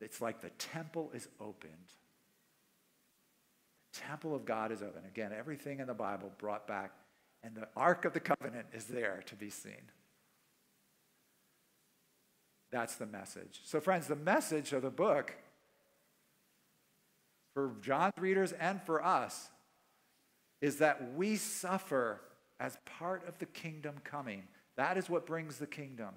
It's 0.00 0.20
like 0.20 0.40
the 0.40 0.50
temple 0.50 1.10
is 1.14 1.28
opened 1.40 1.72
temple 4.08 4.34
of 4.34 4.44
God 4.44 4.72
is 4.72 4.82
open. 4.82 5.02
Again, 5.06 5.32
everything 5.36 5.80
in 5.80 5.86
the 5.86 5.94
Bible 5.94 6.32
brought 6.38 6.66
back, 6.66 6.92
and 7.42 7.54
the 7.54 7.68
Ark 7.76 8.04
of 8.04 8.12
the 8.12 8.20
Covenant 8.20 8.66
is 8.72 8.84
there 8.84 9.22
to 9.26 9.34
be 9.34 9.50
seen. 9.50 9.90
That's 12.70 12.96
the 12.96 13.06
message. 13.06 13.60
So, 13.64 13.80
friends, 13.80 14.06
the 14.06 14.16
message 14.16 14.72
of 14.72 14.82
the 14.82 14.90
book 14.90 15.34
for 17.54 17.72
John's 17.80 18.18
readers 18.18 18.52
and 18.52 18.82
for 18.82 19.02
us 19.02 19.48
is 20.60 20.78
that 20.78 21.14
we 21.14 21.36
suffer 21.36 22.20
as 22.58 22.76
part 22.98 23.26
of 23.28 23.38
the 23.38 23.46
kingdom 23.46 23.96
coming. 24.04 24.42
That 24.76 24.96
is 24.96 25.08
what 25.08 25.26
brings 25.26 25.58
the 25.58 25.66
kingdom. 25.66 26.14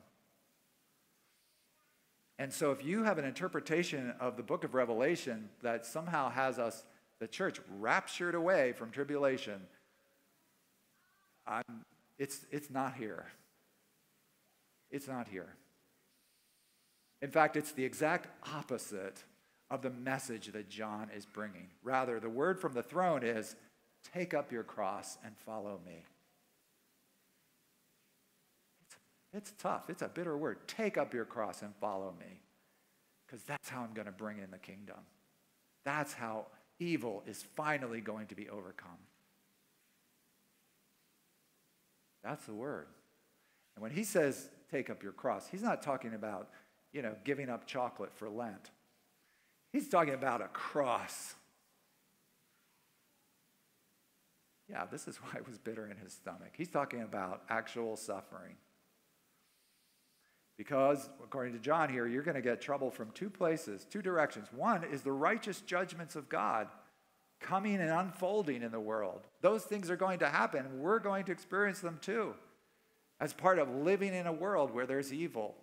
And 2.38 2.51
so, 2.51 2.71
if 2.71 2.84
you 2.84 3.03
have 3.03 3.17
an 3.17 3.25
interpretation 3.25 4.13
of 4.19 4.38
the 4.38 4.43
book 4.43 4.63
of 4.63 4.73
Revelation 4.73 5.49
that 5.61 5.86
somehow 5.86 6.30
has 6.30 6.57
us 6.57 6.84
the 7.20 7.28
church 7.28 7.59
raptured 7.80 8.36
away 8.36 8.74
from 8.74 8.91
tribulation, 8.91 9.61
I'm, 11.45 11.86
it's, 12.17 12.45
it's 12.51 12.70
not 12.70 12.95
here. 12.95 13.26
It's 14.91 15.07
not 15.07 15.28
here. 15.28 15.55
In 17.22 17.32
fact, 17.32 17.57
it's 17.57 17.74
the 17.74 17.84
exact 17.84 18.28
opposite 18.53 19.24
of 19.70 19.82
the 19.82 19.89
message 19.89 20.47
that 20.47 20.70
John 20.70 21.09
is 21.15 21.26
bringing. 21.26 21.67
Rather, 21.84 22.20
the 22.20 22.30
word 22.30 22.59
from 22.59 22.74
the 22.74 22.82
throne 22.82 23.24
is 23.24 23.55
take 24.13 24.34
up 24.34 24.51
your 24.51 24.63
cross 24.63 25.17
and 25.24 25.38
follow 25.45 25.80
me. 25.86 26.05
It's, 28.82 28.95
it's 29.34 29.61
tough. 29.61 29.89
It's 29.89 30.01
a 30.01 30.07
bitter 30.07 30.38
word. 30.38 30.67
Take 30.67 30.97
up 30.97 31.13
your 31.13 31.26
cross 31.26 31.61
and 31.61 31.74
follow 31.76 32.13
me. 32.20 32.41
Because 33.28 33.43
that's 33.43 33.70
how 33.70 33.82
I'm 33.82 33.93
going 33.93 34.07
to 34.07 34.11
bring 34.11 34.39
in 34.39 34.49
the 34.49 34.57
kingdom. 34.57 34.97
That's 35.86 36.13
how 36.13 36.47
evil 36.80 37.23
is 37.27 37.43
finally 37.55 38.01
going 38.01 38.27
to 38.27 38.36
be 38.36 38.49
overcome. 38.49 38.97
That's 42.23 42.45
the 42.45 42.53
word. 42.53 42.88
And 43.75 43.84
when 43.84 43.91
he 43.91 44.03
says, 44.03 44.49
take 44.71 44.89
up 44.89 45.03
your 45.03 45.11
cross, 45.11 45.47
he's 45.47 45.63
not 45.63 45.82
talking 45.82 46.13
about, 46.13 46.49
you 46.91 47.01
know, 47.01 47.15
giving 47.23 47.49
up 47.49 47.65
chocolate 47.65 48.11
for 48.13 48.30
Lent. 48.30 48.71
He's 49.71 49.88
talking 49.88 50.13
about 50.13 50.41
a 50.41 50.47
cross. 50.47 51.36
Yeah, 54.69 54.86
this 54.91 55.07
is 55.07 55.17
why 55.21 55.32
it 55.38 55.47
was 55.47 55.57
bitter 55.57 55.89
in 55.89 55.97
his 55.97 56.13
stomach. 56.13 56.51
He's 56.53 56.69
talking 56.69 57.01
about 57.01 57.43
actual 57.49 57.95
suffering. 57.95 58.55
Because, 60.60 61.10
according 61.24 61.53
to 61.53 61.60
John 61.60 61.89
here, 61.89 62.05
you're 62.05 62.22
going 62.22 62.36
to 62.36 62.41
get 62.41 62.60
trouble 62.60 62.91
from 62.91 63.12
two 63.12 63.30
places, 63.30 63.88
two 63.89 64.01
directions. 64.01 64.49
One 64.51 64.84
is 64.84 65.03
the 65.03 65.12
righteous 65.14 65.62
judgments 65.62 66.18
of 66.18 66.28
God 66.28 66.68
coming 67.39 67.76
and 67.76 67.89
unfolding 67.89 68.62
in 68.62 68.74
the 68.74 68.80
world. 68.80 69.22
Those 69.39 69.64
things 69.64 69.89
are 69.89 69.95
going 69.95 70.20
to 70.20 70.28
happen. 70.28 70.82
We're 70.82 70.99
going 70.99 71.24
to 71.24 71.32
experience 71.32 71.80
them 71.80 71.97
too, 72.01 72.34
as 73.22 73.32
part 73.32 73.57
of 73.57 73.74
living 73.74 74.14
in 74.14 74.28
a 74.28 74.34
world 74.34 74.72
where 74.72 74.86
there's 74.86 75.14
evil. 75.14 75.55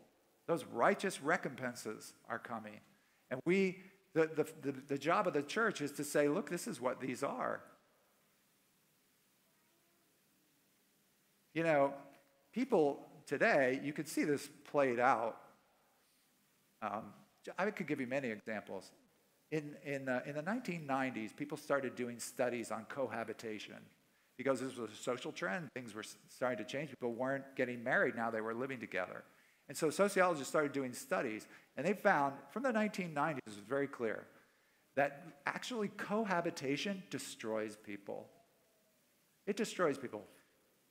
Those 0.47 0.65
righteous 0.65 1.23
recompenses 1.23 2.15
are 2.31 2.39
coming. 2.39 2.81
And 3.31 3.39
we, 3.45 3.81
the, 4.15 4.31
the, 4.35 4.47
the, 4.63 4.81
the 4.89 4.99
job 4.99 5.27
of 5.27 5.35
the 5.35 5.43
church 5.43 5.83
is 5.83 5.93
to 5.93 6.05
say, 6.05 6.27
look, 6.27 6.49
this 6.49 6.67
is 6.67 6.81
what 6.81 7.03
these 7.03 7.23
are. 7.23 7.61
You 11.53 11.65
know, 11.65 11.93
people 12.55 13.06
today, 13.27 13.81
you 13.83 13.93
could 13.93 14.09
see 14.09 14.25
this 14.25 14.49
played 14.71 15.01
out. 15.01 15.39
Um, 16.83 17.13
I 17.59 17.71
could 17.71 17.87
give 17.87 18.01
you 18.01 18.07
many 18.07 18.29
examples. 18.29 18.91
In, 19.51 19.77
in, 19.85 20.09
uh, 20.09 20.21
in 20.27 20.35
the 20.35 20.43
1990s, 20.43 21.35
people 21.37 21.57
started 21.57 21.95
doing 21.95 22.19
studies 22.19 22.71
on 22.71 22.85
cohabitation 22.89 23.77
because 24.37 24.61
this 24.61 24.77
was 24.77 24.91
a 24.91 24.97
social 24.97 25.33
trend. 25.33 25.69
Things 25.75 25.95
were 25.95 26.05
starting 26.29 26.65
to 26.65 26.71
change. 26.71 26.91
People 26.91 27.15
weren't 27.15 27.45
getting 27.57 27.83
married 27.83 28.17
now, 28.17 28.31
they 28.31 28.41
were 28.41 28.55
living 28.55 28.81
together. 28.81 29.25
And 29.69 29.77
so 29.77 29.91
sociologists 29.91 30.49
started 30.49 30.73
doing 30.73 30.93
studies, 30.93 31.47
and 31.77 31.85
they 31.85 31.93
found 31.93 32.35
from 32.51 32.63
the 32.63 32.73
1990s, 32.73 33.39
it 33.39 33.43
was 33.47 33.57
very 33.57 33.89
clear 33.89 34.27
that 34.95 35.27
actually 35.45 35.89
cohabitation 35.89 37.03
destroys 37.11 37.77
people. 37.77 38.29
It 39.47 39.57
destroys 39.57 39.99
people. 39.99 40.23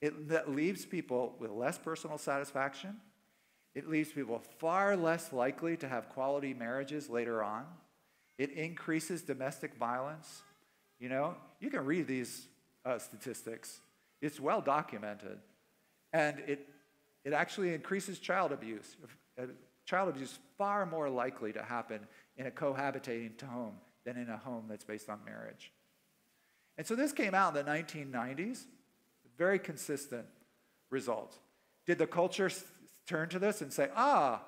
It 0.01 0.29
that 0.29 0.49
leaves 0.49 0.85
people 0.85 1.35
with 1.39 1.51
less 1.51 1.77
personal 1.77 2.17
satisfaction. 2.17 2.97
It 3.73 3.89
leaves 3.89 4.11
people 4.11 4.41
far 4.59 4.95
less 4.95 5.33
likely 5.33 5.75
to 5.77 5.87
have 5.87 6.09
quality 6.09 6.53
marriages 6.53 7.09
later 7.09 7.43
on. 7.43 7.65
It 8.37 8.51
increases 8.51 9.21
domestic 9.21 9.75
violence. 9.75 10.43
You 10.99 11.09
know, 11.09 11.35
you 11.59 11.69
can 11.69 11.85
read 11.85 12.07
these 12.07 12.47
uh, 12.85 12.99
statistics, 12.99 13.81
it's 14.21 14.39
well 14.39 14.61
documented. 14.61 15.39
And 16.13 16.39
it, 16.47 16.69
it 17.23 17.33
actually 17.33 17.73
increases 17.73 18.19
child 18.19 18.51
abuse. 18.51 18.95
Uh, 19.37 19.47
child 19.85 20.09
abuse 20.09 20.31
is 20.31 20.39
far 20.57 20.85
more 20.85 21.09
likely 21.09 21.51
to 21.53 21.63
happen 21.63 21.99
in 22.37 22.47
a 22.47 22.51
cohabitating 22.51 23.41
home 23.41 23.73
than 24.05 24.17
in 24.17 24.29
a 24.29 24.37
home 24.37 24.65
that's 24.69 24.85
based 24.85 25.09
on 25.09 25.19
marriage. 25.25 25.71
And 26.77 26.85
so 26.85 26.95
this 26.95 27.11
came 27.11 27.33
out 27.33 27.55
in 27.55 27.65
the 27.65 27.71
1990s 27.71 28.65
very 29.37 29.59
consistent 29.59 30.25
results. 30.89 31.39
Did 31.85 31.97
the 31.97 32.07
culture 32.07 32.49
turn 33.05 33.29
to 33.29 33.39
this 33.39 33.61
and 33.61 33.71
say, 33.71 33.89
ah, 33.95 34.41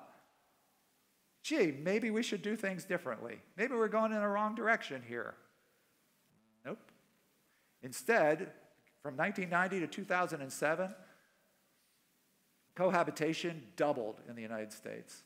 gee, 1.42 1.72
maybe 1.72 2.10
we 2.10 2.22
should 2.22 2.42
do 2.42 2.56
things 2.56 2.84
differently? 2.84 3.40
Maybe 3.56 3.74
we're 3.74 3.88
going 3.88 4.12
in 4.12 4.20
the 4.20 4.28
wrong 4.28 4.54
direction 4.54 5.02
here. 5.06 5.34
Nope. 6.64 6.78
Instead, 7.82 8.52
from 9.02 9.16
1990 9.16 9.80
to 9.80 9.86
2007, 9.86 10.94
cohabitation 12.74 13.62
doubled 13.76 14.20
in 14.28 14.36
the 14.36 14.42
United 14.42 14.72
States. 14.72 15.22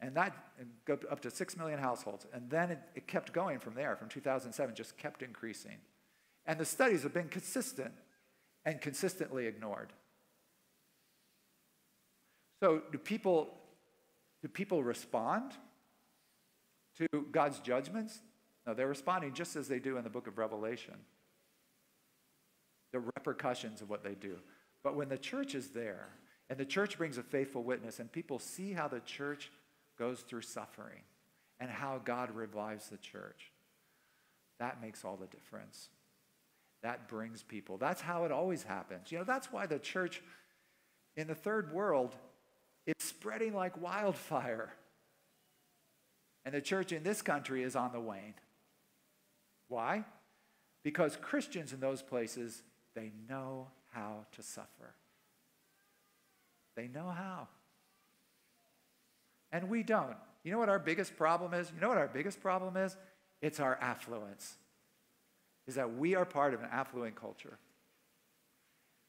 And 0.00 0.14
that 0.16 0.34
go 0.86 0.98
up 1.10 1.20
to 1.20 1.30
6 1.30 1.56
million 1.58 1.78
households. 1.78 2.26
And 2.32 2.48
then 2.48 2.70
it, 2.70 2.78
it 2.94 3.06
kept 3.06 3.32
going 3.32 3.58
from 3.58 3.74
there, 3.74 3.96
from 3.96 4.08
2007, 4.08 4.74
just 4.74 4.96
kept 4.96 5.22
increasing. 5.22 5.76
And 6.46 6.58
the 6.58 6.64
studies 6.64 7.02
have 7.02 7.12
been 7.12 7.28
consistent 7.28 7.92
and 8.64 8.80
consistently 8.80 9.46
ignored. 9.46 9.92
So, 12.62 12.82
do 12.92 12.98
people, 12.98 13.54
do 14.42 14.48
people 14.48 14.82
respond 14.82 15.52
to 16.98 17.06
God's 17.32 17.58
judgments? 17.60 18.20
No, 18.66 18.74
they're 18.74 18.86
responding 18.86 19.32
just 19.32 19.56
as 19.56 19.68
they 19.68 19.78
do 19.78 19.96
in 19.96 20.04
the 20.04 20.10
book 20.10 20.26
of 20.26 20.36
Revelation. 20.36 20.94
The 22.92 23.00
repercussions 23.00 23.80
of 23.80 23.88
what 23.88 24.04
they 24.04 24.14
do. 24.14 24.36
But 24.82 24.96
when 24.96 25.08
the 25.08 25.18
church 25.18 25.54
is 25.54 25.68
there, 25.68 26.08
and 26.50 26.58
the 26.58 26.64
church 26.64 26.98
brings 26.98 27.16
a 27.16 27.22
faithful 27.22 27.62
witness, 27.62 28.00
and 28.00 28.10
people 28.10 28.38
see 28.38 28.72
how 28.72 28.88
the 28.88 29.00
church 29.00 29.50
goes 29.98 30.20
through 30.20 30.42
suffering 30.42 31.02
and 31.60 31.70
how 31.70 32.00
God 32.04 32.34
revives 32.34 32.88
the 32.88 32.96
church, 32.98 33.52
that 34.58 34.82
makes 34.82 35.04
all 35.04 35.16
the 35.16 35.26
difference. 35.26 35.88
That 36.82 37.08
brings 37.08 37.42
people. 37.42 37.76
That's 37.76 38.00
how 38.00 38.24
it 38.24 38.32
always 38.32 38.62
happens. 38.62 39.12
You 39.12 39.18
know, 39.18 39.24
that's 39.24 39.52
why 39.52 39.66
the 39.66 39.78
church 39.78 40.22
in 41.16 41.26
the 41.26 41.34
third 41.34 41.72
world 41.72 42.14
is 42.86 42.94
spreading 43.00 43.54
like 43.54 43.80
wildfire. 43.80 44.72
And 46.44 46.54
the 46.54 46.60
church 46.60 46.92
in 46.92 47.02
this 47.02 47.20
country 47.20 47.62
is 47.62 47.76
on 47.76 47.92
the 47.92 48.00
wane. 48.00 48.34
Why? 49.68 50.04
Because 50.82 51.16
Christians 51.16 51.72
in 51.72 51.80
those 51.80 52.00
places, 52.00 52.62
they 52.94 53.12
know 53.28 53.68
how 53.92 54.24
to 54.32 54.42
suffer. 54.42 54.94
They 56.76 56.88
know 56.88 57.10
how. 57.10 57.48
And 59.52 59.68
we 59.68 59.82
don't. 59.82 60.16
You 60.42 60.52
know 60.52 60.58
what 60.58 60.70
our 60.70 60.78
biggest 60.78 61.16
problem 61.16 61.52
is? 61.52 61.70
You 61.74 61.80
know 61.80 61.88
what 61.88 61.98
our 61.98 62.08
biggest 62.08 62.40
problem 62.40 62.76
is? 62.76 62.96
It's 63.42 63.60
our 63.60 63.76
affluence. 63.80 64.56
Is 65.70 65.76
that 65.76 65.94
we 65.94 66.16
are 66.16 66.24
part 66.24 66.52
of 66.52 66.62
an 66.62 66.68
affluent 66.72 67.14
culture. 67.14 67.56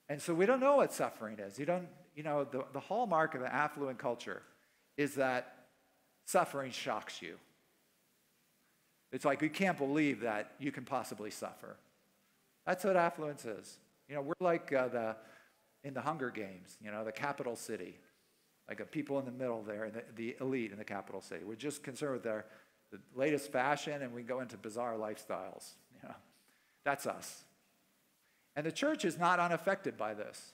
And 0.09 0.21
so 0.21 0.31
we 0.35 0.45
don't 0.45 0.59
know 0.59 0.75
what 0.75 0.93
suffering 0.93 1.39
is. 1.39 1.57
You 1.57 1.65
don't, 1.65 1.87
you 2.15 2.21
know, 2.21 2.43
the, 2.43 2.65
the 2.71 2.79
hallmark 2.79 3.33
of 3.33 3.41
an 3.41 3.49
affluent 3.51 3.97
culture 3.97 4.43
is 4.95 5.15
that 5.15 5.55
suffering 6.27 6.71
shocks 6.71 7.19
you. 7.19 7.39
It's 9.11 9.25
like 9.25 9.41
you 9.41 9.49
can't 9.49 9.75
believe 9.75 10.19
that 10.19 10.51
you 10.59 10.71
can 10.71 10.85
possibly 10.85 11.31
suffer. 11.31 11.77
That's 12.67 12.83
what 12.83 12.95
affluence 12.95 13.43
is. 13.43 13.79
You 14.07 14.13
know, 14.13 14.21
we're 14.21 14.33
like 14.39 14.71
uh, 14.71 14.89
the 14.89 15.15
in 15.83 15.95
the 15.95 16.01
Hunger 16.01 16.29
Games, 16.29 16.77
you 16.79 16.91
know, 16.91 17.03
the 17.03 17.11
capital 17.11 17.55
city, 17.55 17.95
like 18.69 18.81
a 18.81 18.85
people 18.85 19.17
in 19.17 19.25
the 19.25 19.31
middle 19.31 19.63
there, 19.63 19.89
the, 19.89 20.03
the 20.15 20.35
elite 20.39 20.71
in 20.71 20.77
the 20.77 20.83
capital 20.83 21.21
city. 21.21 21.43
We're 21.43 21.55
just 21.55 21.81
concerned 21.81 22.13
with 22.13 22.23
their 22.23 22.45
the 22.91 22.99
latest 23.15 23.51
fashion, 23.51 24.03
and 24.03 24.13
we 24.13 24.21
go 24.21 24.41
into 24.41 24.57
bizarre 24.57 24.93
lifestyles. 24.93 25.71
That's 26.83 27.05
us. 27.05 27.43
And 28.55 28.65
the 28.65 28.71
church 28.71 29.05
is 29.05 29.17
not 29.17 29.39
unaffected 29.39 29.97
by 29.97 30.13
this. 30.13 30.53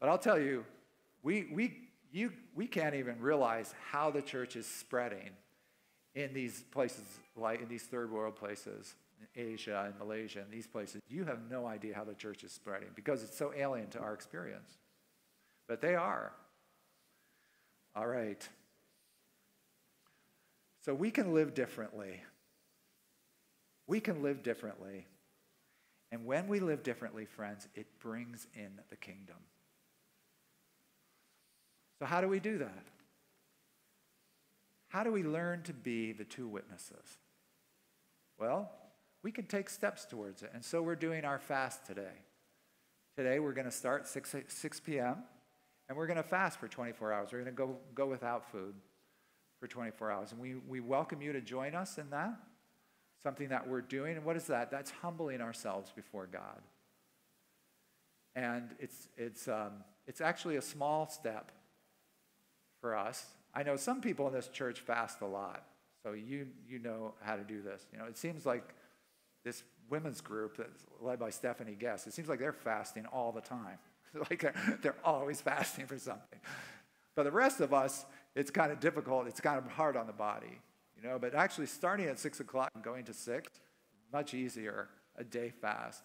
But 0.00 0.08
I'll 0.08 0.18
tell 0.18 0.38
you, 0.38 0.64
we, 1.22 1.46
we, 1.52 1.78
you, 2.12 2.32
we 2.54 2.66
can't 2.66 2.94
even 2.94 3.20
realize 3.20 3.74
how 3.90 4.10
the 4.10 4.22
church 4.22 4.56
is 4.56 4.66
spreading 4.66 5.30
in 6.14 6.32
these 6.32 6.64
places, 6.70 7.04
like 7.36 7.60
in 7.60 7.68
these 7.68 7.82
third 7.82 8.10
world 8.10 8.36
places, 8.36 8.94
in 9.20 9.52
Asia 9.52 9.84
and 9.86 9.98
Malaysia 9.98 10.40
and 10.40 10.50
these 10.50 10.66
places. 10.66 11.00
You 11.08 11.24
have 11.24 11.40
no 11.50 11.66
idea 11.66 11.94
how 11.94 12.04
the 12.04 12.14
church 12.14 12.44
is 12.44 12.52
spreading 12.52 12.88
because 12.94 13.22
it's 13.22 13.36
so 13.36 13.52
alien 13.56 13.88
to 13.90 13.98
our 13.98 14.14
experience. 14.14 14.78
But 15.66 15.80
they 15.80 15.94
are. 15.94 16.32
All 17.94 18.06
right. 18.06 18.46
So 20.84 20.94
we 20.94 21.10
can 21.10 21.34
live 21.34 21.54
differently. 21.54 22.20
We 23.86 24.00
can 24.00 24.22
live 24.22 24.42
differently. 24.42 25.06
And 26.12 26.24
when 26.24 26.48
we 26.48 26.60
live 26.60 26.82
differently, 26.82 27.24
friends, 27.24 27.68
it 27.74 27.86
brings 28.00 28.46
in 28.54 28.80
the 28.90 28.96
kingdom. 28.96 29.36
So, 31.98 32.06
how 32.06 32.20
do 32.20 32.28
we 32.28 32.40
do 32.40 32.58
that? 32.58 32.84
How 34.88 35.02
do 35.02 35.12
we 35.12 35.22
learn 35.22 35.62
to 35.64 35.72
be 35.72 36.12
the 36.12 36.24
two 36.24 36.46
witnesses? 36.46 37.18
Well, 38.38 38.70
we 39.22 39.32
can 39.32 39.46
take 39.46 39.68
steps 39.68 40.04
towards 40.04 40.42
it. 40.42 40.50
And 40.54 40.64
so 40.64 40.82
we're 40.82 40.94
doing 40.94 41.24
our 41.24 41.38
fast 41.38 41.84
today. 41.84 42.22
Today 43.16 43.38
we're 43.40 43.54
going 43.54 43.66
to 43.66 43.72
start 43.72 44.06
6, 44.06 44.36
6 44.46 44.80
p.m. 44.80 45.16
and 45.88 45.96
we're 45.96 46.06
going 46.06 46.18
to 46.18 46.22
fast 46.22 46.60
for 46.60 46.68
24 46.68 47.12
hours. 47.12 47.28
We're 47.32 47.42
going 47.42 47.52
to 47.54 47.56
go, 47.56 47.76
go 47.94 48.06
without 48.06 48.50
food 48.50 48.74
for 49.58 49.66
24 49.66 50.10
hours. 50.10 50.32
And 50.32 50.40
we, 50.40 50.54
we 50.68 50.80
welcome 50.80 51.22
you 51.22 51.32
to 51.32 51.40
join 51.40 51.74
us 51.74 51.98
in 51.98 52.10
that, 52.10 52.38
something 53.22 53.48
that 53.48 53.68
we're 53.68 53.80
doing. 53.80 54.16
And 54.16 54.24
what 54.24 54.36
is 54.36 54.46
that? 54.46 54.70
That's 54.70 54.90
humbling 54.90 55.40
ourselves 55.40 55.92
before 55.94 56.26
God. 56.26 56.62
And 58.34 58.74
it's, 58.78 59.08
it's, 59.16 59.48
um, 59.48 59.72
it's 60.06 60.20
actually 60.20 60.56
a 60.56 60.62
small 60.62 61.08
step 61.08 61.52
for 62.80 62.94
us. 62.94 63.24
I 63.54 63.62
know 63.62 63.76
some 63.76 64.00
people 64.00 64.26
in 64.28 64.34
this 64.34 64.48
church 64.48 64.80
fast 64.80 65.22
a 65.22 65.26
lot, 65.26 65.64
so 66.02 66.12
you, 66.12 66.48
you 66.68 66.78
know 66.78 67.14
how 67.22 67.36
to 67.36 67.42
do 67.42 67.62
this. 67.62 67.86
You 67.92 67.98
know, 67.98 68.04
it 68.04 68.18
seems 68.18 68.44
like 68.44 68.74
this 69.44 69.62
women's 69.88 70.20
group 70.20 70.56
that's 70.58 70.84
led 71.00 71.18
by 71.18 71.30
Stephanie 71.30 71.76
Guest, 71.78 72.06
it 72.06 72.12
seems 72.12 72.28
like 72.28 72.38
they're 72.38 72.52
fasting 72.52 73.06
all 73.06 73.32
the 73.32 73.40
time. 73.40 73.78
like 74.30 74.40
they're, 74.40 74.78
they're 74.82 74.96
always 75.04 75.40
fasting 75.40 75.86
for 75.86 75.98
something. 75.98 76.38
But 77.14 77.24
the 77.24 77.30
rest 77.30 77.60
of 77.60 77.72
us, 77.72 78.04
it's 78.34 78.50
kind 78.50 78.70
of 78.70 78.80
difficult. 78.80 79.26
It's 79.26 79.40
kind 79.40 79.58
of 79.58 79.66
hard 79.72 79.96
on 79.96 80.06
the 80.06 80.12
body, 80.12 80.60
know. 81.06 81.18
But 81.18 81.34
actually, 81.34 81.66
starting 81.66 82.06
at 82.06 82.18
six 82.18 82.40
o'clock 82.40 82.70
and 82.74 82.82
going 82.82 83.04
to 83.04 83.14
six, 83.14 83.48
much 84.12 84.34
easier. 84.34 84.88
A 85.18 85.24
day 85.24 85.48
fast 85.48 86.02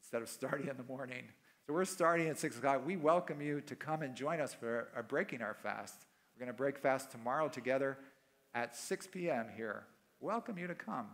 instead 0.00 0.22
of 0.22 0.28
starting 0.30 0.68
in 0.68 0.78
the 0.78 0.84
morning. 0.84 1.24
So 1.66 1.74
we're 1.74 1.84
starting 1.84 2.28
at 2.28 2.38
six 2.38 2.56
o'clock. 2.56 2.86
We 2.86 2.96
welcome 2.96 3.42
you 3.42 3.60
to 3.62 3.76
come 3.76 4.00
and 4.00 4.14
join 4.14 4.40
us 4.40 4.54
for 4.54 4.88
our 4.96 5.02
breaking 5.02 5.42
our 5.42 5.54
fast. 5.54 6.06
We're 6.34 6.46
going 6.46 6.54
to 6.54 6.56
break 6.56 6.78
fast 6.78 7.10
tomorrow 7.10 7.48
together 7.48 7.98
at 8.54 8.76
6 8.76 9.08
p.m. 9.08 9.46
here. 9.56 9.84
Welcome 10.20 10.58
you 10.58 10.66
to 10.66 10.74
come 10.74 11.06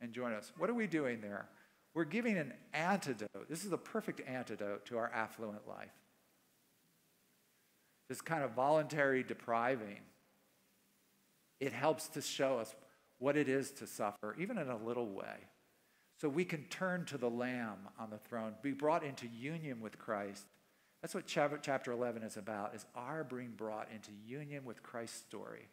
and 0.00 0.12
join 0.12 0.32
us. 0.32 0.52
What 0.58 0.70
are 0.70 0.74
we 0.74 0.86
doing 0.86 1.20
there? 1.20 1.48
We're 1.92 2.04
giving 2.04 2.36
an 2.38 2.54
antidote. 2.72 3.48
This 3.48 3.64
is 3.64 3.70
the 3.70 3.78
perfect 3.78 4.20
antidote 4.26 4.86
to 4.86 4.98
our 4.98 5.10
affluent 5.12 5.68
life. 5.68 5.92
This 8.08 8.20
kind 8.20 8.42
of 8.42 8.52
voluntary 8.52 9.22
depriving. 9.22 10.00
It 11.60 11.72
helps 11.72 12.08
to 12.08 12.20
show 12.20 12.58
us 12.58 12.74
what 13.18 13.36
it 13.36 13.48
is 13.48 13.70
to 13.72 13.86
suffer, 13.86 14.36
even 14.38 14.58
in 14.58 14.68
a 14.68 14.76
little 14.76 15.08
way. 15.08 15.36
So 16.20 16.28
we 16.28 16.44
can 16.44 16.64
turn 16.64 17.04
to 17.06 17.18
the 17.18 17.30
Lamb 17.30 17.88
on 17.98 18.10
the 18.10 18.18
throne, 18.18 18.54
be 18.62 18.72
brought 18.72 19.02
into 19.04 19.26
union 19.26 19.80
with 19.80 19.98
Christ. 19.98 20.46
That's 21.02 21.14
what 21.14 21.26
chapter 21.26 21.92
11 21.92 22.22
is 22.22 22.36
about, 22.36 22.74
is 22.74 22.86
our 22.94 23.24
being 23.24 23.52
brought 23.56 23.88
into 23.94 24.10
union 24.26 24.64
with 24.64 24.82
Christ's 24.82 25.18
story. 25.18 25.68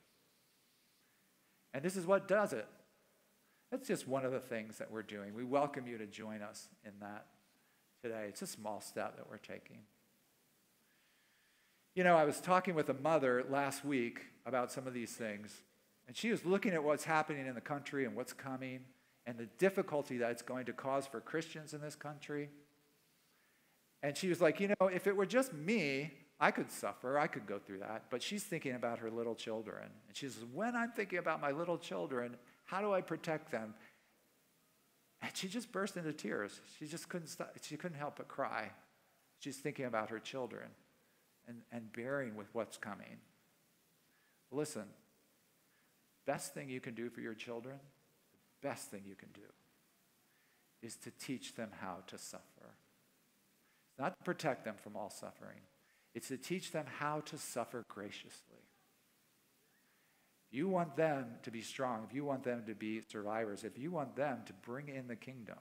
And 1.73 1.83
this 1.83 1.95
is 1.95 2.05
what 2.05 2.27
does 2.27 2.53
it. 2.53 2.67
That's 3.71 3.87
just 3.87 4.07
one 4.07 4.25
of 4.25 4.33
the 4.33 4.39
things 4.39 4.77
that 4.79 4.91
we're 4.91 5.03
doing. 5.03 5.33
We 5.33 5.45
welcome 5.45 5.87
you 5.87 5.97
to 5.97 6.05
join 6.05 6.41
us 6.41 6.67
in 6.83 6.91
that 6.99 7.27
today. 8.03 8.25
It's 8.27 8.41
a 8.41 8.47
small 8.47 8.81
step 8.81 9.15
that 9.15 9.29
we're 9.29 9.37
taking. 9.37 9.77
You 11.95 12.03
know, 12.03 12.17
I 12.17 12.25
was 12.25 12.41
talking 12.41 12.75
with 12.75 12.89
a 12.89 12.93
mother 12.93 13.45
last 13.49 13.85
week 13.85 14.21
about 14.45 14.71
some 14.71 14.87
of 14.87 14.93
these 14.93 15.11
things, 15.11 15.61
and 16.07 16.15
she 16.15 16.31
was 16.31 16.45
looking 16.45 16.73
at 16.73 16.83
what's 16.83 17.03
happening 17.03 17.47
in 17.47 17.55
the 17.55 17.61
country 17.61 18.05
and 18.05 18.15
what's 18.15 18.33
coming 18.33 18.81
and 19.25 19.37
the 19.37 19.47
difficulty 19.57 20.17
that 20.17 20.31
it's 20.31 20.41
going 20.41 20.65
to 20.65 20.73
cause 20.73 21.07
for 21.07 21.19
Christians 21.19 21.73
in 21.73 21.81
this 21.81 21.95
country. 21.95 22.49
And 24.03 24.17
she 24.17 24.29
was 24.29 24.41
like, 24.41 24.59
you 24.59 24.69
know, 24.69 24.87
if 24.87 25.07
it 25.07 25.15
were 25.15 25.25
just 25.25 25.53
me, 25.53 26.11
I 26.39 26.49
could 26.49 26.71
suffer, 26.71 27.19
I 27.19 27.27
could 27.27 27.45
go 27.45 27.59
through 27.59 27.79
that. 27.79 28.05
But 28.09 28.23
she's 28.23 28.43
thinking 28.43 28.73
about 28.73 28.97
her 28.99 29.11
little 29.11 29.35
children. 29.35 29.83
And 30.07 30.17
she 30.17 30.27
says, 30.27 30.43
when 30.51 30.75
I'm 30.75 30.91
thinking 30.91 31.19
about 31.19 31.39
my 31.39 31.51
little 31.51 31.77
children, 31.77 32.35
how 32.65 32.81
do 32.81 32.93
I 32.93 33.01
protect 33.01 33.51
them? 33.51 33.75
And 35.21 35.31
she 35.35 35.47
just 35.47 35.71
burst 35.71 35.97
into 35.97 36.13
tears. 36.13 36.59
She 36.79 36.87
just 36.87 37.09
couldn't 37.09 37.27
stop. 37.27 37.55
She 37.61 37.77
couldn't 37.77 37.99
help 37.99 38.17
but 38.17 38.27
cry. 38.27 38.71
She's 39.39 39.57
thinking 39.57 39.85
about 39.85 40.09
her 40.09 40.19
children 40.19 40.69
and, 41.47 41.57
and 41.71 41.93
bearing 41.93 42.35
with 42.35 42.47
what's 42.53 42.77
coming. 42.77 43.19
Listen, 44.51 44.85
best 46.31 46.53
thing 46.53 46.69
you 46.69 46.79
can 46.79 46.93
do 46.93 47.09
for 47.09 47.19
your 47.19 47.33
children, 47.33 47.75
the 48.61 48.69
best 48.69 48.89
thing 48.89 49.01
you 49.05 49.15
can 49.15 49.27
do 49.33 49.49
is 50.81 50.95
to 50.95 51.11
teach 51.11 51.55
them 51.55 51.69
how 51.81 51.97
to 52.07 52.17
suffer. 52.17 52.69
It's 53.89 53.99
not 53.99 54.17
to 54.17 54.23
protect 54.23 54.63
them 54.63 54.75
from 54.81 54.95
all 54.95 55.09
suffering. 55.09 55.59
It's 56.15 56.29
to 56.29 56.37
teach 56.37 56.71
them 56.71 56.85
how 56.99 57.19
to 57.25 57.37
suffer 57.37 57.83
graciously 57.89 58.63
If 60.49 60.57
you 60.57 60.69
want 60.69 60.95
them 60.95 61.25
to 61.43 61.51
be 61.51 61.61
strong, 61.61 62.05
if 62.07 62.15
you 62.15 62.23
want 62.23 62.45
them 62.45 62.63
to 62.65 62.75
be 62.75 63.01
survivors, 63.11 63.65
if 63.65 63.77
you 63.77 63.91
want 63.91 64.15
them 64.15 64.39
to 64.45 64.53
bring 64.53 64.87
in 64.87 65.07
the 65.07 65.17
kingdom, 65.17 65.59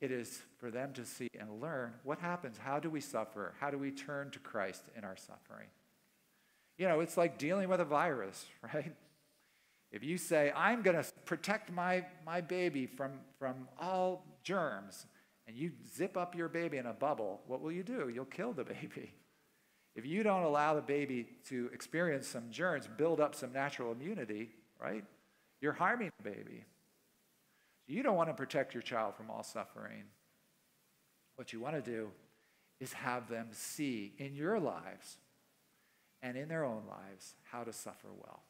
it 0.00 0.10
is 0.10 0.42
for 0.58 0.72
them 0.72 0.92
to 0.94 1.04
see 1.04 1.28
and 1.38 1.60
learn 1.60 1.92
what 2.02 2.18
happens. 2.18 2.58
How 2.58 2.80
do 2.80 2.90
we 2.90 3.00
suffer? 3.00 3.54
How 3.60 3.70
do 3.70 3.78
we 3.78 3.92
turn 3.92 4.30
to 4.32 4.40
Christ 4.40 4.82
in 4.96 5.04
our 5.04 5.16
suffering? 5.16 5.68
You 6.76 6.88
know, 6.88 6.98
it's 6.98 7.16
like 7.16 7.38
dealing 7.38 7.68
with 7.68 7.80
a 7.80 7.84
virus, 7.84 8.44
right? 8.74 8.94
If 9.90 10.04
you 10.04 10.18
say, 10.18 10.52
I'm 10.54 10.82
going 10.82 11.02
to 11.02 11.12
protect 11.24 11.72
my, 11.72 12.04
my 12.26 12.40
baby 12.40 12.86
from, 12.86 13.12
from 13.38 13.68
all 13.80 14.24
germs, 14.42 15.06
and 15.46 15.56
you 15.56 15.72
zip 15.96 16.16
up 16.16 16.34
your 16.34 16.48
baby 16.48 16.76
in 16.76 16.86
a 16.86 16.92
bubble, 16.92 17.40
what 17.46 17.62
will 17.62 17.72
you 17.72 17.82
do? 17.82 18.10
You'll 18.14 18.26
kill 18.26 18.52
the 18.52 18.64
baby. 18.80 19.14
If 19.94 20.04
you 20.06 20.22
don't 20.22 20.42
allow 20.42 20.74
the 20.74 20.82
baby 20.82 21.26
to 21.48 21.70
experience 21.72 22.28
some 22.28 22.50
germs, 22.50 22.88
build 22.96 23.20
up 23.20 23.34
some 23.34 23.52
natural 23.52 23.92
immunity, 23.92 24.50
right? 24.80 25.04
You're 25.60 25.72
harming 25.72 26.12
the 26.22 26.30
baby. 26.30 26.64
You 27.86 28.02
don't 28.02 28.14
want 28.14 28.28
to 28.28 28.34
protect 28.34 28.74
your 28.74 28.82
child 28.82 29.16
from 29.16 29.30
all 29.30 29.42
suffering. 29.42 30.04
What 31.36 31.52
you 31.52 31.60
want 31.60 31.74
to 31.76 31.90
do 31.90 32.10
is 32.78 32.92
have 32.92 33.28
them 33.28 33.48
see 33.50 34.12
in 34.18 34.34
your 34.34 34.60
lives 34.60 35.16
and 36.22 36.36
in 36.36 36.48
their 36.48 36.64
own 36.64 36.82
lives 36.88 37.34
how 37.50 37.64
to 37.64 37.72
suffer 37.72 38.08
well. 38.14 38.42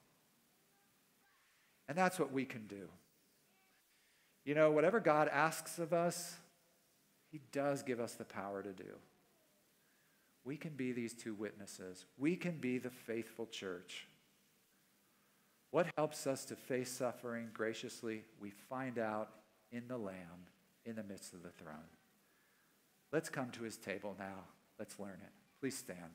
And 1.88 1.96
that's 1.96 2.18
what 2.18 2.32
we 2.32 2.44
can 2.44 2.66
do. 2.66 2.88
You 4.44 4.54
know, 4.54 4.70
whatever 4.70 5.00
God 5.00 5.28
asks 5.28 5.78
of 5.78 5.92
us, 5.92 6.36
He 7.30 7.40
does 7.52 7.82
give 7.82 8.00
us 8.00 8.14
the 8.14 8.24
power 8.24 8.62
to 8.62 8.72
do. 8.72 8.94
We 10.44 10.56
can 10.56 10.72
be 10.72 10.92
these 10.92 11.14
two 11.14 11.34
witnesses. 11.34 12.06
We 12.16 12.36
can 12.36 12.58
be 12.58 12.78
the 12.78 12.90
faithful 12.90 13.46
church. 13.46 14.06
What 15.70 15.88
helps 15.96 16.26
us 16.26 16.44
to 16.46 16.56
face 16.56 16.90
suffering 16.90 17.50
graciously? 17.52 18.24
We 18.40 18.50
find 18.50 18.98
out 18.98 19.30
in 19.70 19.86
the 19.88 19.98
Lamb 19.98 20.46
in 20.86 20.96
the 20.96 21.02
midst 21.02 21.34
of 21.34 21.42
the 21.42 21.50
throne. 21.50 21.76
Let's 23.12 23.28
come 23.28 23.50
to 23.50 23.62
his 23.62 23.76
table 23.76 24.16
now. 24.18 24.44
Let's 24.78 24.98
learn 24.98 25.18
it. 25.22 25.32
Please 25.60 25.76
stand. 25.76 26.12